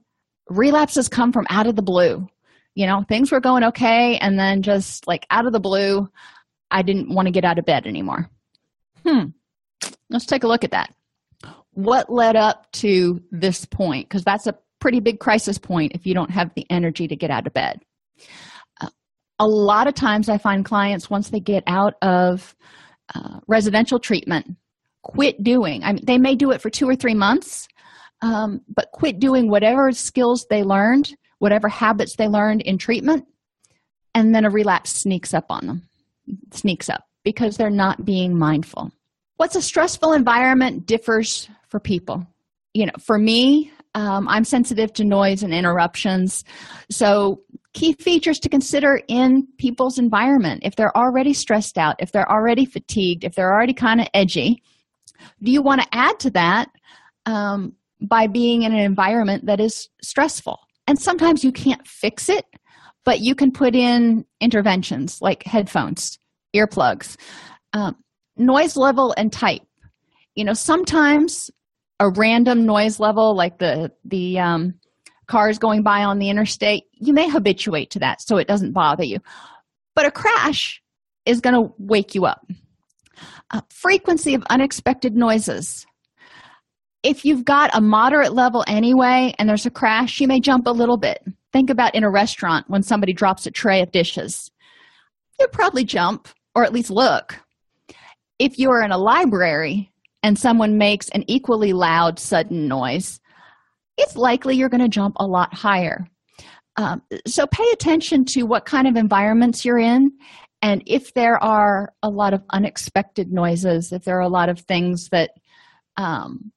Relapses 0.49 1.07
come 1.07 1.31
from 1.31 1.45
out 1.49 1.67
of 1.67 1.75
the 1.75 1.81
blue. 1.81 2.27
You 2.75 2.87
know, 2.87 3.03
things 3.07 3.31
were 3.31 3.39
going 3.39 3.63
okay, 3.65 4.17
and 4.17 4.37
then 4.37 4.61
just 4.61 5.07
like 5.07 5.25
out 5.29 5.45
of 5.45 5.53
the 5.53 5.59
blue, 5.59 6.07
I 6.73 6.81
didn't 6.81 7.13
want 7.13 7.27
to 7.27 7.31
get 7.31 7.45
out 7.45 7.59
of 7.59 7.65
bed 7.65 7.85
anymore. 7.85 8.29
Hmm. 9.05 9.27
Let's 10.09 10.25
take 10.25 10.43
a 10.43 10.47
look 10.47 10.63
at 10.63 10.71
that. 10.71 10.93
What 11.71 12.11
led 12.11 12.35
up 12.35 12.71
to 12.73 13.21
this 13.31 13.65
point? 13.65 14.09
Because 14.09 14.23
that's 14.23 14.47
a 14.47 14.57
pretty 14.79 14.99
big 14.99 15.19
crisis 15.19 15.57
point 15.57 15.93
if 15.93 16.05
you 16.05 16.13
don't 16.13 16.31
have 16.31 16.51
the 16.55 16.65
energy 16.69 17.07
to 17.07 17.15
get 17.15 17.31
out 17.31 17.47
of 17.47 17.53
bed. 17.53 17.81
A 19.39 19.47
lot 19.47 19.87
of 19.87 19.95
times, 19.95 20.29
I 20.29 20.37
find 20.37 20.63
clients, 20.63 21.09
once 21.09 21.29
they 21.29 21.39
get 21.39 21.63
out 21.67 21.95
of 22.01 22.55
uh, 23.13 23.39
residential 23.47 23.99
treatment, 23.99 24.55
quit 25.01 25.43
doing. 25.43 25.83
I 25.83 25.93
mean, 25.93 26.05
they 26.05 26.17
may 26.17 26.35
do 26.35 26.51
it 26.51 26.61
for 26.61 26.69
two 26.69 26.87
or 26.87 26.95
three 26.95 27.15
months, 27.15 27.67
um, 28.21 28.61
but 28.67 28.91
quit 28.93 29.19
doing 29.19 29.49
whatever 29.49 29.91
skills 29.91 30.45
they 30.49 30.63
learned, 30.63 31.15
whatever 31.39 31.67
habits 31.67 32.15
they 32.15 32.27
learned 32.27 32.61
in 32.61 32.77
treatment, 32.77 33.25
and 34.13 34.33
then 34.33 34.45
a 34.45 34.49
relapse 34.49 34.91
sneaks 34.91 35.33
up 35.33 35.45
on 35.49 35.65
them 35.65 35.89
sneaks 36.51 36.89
up 36.89 37.03
because 37.23 37.57
they're 37.57 37.69
not 37.69 38.05
being 38.05 38.37
mindful. 38.37 38.91
What's 39.37 39.55
a 39.55 39.61
stressful 39.61 40.13
environment 40.13 40.85
differs 40.85 41.49
for 41.73 41.79
people. 41.79 42.23
You 42.75 42.85
know, 42.85 42.93
for 42.99 43.17
me, 43.17 43.71
um, 43.95 44.27
I'm 44.29 44.43
sensitive 44.43 44.93
to 44.93 45.03
noise 45.03 45.41
and 45.41 45.51
interruptions. 45.51 46.43
So, 46.91 47.41
key 47.73 47.93
features 47.93 48.37
to 48.41 48.49
consider 48.49 49.01
in 49.07 49.47
people's 49.57 49.97
environment 49.97 50.61
if 50.63 50.75
they're 50.75 50.95
already 50.95 51.33
stressed 51.33 51.79
out, 51.79 51.95
if 51.97 52.11
they're 52.11 52.31
already 52.31 52.65
fatigued, 52.65 53.23
if 53.23 53.33
they're 53.33 53.51
already 53.51 53.73
kind 53.73 53.99
of 53.99 54.07
edgy, 54.13 54.61
do 55.41 55.51
you 55.51 55.63
want 55.63 55.81
to 55.81 55.87
add 55.91 56.19
to 56.19 56.29
that 56.29 56.69
um, 57.25 57.73
by 57.99 58.27
being 58.27 58.61
in 58.61 58.71
an 58.71 58.79
environment 58.79 59.47
that 59.47 59.59
is 59.59 59.89
stressful? 60.03 60.59
And 60.85 60.99
sometimes 60.99 61.43
you 61.43 61.51
can't 61.51 61.87
fix 61.87 62.29
it, 62.29 62.45
but 63.05 63.19
you 63.19 63.35
can 63.35 63.51
put 63.51 63.75
in 63.75 64.25
interventions 64.39 65.21
like 65.21 65.43
headphones 65.43 66.17
earplugs 66.55 67.17
um, 67.73 67.95
noise 68.37 68.77
level 68.77 69.13
and 69.17 69.31
type. 69.31 69.61
You 70.35 70.45
know 70.45 70.53
sometimes 70.53 71.51
a 71.99 72.09
random 72.09 72.65
noise 72.65 72.99
level 72.99 73.35
like 73.35 73.59
the 73.59 73.91
the 74.05 74.39
um, 74.39 74.75
cars 75.27 75.59
going 75.59 75.83
by 75.83 76.03
on 76.03 76.19
the 76.19 76.29
interstate 76.29 76.83
you 76.93 77.13
may 77.13 77.29
habituate 77.29 77.91
to 77.91 77.99
that 77.99 78.21
so 78.21 78.37
it 78.37 78.47
doesn't 78.47 78.73
bother 78.73 79.03
you. 79.03 79.19
But 79.95 80.05
a 80.05 80.11
crash 80.11 80.81
is 81.25 81.39
going 81.39 81.55
to 81.55 81.73
wake 81.77 82.15
you 82.15 82.25
up. 82.25 82.45
Uh, 83.51 83.61
frequency 83.69 84.33
of 84.33 84.43
unexpected 84.49 85.15
noises. 85.15 85.85
If 87.03 87.25
you've 87.25 87.45
got 87.45 87.69
a 87.75 87.81
moderate 87.81 88.33
level 88.33 88.63
anyway 88.67 89.33
and 89.37 89.47
there's 89.47 89.65
a 89.65 89.71
crash 89.71 90.19
you 90.19 90.27
may 90.27 90.39
jump 90.39 90.65
a 90.65 90.71
little 90.71 90.97
bit 90.97 91.19
think 91.53 91.69
about 91.69 91.95
in 91.95 92.03
a 92.03 92.09
restaurant 92.09 92.69
when 92.69 92.83
somebody 92.83 93.13
drops 93.13 93.45
a 93.45 93.51
tray 93.51 93.81
of 93.81 93.91
dishes 93.91 94.51
you 95.39 95.47
probably 95.47 95.83
jump 95.83 96.27
or 96.55 96.63
at 96.63 96.73
least 96.73 96.89
look. 96.89 97.39
If 98.39 98.59
you're 98.59 98.81
in 98.81 98.91
a 98.91 98.97
library 98.97 99.91
and 100.21 100.37
someone 100.37 100.77
makes 100.77 101.09
an 101.09 101.23
equally 101.27 101.73
loud, 101.73 102.19
sudden 102.19 102.67
noise, 102.67 103.19
it's 103.97 104.15
likely 104.15 104.55
you're 104.55 104.69
going 104.69 104.81
to 104.81 104.89
jump 104.89 105.15
a 105.19 105.27
lot 105.27 105.53
higher. 105.53 106.07
Um, 106.77 107.03
so 107.27 107.45
pay 107.45 107.69
attention 107.71 108.25
to 108.25 108.43
what 108.43 108.65
kind 108.65 108.87
of 108.87 108.95
environments 108.95 109.63
you're 109.63 109.77
in 109.77 110.11
and 110.63 110.81
if 110.85 111.13
there 111.13 111.43
are 111.43 111.93
a 112.01 112.09
lot 112.09 112.33
of 112.33 112.41
unexpected 112.51 113.33
noises, 113.33 113.91
if 113.91 114.05
there 114.05 114.17
are 114.17 114.21
a 114.21 114.29
lot 114.29 114.47
of 114.47 114.61
things 114.61 115.09
that 115.09 115.31
um, 115.97 116.53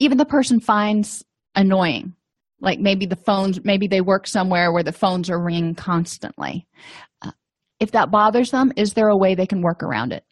even 0.00 0.16
the 0.16 0.24
person 0.24 0.60
finds 0.60 1.22
annoying, 1.54 2.14
like 2.60 2.78
maybe 2.78 3.06
the 3.06 3.16
phones, 3.16 3.64
maybe 3.64 3.86
they 3.86 4.00
work 4.00 4.26
somewhere 4.26 4.72
where 4.72 4.82
the 4.82 4.92
phones 4.92 5.30
are 5.30 5.42
ringing 5.42 5.74
constantly. 5.74 6.66
Uh, 7.22 7.32
if 7.78 7.92
that 7.92 8.10
bothers 8.10 8.50
them, 8.50 8.72
is 8.76 8.94
there 8.94 9.08
a 9.08 9.16
way 9.16 9.34
they 9.34 9.46
can 9.46 9.62
work 9.62 9.82
around 9.82 10.12
it? 10.12 10.24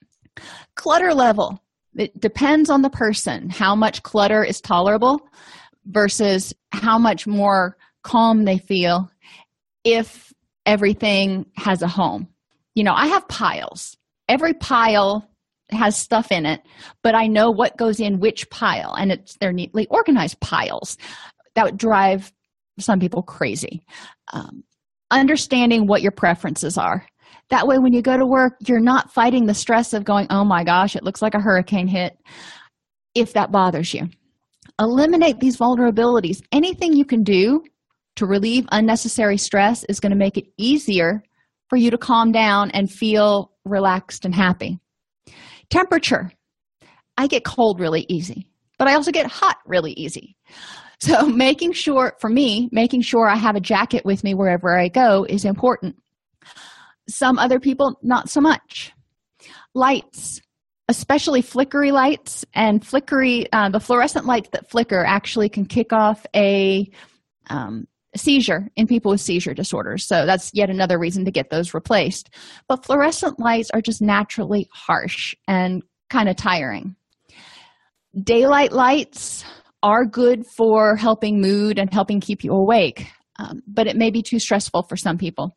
Clutter 0.74 1.14
level. 1.14 1.62
It 1.96 2.18
depends 2.20 2.70
on 2.70 2.82
the 2.82 2.90
person 2.90 3.50
how 3.50 3.74
much 3.74 4.02
clutter 4.02 4.44
is 4.44 4.60
tolerable 4.60 5.20
versus 5.86 6.54
how 6.70 6.98
much 6.98 7.26
more 7.26 7.76
calm 8.02 8.44
they 8.44 8.58
feel 8.58 9.10
if 9.84 10.32
everything 10.66 11.46
has 11.56 11.82
a 11.82 11.88
home. 11.88 12.28
You 12.74 12.84
know, 12.84 12.94
I 12.94 13.06
have 13.08 13.26
piles. 13.26 13.96
Every 14.28 14.52
pile 14.54 15.28
has 15.70 15.96
stuff 15.96 16.30
in 16.30 16.46
it, 16.46 16.60
but 17.02 17.14
I 17.14 17.26
know 17.26 17.50
what 17.50 17.76
goes 17.76 18.00
in 18.00 18.20
which 18.20 18.48
pile, 18.50 18.94
and 18.94 19.10
it's 19.10 19.36
they're 19.36 19.52
neatly 19.52 19.86
organized 19.90 20.40
piles. 20.40 20.96
That 21.58 21.64
would 21.64 21.76
drive 21.76 22.32
some 22.78 23.00
people 23.00 23.22
crazy. 23.22 23.82
Um, 24.32 24.62
understanding 25.10 25.88
what 25.88 26.02
your 26.02 26.12
preferences 26.12 26.78
are 26.78 27.04
that 27.50 27.66
way, 27.66 27.78
when 27.78 27.92
you 27.92 28.02
go 28.02 28.16
to 28.16 28.26
work, 28.26 28.54
you're 28.66 28.80
not 28.80 29.12
fighting 29.12 29.46
the 29.46 29.54
stress 29.54 29.94
of 29.94 30.04
going, 30.04 30.26
oh 30.30 30.44
my 30.44 30.64
gosh, 30.64 30.96
it 30.96 31.02
looks 31.02 31.22
like 31.22 31.34
a 31.34 31.40
hurricane 31.40 31.88
hit, 31.88 32.18
if 33.14 33.32
that 33.32 33.50
bothers 33.50 33.94
you. 33.94 34.08
Eliminate 34.78 35.40
these 35.40 35.56
vulnerabilities. 35.56 36.42
Anything 36.52 36.92
you 36.92 37.04
can 37.04 37.22
do 37.22 37.62
to 38.16 38.26
relieve 38.26 38.66
unnecessary 38.70 39.38
stress 39.38 39.84
is 39.88 39.98
going 39.98 40.12
to 40.12 40.18
make 40.18 40.36
it 40.36 40.44
easier 40.58 41.22
for 41.70 41.76
you 41.76 41.90
to 41.90 41.98
calm 41.98 42.32
down 42.32 42.70
and 42.72 42.90
feel 42.90 43.52
relaxed 43.64 44.24
and 44.24 44.34
happy. 44.34 44.78
Temperature. 45.70 46.30
I 47.16 47.26
get 47.26 47.44
cold 47.44 47.80
really 47.80 48.04
easy, 48.08 48.46
but 48.78 48.88
I 48.88 48.94
also 48.94 49.10
get 49.10 49.26
hot 49.26 49.56
really 49.66 49.92
easy. 49.92 50.36
So, 51.00 51.26
making 51.28 51.72
sure, 51.72 52.14
for 52.20 52.30
me, 52.30 52.68
making 52.72 53.02
sure 53.02 53.28
I 53.28 53.36
have 53.36 53.56
a 53.56 53.60
jacket 53.60 54.04
with 54.04 54.24
me 54.24 54.34
wherever 54.34 54.78
I 54.78 54.88
go 54.88 55.24
is 55.24 55.44
important. 55.44 55.96
Some 57.08 57.38
other 57.38 57.60
people 57.60 57.98
not 58.02 58.28
so 58.28 58.40
much. 58.40 58.92
Lights 59.74 60.40
especially 60.88 61.42
flickery 61.42 61.92
lights 61.92 62.44
and 62.54 62.84
flickery 62.84 63.50
uh, 63.52 63.68
the 63.68 63.78
fluorescent 63.78 64.24
lights 64.24 64.48
that 64.52 64.70
flicker 64.70 65.04
actually 65.04 65.48
can 65.48 65.66
kick 65.66 65.92
off 65.92 66.24
a 66.34 66.90
um, 67.50 67.86
seizure 68.16 68.68
in 68.74 68.86
people 68.86 69.10
with 69.10 69.20
seizure 69.20 69.54
disorders. 69.54 70.06
So 70.06 70.26
that's 70.26 70.50
yet 70.54 70.70
another 70.70 70.98
reason 70.98 71.24
to 71.26 71.30
get 71.30 71.50
those 71.50 71.74
replaced. 71.74 72.30
But 72.66 72.84
fluorescent 72.84 73.38
lights 73.38 73.70
are 73.72 73.82
just 73.82 74.00
naturally 74.00 74.68
harsh 74.72 75.34
and 75.46 75.82
kind 76.08 76.28
of 76.28 76.36
tiring. 76.36 76.96
Daylight 78.18 78.72
lights 78.72 79.44
are 79.82 80.04
good 80.04 80.44
for 80.56 80.96
helping 80.96 81.40
mood 81.40 81.78
and 81.78 81.92
helping 81.92 82.20
keep 82.20 82.42
you 82.42 82.52
awake 82.52 83.10
um, 83.38 83.62
but 83.66 83.86
it 83.86 83.96
may 83.96 84.10
be 84.10 84.22
too 84.22 84.38
stressful 84.38 84.82
for 84.82 84.96
some 84.96 85.16
people. 85.16 85.56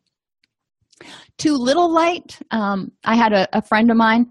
Too 1.38 1.54
little 1.54 1.92
light 1.92 2.38
um, 2.52 2.92
i 3.04 3.16
had 3.16 3.32
a, 3.32 3.48
a 3.56 3.62
friend 3.62 3.90
of 3.90 3.96
mine 3.96 4.26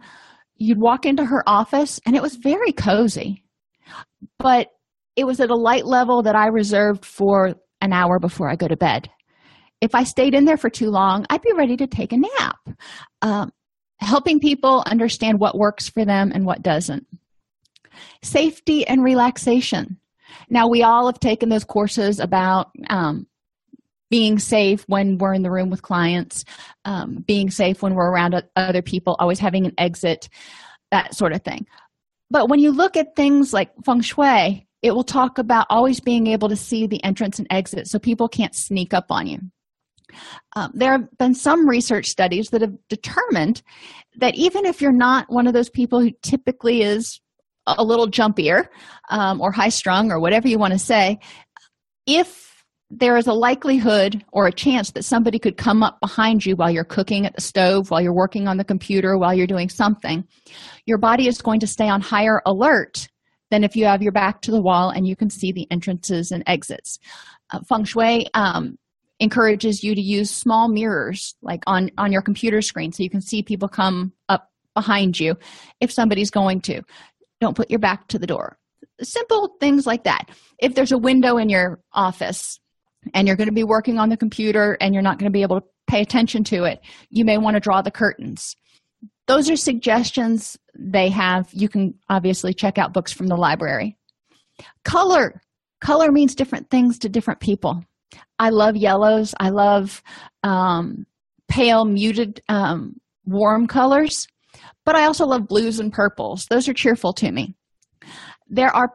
you'd 0.56 0.80
walk 0.80 1.06
into 1.06 1.26
her 1.26 1.44
office 1.48 2.00
and 2.06 2.16
it 2.16 2.22
was 2.22 2.36
very 2.36 2.72
cozy 2.72 3.44
but 4.39 4.68
it 5.18 5.26
was 5.26 5.42
at 5.42 5.50
a 5.50 5.56
light 5.56 5.86
level 5.86 6.24
that 6.24 6.36
i 6.36 6.48
reserved 6.48 7.04
for 7.04 7.56
an 7.82 7.92
hour 7.92 8.20
before 8.20 8.50
i 8.50 8.56
go 8.56 8.70
to 8.70 8.78
bed. 8.78 9.10
If 9.82 9.96
i 9.96 10.04
stayed 10.04 10.34
in 10.34 10.46
there 10.46 10.56
for 10.56 10.70
too 10.70 10.92
long 10.92 11.26
i'd 11.30 11.42
be 11.42 11.52
ready 11.52 11.76
to 11.76 11.88
take 11.88 12.14
a 12.14 12.18
nap 12.18 12.60
um, 13.22 13.52
helping 13.98 14.39
people 14.39 14.84
understand 14.86 15.39
what 15.39 15.58
works 15.58 15.89
for 15.89 16.06
them 16.06 16.32
and 16.34 16.46
what 16.46 16.62
doesn't 16.62 17.06
safety 18.22 18.86
and 18.88 19.04
relaxation 19.04 19.98
now 20.50 20.68
we 20.68 20.84
all 20.84 21.06
have 21.08 21.20
taken 21.20 21.50
those 21.50 21.64
courses 21.64 22.20
about 22.20 22.72
um, 22.89 23.28
being 24.10 24.39
safe 24.39 24.84
when 24.88 25.18
we're 25.18 25.34
in 25.34 25.42
the 25.42 25.52
room 25.52 25.70
with 25.70 25.82
clients, 25.82 26.44
um, 26.86 27.24
being 27.26 27.50
safe 27.50 27.82
when 27.82 27.96
we're 27.96 28.10
around 28.10 28.44
other 28.56 28.82
people, 28.82 29.16
always 29.20 29.39
having 29.39 29.66
an 29.66 29.74
exit, 29.78 30.30
that 30.92 31.16
sort 31.16 31.34
of 31.34 31.42
thing. 31.42 31.66
But 32.30 32.50
when 32.50 32.60
you 32.60 32.72
look 32.72 32.98
at 32.98 33.16
things 33.16 33.54
like 33.54 33.72
feng 33.86 34.02
shui, 34.02 34.68
it 34.82 34.92
will 34.92 35.04
talk 35.04 35.38
about 35.38 35.68
always 35.70 36.00
being 36.00 36.28
able 36.28 36.50
to 36.50 36.56
see 36.56 36.88
the 36.88 37.04
entrance 37.04 37.39
and 37.39 37.48
exit 37.50 37.88
so 37.88 38.00
people 38.00 38.28
can't 38.28 38.56
sneak 38.56 38.94
up 38.94 39.06
on 39.10 39.28
you. 39.28 39.39
Um, 40.58 40.72
there 40.74 40.92
have 40.92 41.18
been 41.18 41.36
some 41.36 41.70
research 41.70 42.08
studies 42.08 42.50
that 42.50 42.62
have 42.62 42.76
determined 42.89 43.62
that 44.18 44.36
even 44.36 44.66
if 44.66 44.82
you're 44.82 44.92
not 44.92 45.32
one 45.32 45.48
of 45.48 45.54
those 45.54 45.70
people 45.70 46.02
who 46.02 46.12
typically 46.22 46.82
is 46.82 47.22
a 47.68 47.84
little 47.84 48.07
jumpier 48.07 48.68
um, 49.09 49.39
or 49.41 49.51
high 49.51 49.70
strung 49.70 50.12
or 50.12 50.20
whatever 50.20 50.47
you 50.47 50.57
want 50.57 50.74
to 50.74 50.80
say, 50.80 51.20
if 52.05 52.51
there 52.89 53.16
is 53.16 53.28
a 53.28 53.34
likelihood 53.34 54.24
or 54.34 54.47
a 54.47 54.51
chance 54.51 54.91
that 54.91 55.03
somebody 55.03 55.39
could 55.39 55.55
come 55.55 55.82
up 55.82 55.99
behind 56.01 56.45
you 56.45 56.55
while 56.55 56.70
you're 56.70 56.84
cooking 56.84 57.26
at 57.26 57.34
the 57.36 57.41
stove, 57.41 57.89
while 57.89 58.01
you're 58.01 58.14
working 58.14 58.47
on 58.47 58.57
the 58.57 58.66
computer, 58.66 59.18
while 59.18 59.34
you're 59.34 59.47
doing 59.47 59.70
something, 59.70 60.28
your 60.86 60.97
body 60.97 61.28
is 61.28 61.41
going 61.41 61.62
to 61.62 61.68
stay 61.68 61.88
on 61.88 62.01
higher 62.01 62.41
alert 62.45 63.07
than 63.49 63.64
if 63.64 63.76
you 63.76 63.86
have 63.86 64.01
your 64.01 64.12
back 64.12 64.41
to 64.41 64.51
the 64.51 64.62
wall 64.62 64.89
and 64.89 65.07
you 65.07 65.16
can 65.16 65.30
see 65.30 65.51
the 65.51 65.68
entrances 65.72 66.32
and 66.32 66.43
exits. 66.47 66.99
Uh, 67.51 67.59
feng 67.62 67.86
Shui 67.86 68.28
um, 68.34 68.78
encourages 69.20 69.84
you 69.84 69.95
to 69.95 70.01
use 70.01 70.30
small 70.30 70.68
mirrors, 70.68 71.36
like 71.41 71.64
on, 71.68 71.91
on 71.97 72.12
your 72.12 72.22
computer 72.22 72.62
screen, 72.62 72.91
so 72.91 73.03
you 73.03 73.09
can 73.09 73.22
see 73.22 73.41
people 73.41 73.70
come 73.70 74.12
up 74.28 74.49
behind 74.74 75.20
you 75.20 75.38
if 75.80 75.91
somebody's 75.91 76.32
going 76.32 76.62
to. 76.62 76.82
Don't 77.42 77.58
put 77.58 77.70
your 77.70 77.80
back 77.80 78.08
to 78.08 78.20
the 78.20 78.28
door. 78.28 78.58
Simple 79.02 79.58
things 79.60 79.86
like 79.86 80.06
that. 80.06 80.30
If 80.60 80.76
there's 80.76 80.92
a 80.92 80.98
window 80.98 81.38
in 81.38 81.50
your 81.50 81.82
office, 81.92 82.60
and 83.14 83.28
you're 83.28 83.38
going 83.38 83.48
to 83.48 83.54
be 83.54 83.64
working 83.64 83.98
on 83.98 84.10
the 84.10 84.18
computer 84.18 84.78
and 84.80 84.94
you're 84.94 85.04
not 85.04 85.18
going 85.18 85.30
to 85.30 85.34
be 85.34 85.42
able 85.42 85.60
to 85.60 85.68
pay 85.88 86.02
attention 86.02 86.44
to 86.46 86.64
it, 86.64 86.80
you 87.10 87.26
may 87.26 87.38
want 87.38 87.56
to 87.56 87.60
draw 87.60 87.82
the 87.82 87.92
curtains. 87.92 88.56
Those 89.28 89.50
are 89.50 89.56
suggestions 89.56 90.58
they 90.78 91.10
have. 91.10 91.50
You 91.52 91.70
can 91.70 91.96
obviously 92.10 92.54
check 92.54 92.78
out 92.78 92.94
books 92.94 93.12
from 93.12 93.28
the 93.28 93.36
library. 93.36 93.98
Color. 94.84 95.42
Color 95.80 96.12
means 96.12 96.36
different 96.36 96.70
things 96.70 97.00
to 97.00 97.10
different 97.10 97.39
people. 97.39 97.84
I 98.38 98.50
love 98.50 98.76
yellows. 98.76 99.34
I 99.39 99.50
love 99.50 100.04
um, 100.44 101.06
pale, 101.48 101.86
muted, 101.86 102.42
um, 102.50 103.00
warm 103.26 103.68
colors, 103.68 104.28
but 104.86 104.95
I 104.95 105.05
also 105.05 105.26
love 105.26 105.47
blues 105.47 105.80
and 105.80 105.91
purples. 105.91 106.45
Those 106.49 106.67
are 106.67 106.74
cheerful 106.74 107.13
to 107.13 107.32
me. 107.32 107.55
There 108.47 108.74
are 108.76 108.89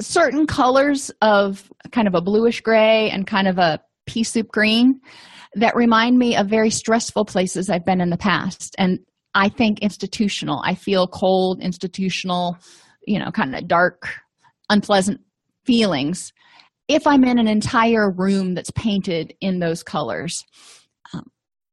certain 0.00 0.46
colors 0.46 1.10
of 1.22 1.70
kind 1.92 2.08
of 2.08 2.14
a 2.14 2.20
bluish 2.20 2.60
gray 2.60 3.10
and 3.10 3.26
kind 3.26 3.48
of 3.48 3.58
a 3.58 3.80
pea 4.06 4.24
soup 4.24 4.48
green 4.48 5.00
that 5.54 5.76
remind 5.76 6.18
me 6.18 6.36
of 6.36 6.48
very 6.48 6.70
stressful 6.70 7.24
places 7.24 7.70
I've 7.70 7.84
been 7.84 8.00
in 8.00 8.10
the 8.10 8.16
past. 8.16 8.74
And 8.78 9.00
I 9.34 9.48
think 9.48 9.80
institutional. 9.80 10.62
I 10.64 10.74
feel 10.74 11.06
cold, 11.06 11.60
institutional, 11.60 12.56
you 13.06 13.18
know, 13.18 13.30
kind 13.30 13.54
of 13.54 13.68
dark, 13.68 14.08
unpleasant 14.68 15.20
feelings 15.64 16.32
if 16.88 17.06
I'm 17.06 17.24
in 17.24 17.38
an 17.38 17.48
entire 17.48 18.10
room 18.10 18.54
that's 18.54 18.70
painted 18.72 19.34
in 19.40 19.58
those 19.58 19.82
colors. 19.82 20.44
Um, 21.12 21.24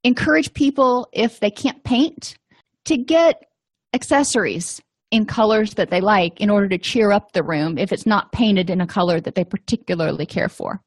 encourage 0.03 0.53
people, 0.53 1.07
if 1.11 1.39
they 1.39 1.51
can't 1.51 1.83
paint, 1.83 2.37
to 2.85 2.97
get 2.97 3.43
accessories 3.93 4.81
in 5.11 5.25
colors 5.25 5.73
that 5.73 5.89
they 5.89 6.01
like 6.01 6.39
in 6.39 6.49
order 6.49 6.69
to 6.69 6.77
cheer 6.77 7.11
up 7.11 7.33
the 7.33 7.43
room 7.43 7.77
if 7.77 7.91
it's 7.91 8.05
not 8.05 8.31
painted 8.31 8.69
in 8.69 8.81
a 8.81 8.87
color 8.87 9.19
that 9.19 9.35
they 9.35 9.43
particularly 9.43 10.25
care 10.25 10.49
for. 10.49 10.81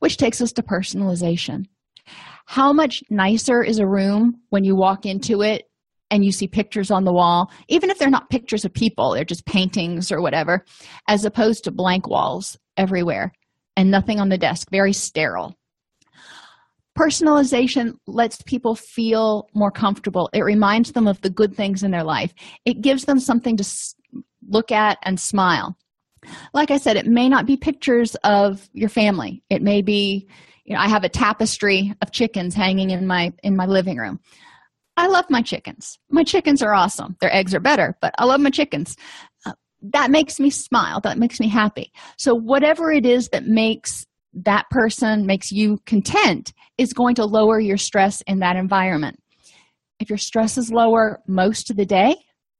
Which 0.00 0.16
takes 0.16 0.40
us 0.40 0.52
to 0.52 0.62
personalization. 0.62 1.66
How 2.46 2.72
much 2.72 3.02
nicer 3.08 3.62
is 3.62 3.78
a 3.78 3.86
room 3.86 4.40
when 4.50 4.64
you 4.64 4.74
walk 4.74 5.06
into 5.06 5.42
it 5.42 5.64
and 6.10 6.24
you 6.24 6.32
see 6.32 6.48
pictures 6.48 6.90
on 6.90 7.04
the 7.04 7.12
wall, 7.12 7.50
even 7.68 7.88
if 7.88 7.98
they're 7.98 8.10
not 8.10 8.28
pictures 8.28 8.64
of 8.64 8.74
people, 8.74 9.12
they're 9.12 9.24
just 9.24 9.46
paintings 9.46 10.10
or 10.10 10.20
whatever, 10.20 10.64
as 11.08 11.24
opposed 11.24 11.64
to 11.64 11.70
blank 11.70 12.08
walls 12.08 12.58
everywhere 12.76 13.32
and 13.76 13.90
nothing 13.90 14.20
on 14.20 14.28
the 14.28 14.36
desk, 14.36 14.68
very 14.70 14.92
sterile. 14.92 15.56
Personalization 16.98 17.94
lets 18.06 18.42
people 18.42 18.74
feel 18.74 19.48
more 19.54 19.70
comfortable. 19.70 20.28
It 20.32 20.42
reminds 20.42 20.92
them 20.92 21.06
of 21.06 21.20
the 21.22 21.30
good 21.30 21.54
things 21.54 21.82
in 21.82 21.90
their 21.90 22.04
life. 22.04 22.34
It 22.64 22.82
gives 22.82 23.06
them 23.06 23.18
something 23.18 23.56
to 23.56 23.64
look 24.48 24.70
at 24.70 24.98
and 25.02 25.18
smile. 25.18 25.76
Like 26.52 26.70
I 26.70 26.76
said, 26.76 26.96
it 26.96 27.06
may 27.06 27.28
not 27.28 27.46
be 27.46 27.56
pictures 27.56 28.14
of 28.24 28.68
your 28.72 28.88
family. 28.88 29.42
It 29.50 29.62
may 29.62 29.82
be, 29.82 30.28
you 30.64 30.74
know, 30.74 30.80
I 30.80 30.88
have 30.88 31.04
a 31.04 31.08
tapestry 31.08 31.94
of 32.02 32.12
chickens 32.12 32.54
hanging 32.54 32.90
in 32.90 33.06
my 33.06 33.32
in 33.42 33.56
my 33.56 33.66
living 33.66 33.96
room. 33.96 34.20
I 34.96 35.06
love 35.06 35.24
my 35.30 35.42
chickens. 35.42 35.98
My 36.10 36.22
chickens 36.22 36.62
are 36.62 36.74
awesome. 36.74 37.16
Their 37.20 37.34
eggs 37.34 37.54
are 37.54 37.60
better, 37.60 37.96
but 38.00 38.14
I 38.18 38.24
love 38.26 38.40
my 38.40 38.50
chickens. 38.50 38.96
Uh, 39.46 39.54
that 39.80 40.10
makes 40.10 40.38
me 40.38 40.50
smile. 40.50 41.00
That 41.00 41.18
makes 41.18 41.40
me 41.40 41.48
happy. 41.48 41.92
So 42.18 42.34
whatever 42.34 42.92
it 42.92 43.06
is 43.06 43.30
that 43.30 43.46
makes 43.46 44.06
that 44.34 44.64
person 44.70 45.26
makes 45.26 45.52
you 45.52 45.78
content 45.86 46.52
is 46.78 46.92
going 46.92 47.14
to 47.16 47.24
lower 47.24 47.60
your 47.60 47.76
stress 47.76 48.22
in 48.26 48.40
that 48.40 48.56
environment. 48.56 49.18
If 50.00 50.08
your 50.08 50.18
stress 50.18 50.58
is 50.58 50.72
lower 50.72 51.20
most 51.26 51.70
of 51.70 51.76
the 51.76 51.86
day, 51.86 52.16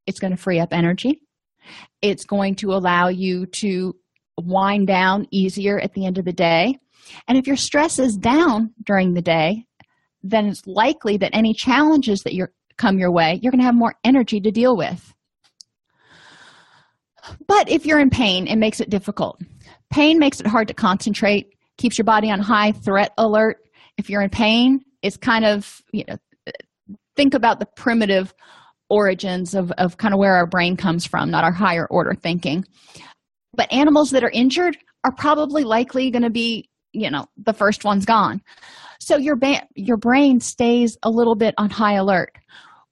it's 0.07 0.21
going 0.21 0.33
to 0.33 0.37
free 0.37 0.61
up 0.61 0.73
energy. 0.73 1.23
It's 2.03 2.25
going 2.25 2.57
to 2.57 2.73
allow 2.73 3.09
you 3.09 3.47
to 3.47 3.95
wind 4.39 4.87
down 4.87 5.27
easier 5.31 5.79
at 5.79 5.95
the 5.95 6.07
end 6.07 6.19
of 6.19 6.25
the 6.25 6.33
day. 6.33 6.79
And 7.27 7.39
if 7.39 7.47
your 7.47 7.57
stress 7.57 7.99
is 7.99 8.17
down 8.17 8.73
during 8.85 9.15
the 9.15 9.23
day, 9.23 9.65
then 10.23 10.47
it's 10.47 10.67
likely 10.67 11.17
that 11.17 11.35
any 11.35 11.53
challenges 11.53 12.23
that 12.23 12.35
you 12.35 12.47
come 12.79 12.99
your 12.99 13.13
way, 13.13 13.39
you're 13.43 13.51
going 13.51 13.61
to 13.61 13.67
have 13.67 13.75
more 13.75 13.95
energy 14.05 14.41
to 14.41 14.51
deal 14.51 14.77
with. 14.77 15.15
But 17.47 17.69
if 17.69 17.87
you're 17.87 18.01
in 18.01 18.11
pain, 18.11 18.47
it 18.47 18.57
makes 18.57 18.81
it 18.81 18.91
difficult. 18.91 19.41
Pain 19.93 20.19
makes 20.19 20.41
it 20.41 20.47
hard 20.47 20.69
to 20.69 20.75
concentrate 20.75 21.55
keeps 21.79 21.99
your 21.99 22.05
body 22.05 22.31
on 22.31 22.41
high 22.41 22.73
threat 22.73 23.13
alert. 23.19 23.59
If 23.99 24.09
you're 24.11 24.23
in 24.23 24.31
pain 24.31 24.85
it's 25.03 25.17
kind 25.17 25.45
of 25.45 25.83
you 25.93 26.05
know 26.09 26.17
think 27.17 27.35
about 27.35 27.61
the 27.61 27.67
primitive 27.77 28.33
origins 28.89 29.55
of, 29.55 29.71
of 29.73 29.99
kind 29.99 30.15
of 30.15 30.19
where 30.19 30.35
our 30.35 30.47
brain 30.47 30.77
comes 30.77 31.05
from 31.05 31.31
not 31.31 31.45
our 31.45 31.53
higher 31.53 31.87
order 31.87 32.15
thinking. 32.15 32.65
But 33.55 33.71
animals 33.71 34.11
that 34.11 34.25
are 34.25 34.31
injured 34.31 34.79
are 35.05 35.13
probably 35.13 35.65
likely 35.65 36.11
going 36.11 36.23
to 36.23 36.31
be 36.31 36.71
you 36.93 37.11
know 37.11 37.27
the 37.37 37.53
first 37.53 37.85
one's 37.85 38.07
gone. 38.07 38.41
So 39.01 39.17
your 39.17 39.37
ba- 39.37 39.67
your 39.75 39.97
brain 39.97 40.41
stays 40.41 40.97
a 41.03 41.11
little 41.11 41.35
bit 41.35 41.55
on 41.59 41.69
high 41.71 41.95
alert. 41.95 42.33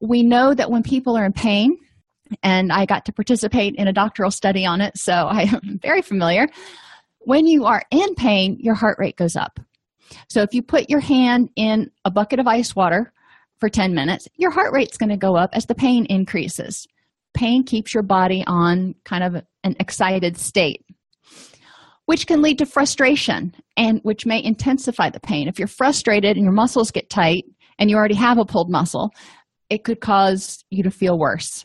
We 0.01 0.23
know 0.23 0.55
that 0.55 0.71
when 0.71 0.83
people 0.83 1.17
are 1.17 1.25
in 1.25 1.33
pain 1.33 1.77
and 2.45 2.73
i 2.73 2.87
got 2.87 3.05
to 3.05 3.13
participate 3.13 3.75
in 3.75 3.89
a 3.89 3.93
doctoral 3.93 4.31
study 4.31 4.65
on 4.65 4.81
it 4.81 4.97
so 4.97 5.13
i 5.13 5.43
am 5.43 5.81
very 5.83 6.01
familiar 6.01 6.47
when 7.21 7.47
you 7.47 7.65
are 7.65 7.83
in 7.91 8.15
pain, 8.15 8.57
your 8.61 8.75
heart 8.75 8.99
rate 8.99 9.17
goes 9.17 9.37
up. 9.37 9.61
So 10.29 10.43
if 10.43 10.53
you 10.53 10.63
put 10.63 10.91
your 10.91 11.01
hand 11.01 11.51
in 11.57 11.91
a 12.05 12.11
bucket 12.11 12.41
of 12.41 12.47
ice 12.47 12.75
water 12.75 13.13
for 13.59 13.69
10 13.69 13.95
minutes, 13.95 14.27
your 14.37 14.51
heart 14.51 14.73
rate's 14.73 14.97
going 14.97 15.11
to 15.11 15.17
go 15.17 15.37
up 15.37 15.51
as 15.53 15.67
the 15.67 15.75
pain 15.75 16.07
increases. 16.07 16.87
Pain 17.35 17.63
keeps 17.63 17.95
your 17.95 18.03
body 18.03 18.43
on 18.47 18.95
kind 19.05 19.23
of 19.23 19.43
an 19.63 19.77
excited 19.79 20.37
state, 20.37 20.85
which 22.07 22.27
can 22.27 22.43
lead 22.43 22.59
to 22.59 22.67
frustration 22.67 23.55
and 23.77 24.01
which 24.03 24.27
may 24.27 24.43
intensify 24.43 25.11
the 25.11 25.21
pain. 25.21 25.47
If 25.47 25.59
you're 25.59 25.69
frustrated 25.69 26.37
and 26.37 26.45
your 26.45 26.53
muscles 26.53 26.91
get 26.91 27.11
tight 27.11 27.45
and 27.79 27.89
you 27.89 27.97
already 27.97 28.17
have 28.17 28.39
a 28.39 28.45
pulled 28.45 28.71
muscle, 28.71 29.11
it 29.69 29.85
could 29.85 30.01
cause 30.01 30.65
you 30.71 30.83
to 30.83 30.91
feel 30.91 31.19
worse. 31.19 31.65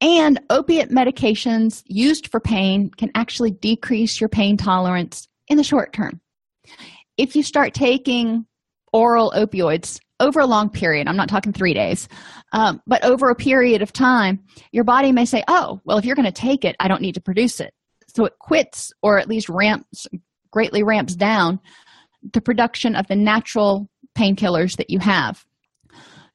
And 0.00 0.40
opiate 0.50 0.90
medications 0.90 1.82
used 1.86 2.28
for 2.30 2.40
pain 2.40 2.90
can 2.90 3.10
actually 3.14 3.50
decrease 3.50 4.20
your 4.20 4.28
pain 4.28 4.56
tolerance 4.56 5.26
in 5.48 5.56
the 5.56 5.64
short 5.64 5.92
term. 5.92 6.20
If 7.16 7.34
you 7.34 7.42
start 7.42 7.72
taking 7.72 8.44
oral 8.92 9.32
opioids 9.34 9.98
over 10.20 10.40
a 10.40 10.46
long 10.46 10.68
period, 10.68 11.08
I'm 11.08 11.16
not 11.16 11.28
talking 11.28 11.52
three 11.52 11.74
days, 11.74 12.08
um, 12.52 12.80
but 12.86 13.04
over 13.04 13.30
a 13.30 13.34
period 13.34 13.82
of 13.82 13.92
time, 13.92 14.40
your 14.70 14.84
body 14.84 15.12
may 15.12 15.24
say, 15.24 15.42
oh, 15.48 15.80
well, 15.84 15.98
if 15.98 16.04
you're 16.04 16.16
going 16.16 16.26
to 16.26 16.32
take 16.32 16.64
it, 16.64 16.76
I 16.80 16.88
don't 16.88 17.02
need 17.02 17.14
to 17.14 17.20
produce 17.20 17.60
it. 17.60 17.72
So 18.14 18.24
it 18.24 18.38
quits 18.38 18.92
or 19.02 19.18
at 19.18 19.28
least 19.28 19.48
ramps, 19.48 20.06
greatly 20.50 20.82
ramps 20.82 21.14
down 21.14 21.60
the 22.32 22.40
production 22.40 22.94
of 22.94 23.06
the 23.06 23.16
natural 23.16 23.88
painkillers 24.16 24.76
that 24.76 24.90
you 24.90 24.98
have. 24.98 25.44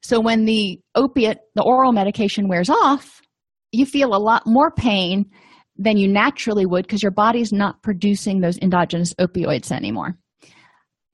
So 0.02 0.20
when 0.20 0.46
the 0.46 0.80
opiate, 0.94 1.40
the 1.54 1.62
oral 1.62 1.92
medication 1.92 2.48
wears 2.48 2.70
off, 2.70 3.20
you 3.72 3.86
feel 3.86 4.14
a 4.14 4.18
lot 4.18 4.46
more 4.46 4.70
pain 4.70 5.30
than 5.76 5.96
you 5.96 6.06
naturally 6.06 6.66
would 6.66 6.86
because 6.86 7.02
your 7.02 7.12
body's 7.12 7.52
not 7.52 7.82
producing 7.82 8.40
those 8.40 8.58
endogenous 8.58 9.14
opioids 9.14 9.72
anymore. 9.72 10.16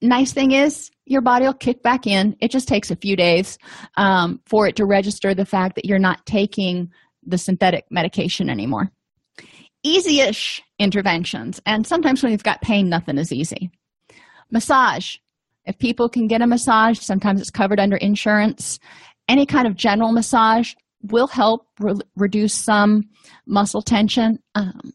Nice 0.01 0.31
thing 0.31 0.51
is, 0.51 0.91
your 1.05 1.21
body 1.21 1.45
will 1.45 1.53
kick 1.53 1.81
back 1.81 2.05
in. 2.05 2.35
It 2.39 2.51
just 2.51 2.67
takes 2.67 2.91
a 2.91 2.95
few 2.95 3.15
days 3.15 3.57
um, 3.97 4.39
for 4.45 4.67
it 4.67 4.75
to 4.77 4.85
register 4.85 5.33
the 5.33 5.45
fact 5.45 5.75
that 5.75 5.85
you're 5.85 5.99
not 5.99 6.25
taking 6.25 6.91
the 7.25 7.37
synthetic 7.37 7.85
medication 7.89 8.49
anymore. 8.49 8.91
Easy 9.83 10.19
ish 10.19 10.61
interventions, 10.77 11.61
and 11.65 11.87
sometimes 11.87 12.21
when 12.21 12.31
you've 12.31 12.43
got 12.43 12.61
pain, 12.61 12.89
nothing 12.89 13.17
is 13.17 13.31
easy. 13.31 13.71
Massage. 14.51 15.17
If 15.65 15.77
people 15.77 16.09
can 16.09 16.27
get 16.27 16.41
a 16.41 16.47
massage, 16.47 16.99
sometimes 16.99 17.39
it's 17.39 17.51
covered 17.51 17.79
under 17.79 17.97
insurance. 17.97 18.79
Any 19.27 19.45
kind 19.45 19.67
of 19.67 19.75
general 19.75 20.11
massage 20.11 20.73
will 21.03 21.27
help 21.27 21.67
re- 21.79 21.95
reduce 22.15 22.53
some 22.53 23.09
muscle 23.45 23.81
tension. 23.81 24.39
Um, 24.55 24.93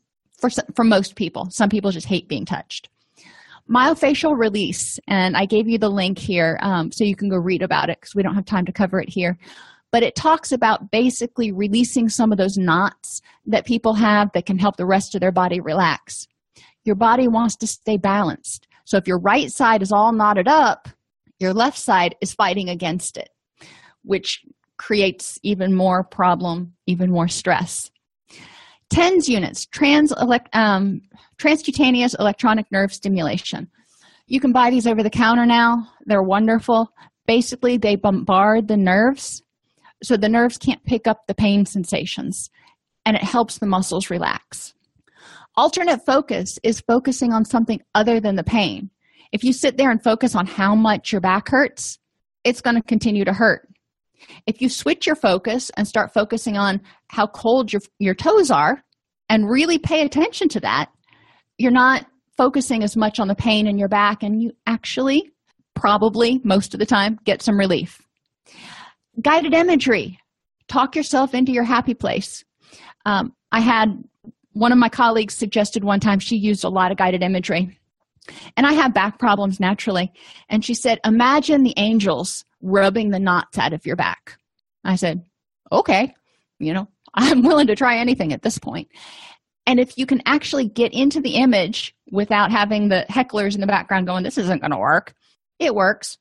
for 0.51 0.63
for 0.75 0.85
most 0.85 1.17
people. 1.17 1.49
Some 1.51 1.69
people 1.69 1.91
just 1.91 2.07
hate 2.07 2.29
being 2.29 2.45
touched. 2.45 2.89
Myofascial 3.71 4.37
release, 4.37 4.99
and 5.09 5.37
I 5.37 5.47
gave 5.47 5.69
you 5.69 5.79
the 5.79 5.89
link 5.89 6.19
here 6.19 6.59
um, 6.61 6.93
so 6.93 7.05
you 7.05 7.17
can 7.17 7.31
go 7.31 7.37
read 7.37 7.63
about 7.63 7.89
it 7.89 7.99
because 7.99 8.15
we 8.15 8.23
don't 8.23 8.35
have 8.35 8.45
time 8.45 8.67
to 8.67 8.73
cover 8.73 9.01
it 9.01 9.09
here. 9.09 9.39
But 9.91 10.03
it 10.03 10.17
talks 10.17 10.53
about 10.53 10.91
basically 10.91 11.51
releasing 11.51 12.09
some 12.09 12.31
of 12.31 12.37
those 12.37 12.59
knots 12.59 13.23
that 13.47 13.65
people 13.65 13.95
have 13.95 14.31
that 14.33 14.45
can 14.45 14.59
help 14.59 14.77
the 14.77 14.87
rest 14.87 15.15
of 15.15 15.21
their 15.21 15.33
body 15.33 15.61
relax. 15.61 16.27
Your 16.85 16.97
body 16.97 17.29
wants 17.29 17.57
to 17.57 17.67
stay 17.67 17.97
balanced. 17.97 18.67
So 18.85 18.99
if 18.99 19.07
your 19.07 19.19
right 19.19 19.51
side 19.51 19.81
is 19.81 19.93
all 19.93 20.13
knotted 20.13 20.49
up, 20.49 20.89
your 21.39 21.55
left 21.55 21.79
side 21.79 22.17
is 22.21 22.35
fighting 22.35 22.69
against 22.69 23.17
it, 23.17 23.31
which 24.03 24.45
creates 24.85 25.39
even 25.43 25.75
more 25.75 26.05
problem, 26.05 26.75
even 26.87 27.11
more 27.11 27.27
stress. 27.27 27.91
TENS 28.91 29.31
units, 29.31 29.65
trans 29.65 30.13
um, 30.53 31.01
transcutaneous 31.39 32.15
electronic 32.19 32.67
nerve 32.71 32.93
stimulation. 32.93 33.71
You 34.27 34.41
can 34.41 34.53
buy 34.53 34.69
these 34.69 34.87
over 34.87 35.03
the 35.03 35.09
counter 35.09 35.47
now. 35.47 35.89
They're 36.05 36.23
wonderful. 36.23 36.91
Basically, 37.27 37.79
they 37.79 37.97
bombard 37.97 38.69
the 38.69 38.77
nerves 38.77 39.43
so 40.03 40.19
the 40.19 40.29
nerves 40.29 40.59
can't 40.59 40.85
pick 40.85 41.07
up 41.07 41.27
the 41.27 41.35
pain 41.35 41.65
sensations 41.65 42.51
and 43.07 43.17
it 43.17 43.23
helps 43.23 43.57
the 43.57 43.67
muscles 43.67 44.11
relax. 44.11 44.75
Alternate 45.57 46.05
focus 46.05 46.59
is 46.63 46.83
focusing 46.83 47.33
on 47.33 47.47
something 47.47 47.81
other 47.95 48.21
than 48.21 48.37
the 48.37 48.45
pain. 48.45 48.91
If 49.33 49.45
you 49.45 49.55
sit 49.55 49.79
there 49.79 49.91
and 49.91 50.03
focus 50.03 50.35
on 50.35 50.47
how 50.47 50.75
much 50.75 51.11
your 51.11 51.23
back 51.23 51.49
hurts, 51.49 51.99
it's 52.45 52.61
going 52.61 52.77
to 52.77 52.83
continue 52.83 53.25
to 53.25 53.33
hurt. 53.33 53.67
If 54.47 54.61
you 54.61 54.69
switch 54.69 55.07
your 55.07 55.17
focus 55.17 55.71
and 55.77 55.87
start 55.87 56.13
focusing 56.13 56.57
on 56.57 56.81
how 57.09 57.27
cold 57.27 57.73
your, 57.73 57.83
your 57.99 58.15
toes 58.15 58.51
are 58.51 58.85
and 59.29 59.49
really 59.49 59.79
pay 59.79 60.03
attention 60.03 60.49
to 60.51 60.61
that, 60.61 60.91
you're 61.59 61.71
not 61.71 62.07
focusing 62.37 62.83
as 62.83 62.97
much 62.97 63.21
on 63.21 63.29
the 63.29 63.35
pain 63.35 63.67
in 63.67 63.79
your 63.79 63.89
back 63.89 64.23
and 64.23 64.43
you 64.43 64.53
actually 64.67 65.31
probably 65.75 66.41
most 66.45 66.75
of 66.75 66.81
the 66.81 66.87
time 66.87 67.19
get 67.25 67.43
some 67.43 67.59
relief. 67.59 68.01
Guided 69.21 69.55
imagery. 69.55 70.19
Talk 70.69 70.97
yourself 70.97 71.35
into 71.35 71.53
your 71.53 71.65
happy 71.65 71.95
place. 71.95 72.45
Um, 73.07 73.35
i 73.53 73.61
had 73.61 74.03
one 74.53 74.73
of 74.73 74.79
my 74.79 74.89
colleagues 74.89 75.35
suggested 75.35 75.85
one 75.85 76.01
time 76.01 76.19
she 76.19 76.37
used 76.37 76.65
a 76.65 76.69
lot 76.69 76.91
of 76.91 76.97
guided 76.97 77.23
imagery. 77.23 77.79
And 78.57 78.67
i 78.67 78.73
have 78.73 78.95
back 78.95 79.19
problems 79.19 79.61
naturally. 79.61 80.13
And 80.49 80.65
she 80.65 80.75
said 80.75 81.01
imagine 81.05 81.63
the 81.63 81.75
angels 81.77 82.45
rubbing 82.65 83.11
the 83.11 83.19
knots 83.19 83.59
out 83.59 83.73
of 83.73 83.87
your 83.87 83.97
back 83.97 84.39
i 84.85 84.97
said 84.97 85.23
okay 85.71 86.13
you 86.59 86.73
know 86.73 86.89
i'm 87.15 87.43
willing 87.43 87.67
to 87.67 87.77
try 87.77 87.97
anything 87.97 88.33
at 88.33 88.43
this 88.43 88.59
point. 88.59 88.89
and 89.67 89.79
if 89.79 89.97
you 89.97 90.07
can 90.07 90.23
actually 90.27 90.69
get 90.69 90.93
into 90.93 91.21
the 91.21 91.37
image 91.37 91.95
without 92.11 92.51
having 92.51 92.89
the 92.89 93.05
hecklers 93.11 93.55
in 93.55 93.61
the 93.61 93.67
background 93.67 94.07
going, 94.07 94.23
this 94.23 94.39
isn't 94.39 94.61
going 94.61 94.71
to 94.71 94.79
work, 94.79 95.15
it 95.59 95.75
works. 95.75 96.17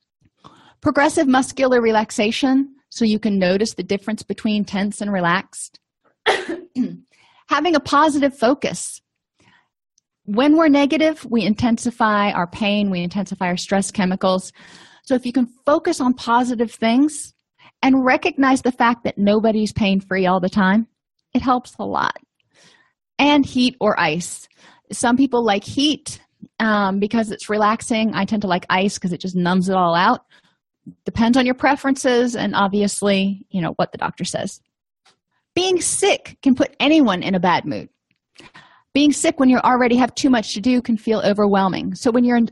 Progressive 0.80 1.26
muscular 1.26 1.80
relaxation, 1.80 2.74
so 2.90 3.04
you 3.04 3.18
can 3.18 3.38
notice 3.38 3.74
the 3.74 3.82
difference 3.82 4.22
between 4.22 4.64
tense 4.64 5.00
and 5.00 5.12
relaxed. 5.12 5.80
Having 7.48 7.74
a 7.74 7.80
positive 7.80 8.36
focus. 8.36 9.00
When 10.26 10.56
we're 10.56 10.68
negative, 10.68 11.24
we 11.28 11.42
intensify 11.42 12.32
our 12.32 12.46
pain, 12.46 12.90
we 12.90 13.00
intensify 13.00 13.46
our 13.46 13.56
stress 13.56 13.90
chemicals. 13.90 14.52
So 15.04 15.14
if 15.14 15.26
you 15.26 15.32
can 15.32 15.46
focus 15.66 16.00
on 16.00 16.14
positive 16.14 16.72
things 16.72 17.34
and 17.82 18.04
recognize 18.04 18.62
the 18.62 18.72
fact 18.72 19.04
that 19.04 19.18
nobody's 19.18 19.72
pain 19.72 20.00
free 20.00 20.26
all 20.26 20.40
the 20.40 20.48
time, 20.48 20.88
it 21.34 21.42
helps 21.42 21.74
a 21.78 21.84
lot 21.84 22.16
and 23.18 23.44
heat 23.44 23.76
or 23.80 23.98
ice. 24.00 24.48
Some 24.92 25.16
people 25.16 25.44
like 25.44 25.64
heat 25.64 26.20
um, 26.58 27.00
because 27.00 27.30
it's 27.30 27.50
relaxing. 27.50 28.14
I 28.14 28.24
tend 28.24 28.42
to 28.42 28.48
like 28.48 28.66
ice 28.70 28.94
because 28.94 29.12
it 29.12 29.20
just 29.20 29.36
numbs 29.36 29.68
it 29.68 29.76
all 29.76 29.94
out. 29.94 30.24
Depends 31.04 31.36
on 31.36 31.46
your 31.46 31.54
preferences 31.54 32.34
and 32.34 32.54
obviously, 32.54 33.46
you 33.50 33.60
know, 33.60 33.72
what 33.76 33.92
the 33.92 33.98
doctor 33.98 34.24
says. 34.24 34.60
Being 35.54 35.80
sick 35.80 36.38
can 36.42 36.54
put 36.54 36.74
anyone 36.80 37.22
in 37.22 37.34
a 37.34 37.40
bad 37.40 37.64
mood. 37.64 37.88
Being 38.92 39.12
sick 39.12 39.38
when 39.38 39.48
you 39.48 39.58
already 39.58 39.96
have 39.96 40.14
too 40.14 40.30
much 40.30 40.54
to 40.54 40.60
do 40.60 40.80
can 40.80 40.96
feel 40.96 41.20
overwhelming. 41.20 41.94
So 41.94 42.10
when 42.10 42.24
you're 42.24 42.36
in, 42.36 42.50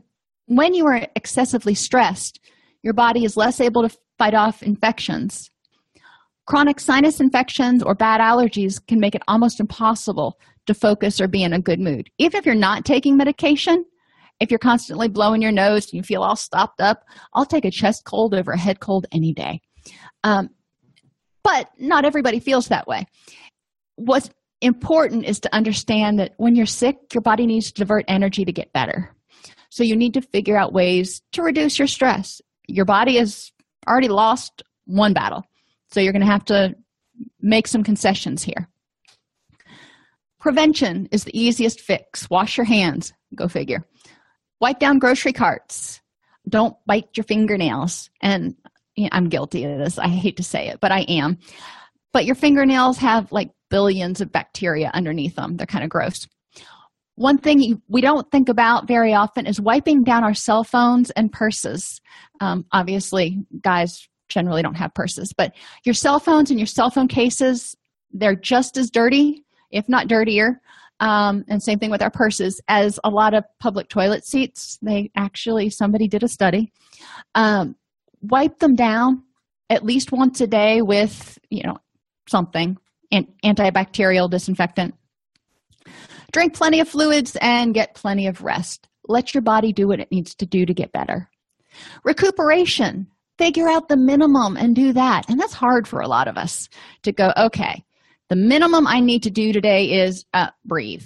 when 0.57 0.73
you 0.73 0.85
are 0.87 1.07
excessively 1.15 1.75
stressed, 1.75 2.39
your 2.81 2.93
body 2.93 3.23
is 3.23 3.37
less 3.37 3.59
able 3.61 3.87
to 3.87 3.97
fight 4.17 4.33
off 4.33 4.63
infections. 4.63 5.49
Chronic 6.45 6.79
sinus 6.79 7.19
infections 7.19 7.81
or 7.81 7.95
bad 7.95 8.19
allergies 8.19 8.85
can 8.85 8.99
make 8.99 9.15
it 9.15 9.23
almost 9.27 9.59
impossible 9.59 10.37
to 10.65 10.73
focus 10.73 11.21
or 11.21 11.27
be 11.27 11.43
in 11.43 11.53
a 11.53 11.59
good 11.59 11.79
mood. 11.79 12.09
Even 12.17 12.37
if 12.37 12.45
you're 12.45 12.55
not 12.55 12.85
taking 12.85 13.15
medication, 13.15 13.85
if 14.39 14.51
you're 14.51 14.59
constantly 14.59 15.07
blowing 15.07 15.41
your 15.41 15.51
nose 15.51 15.85
and 15.85 15.93
you 15.93 16.03
feel 16.03 16.21
all 16.21 16.35
stopped 16.35 16.81
up, 16.81 17.03
I'll 17.33 17.45
take 17.45 17.65
a 17.65 17.71
chest 17.71 18.03
cold 18.05 18.33
over 18.33 18.51
a 18.51 18.59
head 18.59 18.79
cold 18.79 19.05
any 19.11 19.33
day. 19.33 19.61
Um, 20.23 20.49
but 21.43 21.69
not 21.77 22.05
everybody 22.05 22.39
feels 22.39 22.67
that 22.67 22.87
way. 22.87 23.05
What's 23.95 24.29
important 24.61 25.25
is 25.25 25.39
to 25.41 25.53
understand 25.53 26.19
that 26.19 26.33
when 26.37 26.55
you're 26.55 26.65
sick, 26.65 26.97
your 27.13 27.21
body 27.21 27.45
needs 27.45 27.71
to 27.71 27.81
divert 27.81 28.05
energy 28.07 28.45
to 28.45 28.51
get 28.51 28.73
better. 28.73 29.15
So 29.73 29.83
you 29.83 29.95
need 29.95 30.13
to 30.13 30.21
figure 30.21 30.55
out 30.55 30.71
ways 30.71 31.23
to 31.31 31.41
reduce 31.41 31.79
your 31.79 31.87
stress. 31.87 32.43
Your 32.67 32.85
body 32.85 33.17
has 33.17 33.51
already 33.87 34.07
lost 34.07 34.61
one 34.85 35.13
battle, 35.13 35.45
so 35.89 35.99
you're 35.99 36.13
going 36.13 36.21
to 36.23 36.31
have 36.31 36.45
to 36.45 36.75
make 37.41 37.67
some 37.67 37.83
concessions 37.83 38.43
here. 38.43 38.69
Prevention 40.39 41.09
is 41.11 41.23
the 41.23 41.35
easiest 41.35 41.81
fix. 41.81 42.29
Wash 42.29 42.55
your 42.55 42.67
hands. 42.67 43.13
Go 43.33 43.47
figure. 43.47 43.83
Wipe 44.61 44.77
down 44.77 44.99
grocery 44.99 45.33
carts. 45.33 46.01
Don't 46.47 46.77
bite 46.85 47.17
your 47.17 47.23
fingernails. 47.23 48.11
And 48.21 48.55
you 48.95 49.05
know, 49.05 49.09
I'm 49.11 49.27
guilty 49.27 49.63
of 49.63 49.79
this. 49.79 49.97
I 49.97 50.07
hate 50.07 50.37
to 50.37 50.43
say 50.43 50.67
it, 50.67 50.81
but 50.81 50.91
I 50.91 50.99
am. 50.99 51.39
But 52.11 52.25
your 52.25 52.35
fingernails 52.35 52.99
have 52.99 53.31
like 53.31 53.49
billions 53.71 54.21
of 54.21 54.31
bacteria 54.31 54.91
underneath 54.93 55.33
them. 55.33 55.57
They're 55.57 55.65
kind 55.65 55.83
of 55.83 55.89
gross. 55.89 56.27
One 57.15 57.37
thing 57.37 57.81
we 57.87 58.01
don't 58.01 58.29
think 58.31 58.49
about 58.49 58.87
very 58.87 59.13
often 59.13 59.45
is 59.45 59.61
wiping 59.61 60.03
down 60.03 60.23
our 60.23 60.33
cell 60.33 60.63
phones 60.63 61.11
and 61.11 61.31
purses. 61.31 62.01
Um, 62.41 62.65
obviously, 62.71 63.45
guys 63.61 64.07
generally 64.29 64.63
don't 64.63 64.75
have 64.75 64.93
purses, 64.93 65.33
but 65.37 65.53
your 65.85 65.93
cell 65.93 66.19
phones 66.19 66.49
and 66.49 66.59
your 66.59 66.65
cell 66.65 66.89
phone 66.89 67.07
cases, 67.07 67.75
they're 68.11 68.35
just 68.35 68.77
as 68.77 68.89
dirty 68.89 69.43
if 69.73 69.89
not 69.89 70.07
dirtier. 70.07 70.61
Um, 70.99 71.43
and 71.49 71.61
same 71.61 71.79
thing 71.79 71.89
with 71.89 72.01
our 72.01 72.11
purses, 72.11 72.61
as 72.69 72.99
a 73.03 73.09
lot 73.09 73.33
of 73.33 73.43
public 73.59 73.89
toilet 73.89 74.25
seats. 74.25 74.77
They 74.81 75.11
actually, 75.17 75.69
somebody 75.69 76.07
did 76.07 76.23
a 76.23 76.29
study. 76.29 76.71
Um, 77.35 77.75
wipe 78.21 78.59
them 78.59 78.75
down 78.75 79.23
at 79.69 79.83
least 79.83 80.11
once 80.13 80.39
a 80.39 80.47
day 80.47 80.81
with, 80.81 81.37
you 81.49 81.63
know, 81.63 81.77
something, 82.29 82.77
an 83.11 83.27
antibacterial 83.43 84.29
disinfectant. 84.29 84.93
Drink 86.33 86.55
plenty 86.55 86.79
of 86.79 86.89
fluids 86.89 87.37
and 87.41 87.75
get 87.75 87.93
plenty 87.93 88.25
of 88.25 88.41
rest. 88.41 88.87
Let 89.07 89.35
your 89.35 89.43
body 89.43 89.71
do 89.71 89.87
what 89.87 89.99
it 89.99 90.11
needs 90.11 90.33
to 90.35 90.47
do 90.47 90.65
to 90.65 90.73
get 90.73 90.91
better. 90.91 91.29
Recuperation. 92.03 93.07
Figure 93.37 93.69
out 93.69 93.87
the 93.87 93.97
minimum 93.97 94.57
and 94.57 94.75
do 94.75 94.93
that. 94.93 95.29
And 95.29 95.39
that's 95.39 95.53
hard 95.53 95.87
for 95.87 96.01
a 96.01 96.07
lot 96.07 96.27
of 96.27 96.37
us 96.37 96.69
to 97.03 97.11
go, 97.11 97.31
okay, 97.37 97.83
the 98.29 98.35
minimum 98.35 98.87
I 98.87 98.99
need 98.99 99.23
to 99.23 99.29
do 99.29 99.53
today 99.53 100.01
is 100.01 100.25
uh, 100.33 100.49
breathe. 100.65 101.05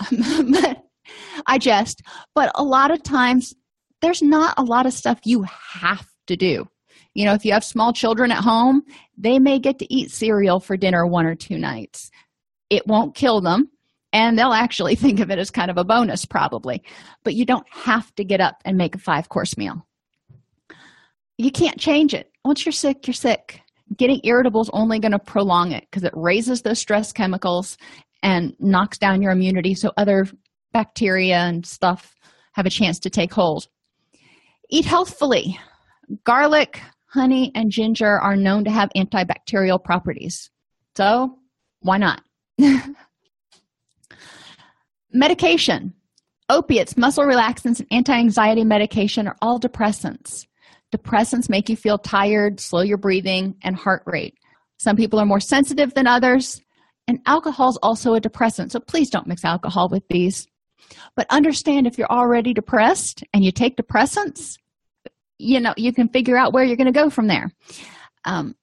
I 1.46 1.58
jest, 1.58 2.02
but 2.34 2.52
a 2.54 2.62
lot 2.62 2.90
of 2.90 3.02
times 3.02 3.54
there's 4.00 4.22
not 4.22 4.54
a 4.56 4.62
lot 4.62 4.86
of 4.86 4.92
stuff 4.92 5.20
you 5.24 5.44
have 5.72 6.06
to 6.28 6.36
do. 6.36 6.68
You 7.14 7.24
know, 7.24 7.34
if 7.34 7.44
you 7.44 7.52
have 7.52 7.64
small 7.64 7.92
children 7.92 8.30
at 8.30 8.44
home, 8.44 8.82
they 9.16 9.38
may 9.38 9.58
get 9.58 9.78
to 9.80 9.92
eat 9.92 10.10
cereal 10.10 10.60
for 10.60 10.76
dinner 10.76 11.06
one 11.06 11.26
or 11.26 11.34
two 11.34 11.58
nights. 11.58 12.10
It 12.70 12.86
won't 12.86 13.14
kill 13.14 13.40
them, 13.40 13.70
and 14.12 14.38
they'll 14.38 14.52
actually 14.52 14.94
think 14.96 15.20
of 15.20 15.30
it 15.30 15.38
as 15.38 15.50
kind 15.50 15.70
of 15.70 15.78
a 15.78 15.84
bonus, 15.84 16.24
probably. 16.24 16.82
But 17.24 17.34
you 17.34 17.44
don't 17.44 17.66
have 17.70 18.14
to 18.16 18.24
get 18.24 18.40
up 18.40 18.60
and 18.64 18.76
make 18.76 18.94
a 18.94 18.98
five 18.98 19.28
course 19.28 19.56
meal. 19.56 19.86
You 21.38 21.50
can't 21.50 21.78
change 21.78 22.14
it. 22.14 22.30
Once 22.44 22.64
you're 22.64 22.72
sick, 22.72 23.06
you're 23.06 23.14
sick 23.14 23.62
getting 23.96 24.20
irritable 24.24 24.60
is 24.60 24.70
only 24.72 24.98
going 24.98 25.12
to 25.12 25.18
prolong 25.18 25.72
it 25.72 25.86
because 25.90 26.04
it 26.04 26.12
raises 26.14 26.62
those 26.62 26.78
stress 26.78 27.12
chemicals 27.12 27.76
and 28.22 28.54
knocks 28.58 28.98
down 28.98 29.22
your 29.22 29.32
immunity 29.32 29.74
so 29.74 29.92
other 29.96 30.26
bacteria 30.72 31.38
and 31.38 31.66
stuff 31.66 32.14
have 32.52 32.66
a 32.66 32.70
chance 32.70 32.98
to 33.00 33.10
take 33.10 33.32
hold. 33.32 33.66
Eat 34.70 34.84
healthfully. 34.84 35.58
Garlic, 36.24 36.80
honey, 37.06 37.52
and 37.54 37.70
ginger 37.70 38.18
are 38.18 38.36
known 38.36 38.64
to 38.64 38.70
have 38.70 38.90
antibacterial 38.96 39.82
properties. 39.82 40.50
So, 40.96 41.38
why 41.80 41.98
not? 41.98 42.22
Medication. 45.12 45.94
Opiates, 46.48 46.96
muscle 46.96 47.24
relaxants, 47.24 47.80
and 47.80 47.86
anti 47.90 48.12
anxiety 48.12 48.64
medication 48.64 49.26
are 49.26 49.36
all 49.40 49.58
depressants. 49.60 50.46
Depressants 50.94 51.48
make 51.48 51.68
you 51.68 51.76
feel 51.76 51.98
tired, 51.98 52.60
slow 52.60 52.82
your 52.82 52.98
breathing, 52.98 53.56
and 53.62 53.74
heart 53.74 54.02
rate. 54.06 54.34
Some 54.78 54.96
people 54.96 55.18
are 55.18 55.26
more 55.26 55.40
sensitive 55.40 55.94
than 55.94 56.06
others. 56.06 56.60
And 57.08 57.20
alcohol 57.26 57.70
is 57.70 57.78
also 57.82 58.14
a 58.14 58.20
depressant, 58.20 58.72
so 58.72 58.80
please 58.80 59.10
don't 59.10 59.26
mix 59.26 59.44
alcohol 59.44 59.88
with 59.88 60.06
these. 60.08 60.46
But 61.16 61.26
understand 61.30 61.86
if 61.86 61.98
you're 61.98 62.10
already 62.10 62.52
depressed 62.52 63.24
and 63.32 63.44
you 63.44 63.50
take 63.50 63.76
depressants, 63.76 64.58
you 65.38 65.60
know, 65.60 65.74
you 65.76 65.92
can 65.92 66.08
figure 66.08 66.36
out 66.36 66.52
where 66.52 66.64
you're 66.64 66.76
going 66.76 66.92
to 66.92 66.92
go 66.92 67.10
from 67.10 67.26
there. 67.26 67.50
Um, 68.24 68.54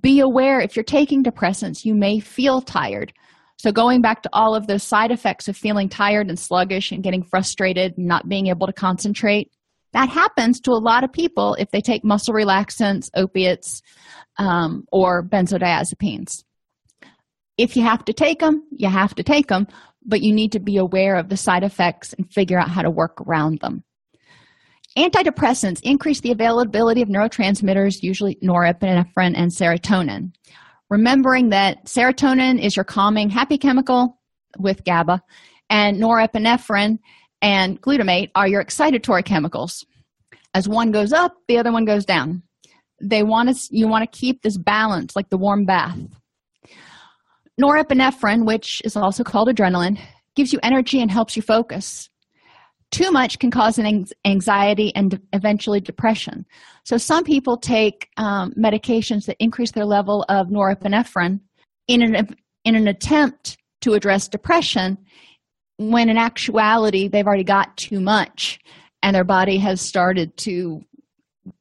be 0.00 0.20
aware 0.20 0.60
if 0.60 0.74
you're 0.74 0.84
taking 0.84 1.22
depressants, 1.22 1.84
you 1.84 1.94
may 1.94 2.20
feel 2.20 2.62
tired. 2.62 3.12
So, 3.58 3.70
going 3.72 4.02
back 4.02 4.22
to 4.22 4.30
all 4.32 4.54
of 4.54 4.66
those 4.66 4.82
side 4.82 5.10
effects 5.10 5.48
of 5.48 5.56
feeling 5.56 5.88
tired 5.88 6.28
and 6.28 6.38
sluggish 6.38 6.90
and 6.90 7.02
getting 7.02 7.22
frustrated 7.22 7.96
and 7.96 8.06
not 8.06 8.28
being 8.28 8.48
able 8.48 8.66
to 8.66 8.72
concentrate, 8.72 9.52
that 9.92 10.08
happens 10.08 10.60
to 10.60 10.70
a 10.72 10.80
lot 10.82 11.04
of 11.04 11.12
people 11.12 11.54
if 11.54 11.70
they 11.70 11.80
take 11.80 12.04
muscle 12.04 12.34
relaxants, 12.34 13.10
opiates, 13.14 13.82
um, 14.38 14.84
or 14.90 15.22
benzodiazepines. 15.22 16.44
If 17.58 17.76
you 17.76 17.82
have 17.82 18.04
to 18.06 18.12
take 18.12 18.40
them, 18.40 18.66
you 18.70 18.88
have 18.88 19.14
to 19.16 19.22
take 19.22 19.48
them, 19.48 19.68
but 20.04 20.22
you 20.22 20.32
need 20.32 20.52
to 20.52 20.60
be 20.60 20.78
aware 20.78 21.16
of 21.16 21.28
the 21.28 21.36
side 21.36 21.62
effects 21.62 22.14
and 22.14 22.32
figure 22.32 22.58
out 22.58 22.70
how 22.70 22.82
to 22.82 22.90
work 22.90 23.20
around 23.20 23.60
them. 23.60 23.84
Antidepressants 24.96 25.80
increase 25.82 26.20
the 26.20 26.32
availability 26.32 27.00
of 27.02 27.08
neurotransmitters, 27.08 28.02
usually 28.02 28.36
norepinephrine 28.42 29.34
and 29.34 29.50
serotonin. 29.50 30.32
Remembering 30.92 31.48
that 31.48 31.86
serotonin 31.86 32.62
is 32.62 32.76
your 32.76 32.84
calming, 32.84 33.30
happy 33.30 33.56
chemical 33.56 34.20
with 34.58 34.84
GABA, 34.84 35.22
and 35.70 35.96
norepinephrine 35.96 36.98
and 37.40 37.80
glutamate 37.80 38.30
are 38.34 38.46
your 38.46 38.62
excitatory 38.62 39.24
chemicals. 39.24 39.86
As 40.52 40.68
one 40.68 40.90
goes 40.90 41.14
up, 41.14 41.34
the 41.48 41.56
other 41.56 41.72
one 41.72 41.86
goes 41.86 42.04
down. 42.04 42.42
They 43.00 43.22
want 43.22 43.48
to, 43.48 43.68
you 43.70 43.88
want 43.88 44.02
to 44.02 44.18
keep 44.18 44.42
this 44.42 44.58
balance 44.58 45.16
like 45.16 45.30
the 45.30 45.38
warm 45.38 45.64
bath. 45.64 45.96
Norepinephrine, 47.58 48.44
which 48.44 48.82
is 48.84 48.94
also 48.94 49.24
called 49.24 49.48
adrenaline, 49.48 49.98
gives 50.36 50.52
you 50.52 50.58
energy 50.62 51.00
and 51.00 51.10
helps 51.10 51.36
you 51.36 51.40
focus. 51.40 52.10
Too 52.92 53.10
much 53.10 53.38
can 53.38 53.50
cause 53.50 53.78
an 53.78 54.06
anxiety 54.26 54.94
and 54.94 55.18
eventually 55.32 55.80
depression. 55.80 56.44
So, 56.84 56.98
some 56.98 57.24
people 57.24 57.56
take 57.56 58.08
um, 58.18 58.52
medications 58.52 59.24
that 59.26 59.36
increase 59.40 59.72
their 59.72 59.86
level 59.86 60.24
of 60.28 60.48
norepinephrine 60.48 61.40
in 61.88 62.02
an, 62.02 62.36
in 62.64 62.74
an 62.74 62.86
attempt 62.86 63.56
to 63.80 63.94
address 63.94 64.28
depression, 64.28 64.98
when 65.78 66.08
in 66.08 66.18
actuality, 66.18 67.08
they've 67.08 67.26
already 67.26 67.44
got 67.44 67.76
too 67.76 67.98
much 67.98 68.60
and 69.02 69.16
their 69.16 69.24
body 69.24 69.58
has 69.58 69.80
started 69.80 70.36
to 70.38 70.80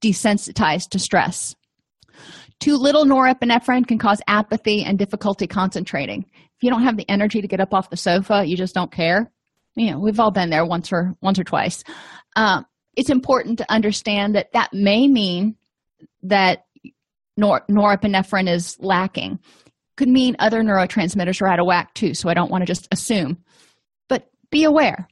desensitize 0.03 0.87
to 0.89 0.99
stress. 0.99 1.55
Too 2.59 2.77
little 2.77 3.05
norepinephrine 3.05 3.87
can 3.87 3.97
cause 3.97 4.21
apathy 4.27 4.83
and 4.83 4.99
difficulty 4.99 5.47
concentrating. 5.47 6.25
If 6.35 6.61
you 6.61 6.69
don't 6.69 6.83
have 6.83 6.97
the 6.97 7.09
energy 7.09 7.41
to 7.41 7.47
get 7.47 7.59
up 7.59 7.73
off 7.73 7.89
the 7.89 7.97
sofa, 7.97 8.45
you 8.45 8.55
just 8.55 8.75
don't 8.75 8.91
care. 8.91 9.31
You 9.75 9.91
know, 9.91 9.99
we've 9.99 10.19
all 10.19 10.31
been 10.31 10.49
there 10.49 10.65
once 10.65 10.91
or 10.91 11.15
once 11.21 11.39
or 11.39 11.43
twice. 11.43 11.83
Um, 12.35 12.65
it's 12.95 13.09
important 13.09 13.57
to 13.59 13.71
understand 13.71 14.35
that 14.35 14.51
that 14.53 14.73
may 14.73 15.07
mean 15.07 15.55
that 16.23 16.65
nor- 17.37 17.65
norepinephrine 17.69 18.49
is 18.49 18.77
lacking. 18.79 19.39
Could 19.95 20.09
mean 20.09 20.35
other 20.39 20.61
neurotransmitters 20.61 21.41
are 21.41 21.47
out 21.47 21.59
of 21.59 21.65
whack 21.65 21.93
too. 21.93 22.13
So 22.13 22.29
I 22.29 22.33
don't 22.33 22.51
want 22.51 22.63
to 22.63 22.65
just 22.65 22.87
assume, 22.91 23.37
but 24.09 24.29
be 24.49 24.63
aware. 24.63 25.07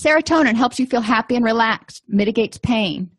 Serotonin 0.00 0.54
helps 0.54 0.78
you 0.78 0.86
feel 0.86 1.00
happy 1.00 1.34
and 1.34 1.44
relaxed, 1.44 2.04
mitigates 2.08 2.58
pain. 2.58 3.10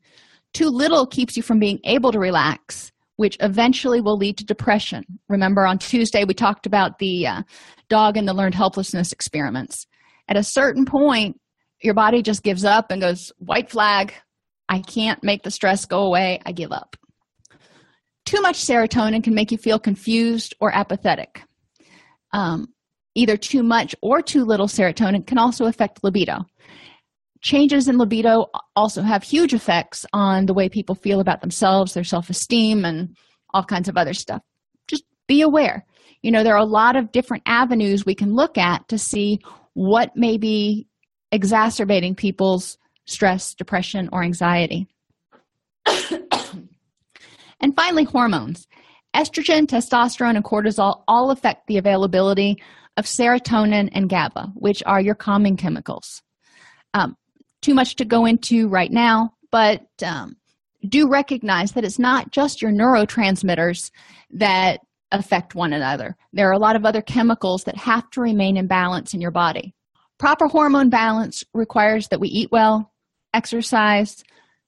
Too 0.53 0.69
little 0.69 1.05
keeps 1.05 1.37
you 1.37 1.43
from 1.43 1.59
being 1.59 1.79
able 1.83 2.11
to 2.11 2.19
relax 2.19 2.91
which 3.19 3.35
eventually 3.41 3.99
will 3.99 4.15
lead 4.15 4.37
to 4.37 4.45
depression. 4.45 5.03
Remember, 5.27 5.65
on 5.65 5.77
Tuesday, 5.77 6.23
we 6.23 6.33
talked 6.33 6.65
about 6.65 6.99
the 6.99 7.27
uh, 7.27 7.41
dog 7.89 8.15
and 8.15 8.25
the 8.25 8.33
learned 8.33 8.55
helplessness 8.55 9.11
experiments. 9.11 9.85
At 10.29 10.37
a 10.37 10.43
certain 10.43 10.85
point, 10.85 11.37
your 11.81 11.93
body 11.93 12.21
just 12.21 12.43
gives 12.43 12.63
up 12.63 12.91
and 12.91 13.01
goes, 13.01 13.33
white 13.39 13.69
flag, 13.69 14.13
I 14.69 14.79
can't 14.79 15.21
make 15.23 15.43
the 15.43 15.51
stress 15.51 15.85
go 15.85 16.03
away, 16.03 16.39
I 16.45 16.53
give 16.53 16.71
up. 16.71 16.95
Too 18.25 18.41
much 18.41 18.63
serotonin 18.63 19.23
can 19.23 19.33
make 19.33 19.51
you 19.51 19.57
feel 19.57 19.79
confused 19.79 20.55
or 20.61 20.73
apathetic. 20.73 21.43
Um, 22.31 22.67
either 23.15 23.35
too 23.35 23.63
much 23.63 23.93
or 24.01 24.21
too 24.21 24.45
little 24.45 24.67
serotonin 24.67 25.27
can 25.27 25.37
also 25.37 25.65
affect 25.65 26.03
libido 26.03 26.45
changes 27.41 27.87
in 27.87 27.97
libido 27.97 28.47
also 28.75 29.01
have 29.01 29.23
huge 29.23 29.53
effects 29.53 30.05
on 30.13 30.45
the 30.45 30.53
way 30.53 30.69
people 30.69 30.95
feel 30.95 31.19
about 31.19 31.41
themselves, 31.41 31.93
their 31.93 32.03
self 32.03 32.29
esteem, 32.29 32.85
and 32.85 33.15
all 33.53 33.63
kinds 33.63 33.89
of 33.89 33.97
other 33.97 34.13
stuff. 34.13 34.41
Just 34.87 35.03
be 35.27 35.41
aware. 35.41 35.85
You 36.21 36.31
know, 36.31 36.43
there 36.43 36.53
are 36.53 36.57
a 36.57 36.65
lot 36.65 36.95
of 36.95 37.11
different 37.11 37.43
avenues 37.45 38.05
we 38.05 38.15
can 38.15 38.33
look 38.33 38.57
at 38.57 38.87
to 38.89 38.97
see 38.97 39.39
what 39.73 40.15
may 40.15 40.37
be 40.37 40.87
exacerbating 41.31 42.15
people's 42.15 42.77
stress, 43.05 43.53
depression, 43.55 44.09
or 44.11 44.23
anxiety. 44.23 44.87
and 45.85 47.75
finally, 47.75 48.03
hormones. 48.03 48.67
Estrogen, 49.15 49.65
testosterone, 49.65 50.35
and 50.35 50.45
cortisol 50.45 51.03
all 51.07 51.31
affect 51.31 51.67
the 51.67 51.77
availability 51.77 52.61
of 52.97 53.05
serotonin 53.05 53.89
and 53.93 54.09
GABA, 54.09 54.51
which 54.55 54.83
are 54.85 55.01
your 55.01 55.15
calming 55.15 55.57
chemicals. 55.57 56.21
Um, 56.93 57.15
too 57.61 57.73
much 57.73 57.95
to 57.97 58.05
go 58.05 58.25
into 58.25 58.67
right 58.67 58.91
now, 58.91 59.33
but 59.51 59.87
um, 60.05 60.35
do 60.87 61.09
recognize 61.09 61.73
that 61.73 61.83
it's 61.83 61.99
not 61.99 62.31
just 62.31 62.61
your 62.61 62.71
neurotransmitters 62.71 63.91
that 64.31 64.81
affect 65.11 65.55
one 65.55 65.73
another. 65.73 66.15
There 66.33 66.47
are 66.49 66.53
a 66.53 66.59
lot 66.59 66.75
of 66.75 66.85
other 66.85 67.01
chemicals 67.01 67.63
that 67.63 67.77
have 67.77 68.09
to 68.11 68.21
remain 68.21 68.57
in 68.57 68.67
balance 68.67 69.13
in 69.13 69.21
your 69.21 69.31
body. 69.31 69.73
Proper 70.17 70.47
hormone 70.47 70.89
balance 70.89 71.43
requires 71.53 72.09
that 72.09 72.19
we 72.19 72.27
eat 72.27 72.51
well, 72.51 72.91
exercise, 73.33 74.23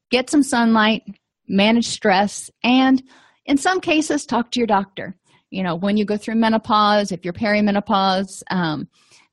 get 0.10 0.30
some 0.30 0.44
sunlight, 0.44 1.04
manage 1.48 1.88
stress, 1.88 2.50
and 2.64 3.04
in 3.46 3.58
some 3.58 3.82
cases, 3.82 4.26
talk 4.26 4.52
to 4.52 4.60
your 4.60 4.68
doctor. 4.68 5.16
You 5.50 5.64
know, 5.64 5.76
when 5.76 5.98
you 5.98 6.06
go 6.06 6.16
through 6.16 6.36
menopause, 6.36 7.12
if 7.12 7.26
you're 7.26 7.34
perimenopause, 7.34 8.44
um, 8.50 8.88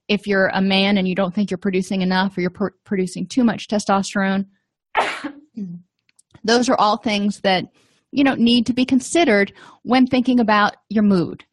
if 0.09 0.27
you're 0.27 0.49
a 0.49 0.61
man 0.61 0.99
and 0.99 1.07
you 1.07 1.15
don't 1.15 1.35
think 1.35 1.51
you're 1.51 1.59
producing 1.59 2.03
enough 2.03 2.37
or 2.37 2.41
you're 2.41 2.51
pr- 2.51 2.69
producing 2.85 3.27
too 3.27 3.45
much 3.45 3.69
testosterone 3.69 4.47
those 6.45 6.69
are 6.69 6.77
all 6.79 6.97
things 6.97 7.41
that 7.41 7.65
you 8.13 8.25
know 8.25 8.35
need 8.35 8.67
to 8.67 8.73
be 8.73 8.85
considered 8.85 9.53
when 9.83 10.07
thinking 10.07 10.41
about 10.41 10.77
your 10.89 11.03
mood 11.03 11.45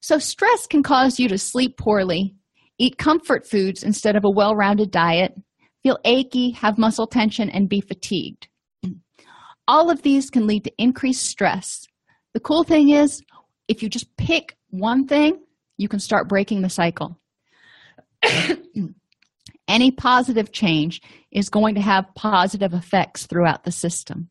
so 0.00 0.18
stress 0.18 0.66
can 0.66 0.82
cause 0.82 1.18
you 1.18 1.28
to 1.28 1.38
sleep 1.38 1.76
poorly 1.76 2.34
eat 2.78 2.98
comfort 2.98 3.46
foods 3.46 3.82
instead 3.82 4.16
of 4.16 4.24
a 4.24 4.30
well-rounded 4.30 4.90
diet 4.90 5.34
feel 5.82 5.98
achy 6.04 6.50
have 6.50 6.78
muscle 6.78 7.06
tension 7.06 7.50
and 7.50 7.68
be 7.68 7.80
fatigued 7.80 8.48
all 9.68 9.90
of 9.90 10.02
these 10.02 10.30
can 10.30 10.46
lead 10.46 10.64
to 10.64 10.72
increased 10.78 11.24
stress 11.24 11.86
the 12.34 12.40
cool 12.40 12.64
thing 12.64 12.90
is 12.90 13.22
if 13.68 13.82
you 13.82 13.88
just 13.88 14.16
pick 14.16 14.56
one 14.70 15.06
thing 15.06 15.40
you 15.76 15.88
can 15.88 16.00
start 16.00 16.28
breaking 16.28 16.62
the 16.62 16.70
cycle. 16.70 17.18
Any 19.68 19.90
positive 19.90 20.52
change 20.52 21.02
is 21.30 21.48
going 21.48 21.74
to 21.74 21.80
have 21.80 22.14
positive 22.14 22.72
effects 22.72 23.26
throughout 23.26 23.64
the 23.64 23.72
system. 23.72 24.30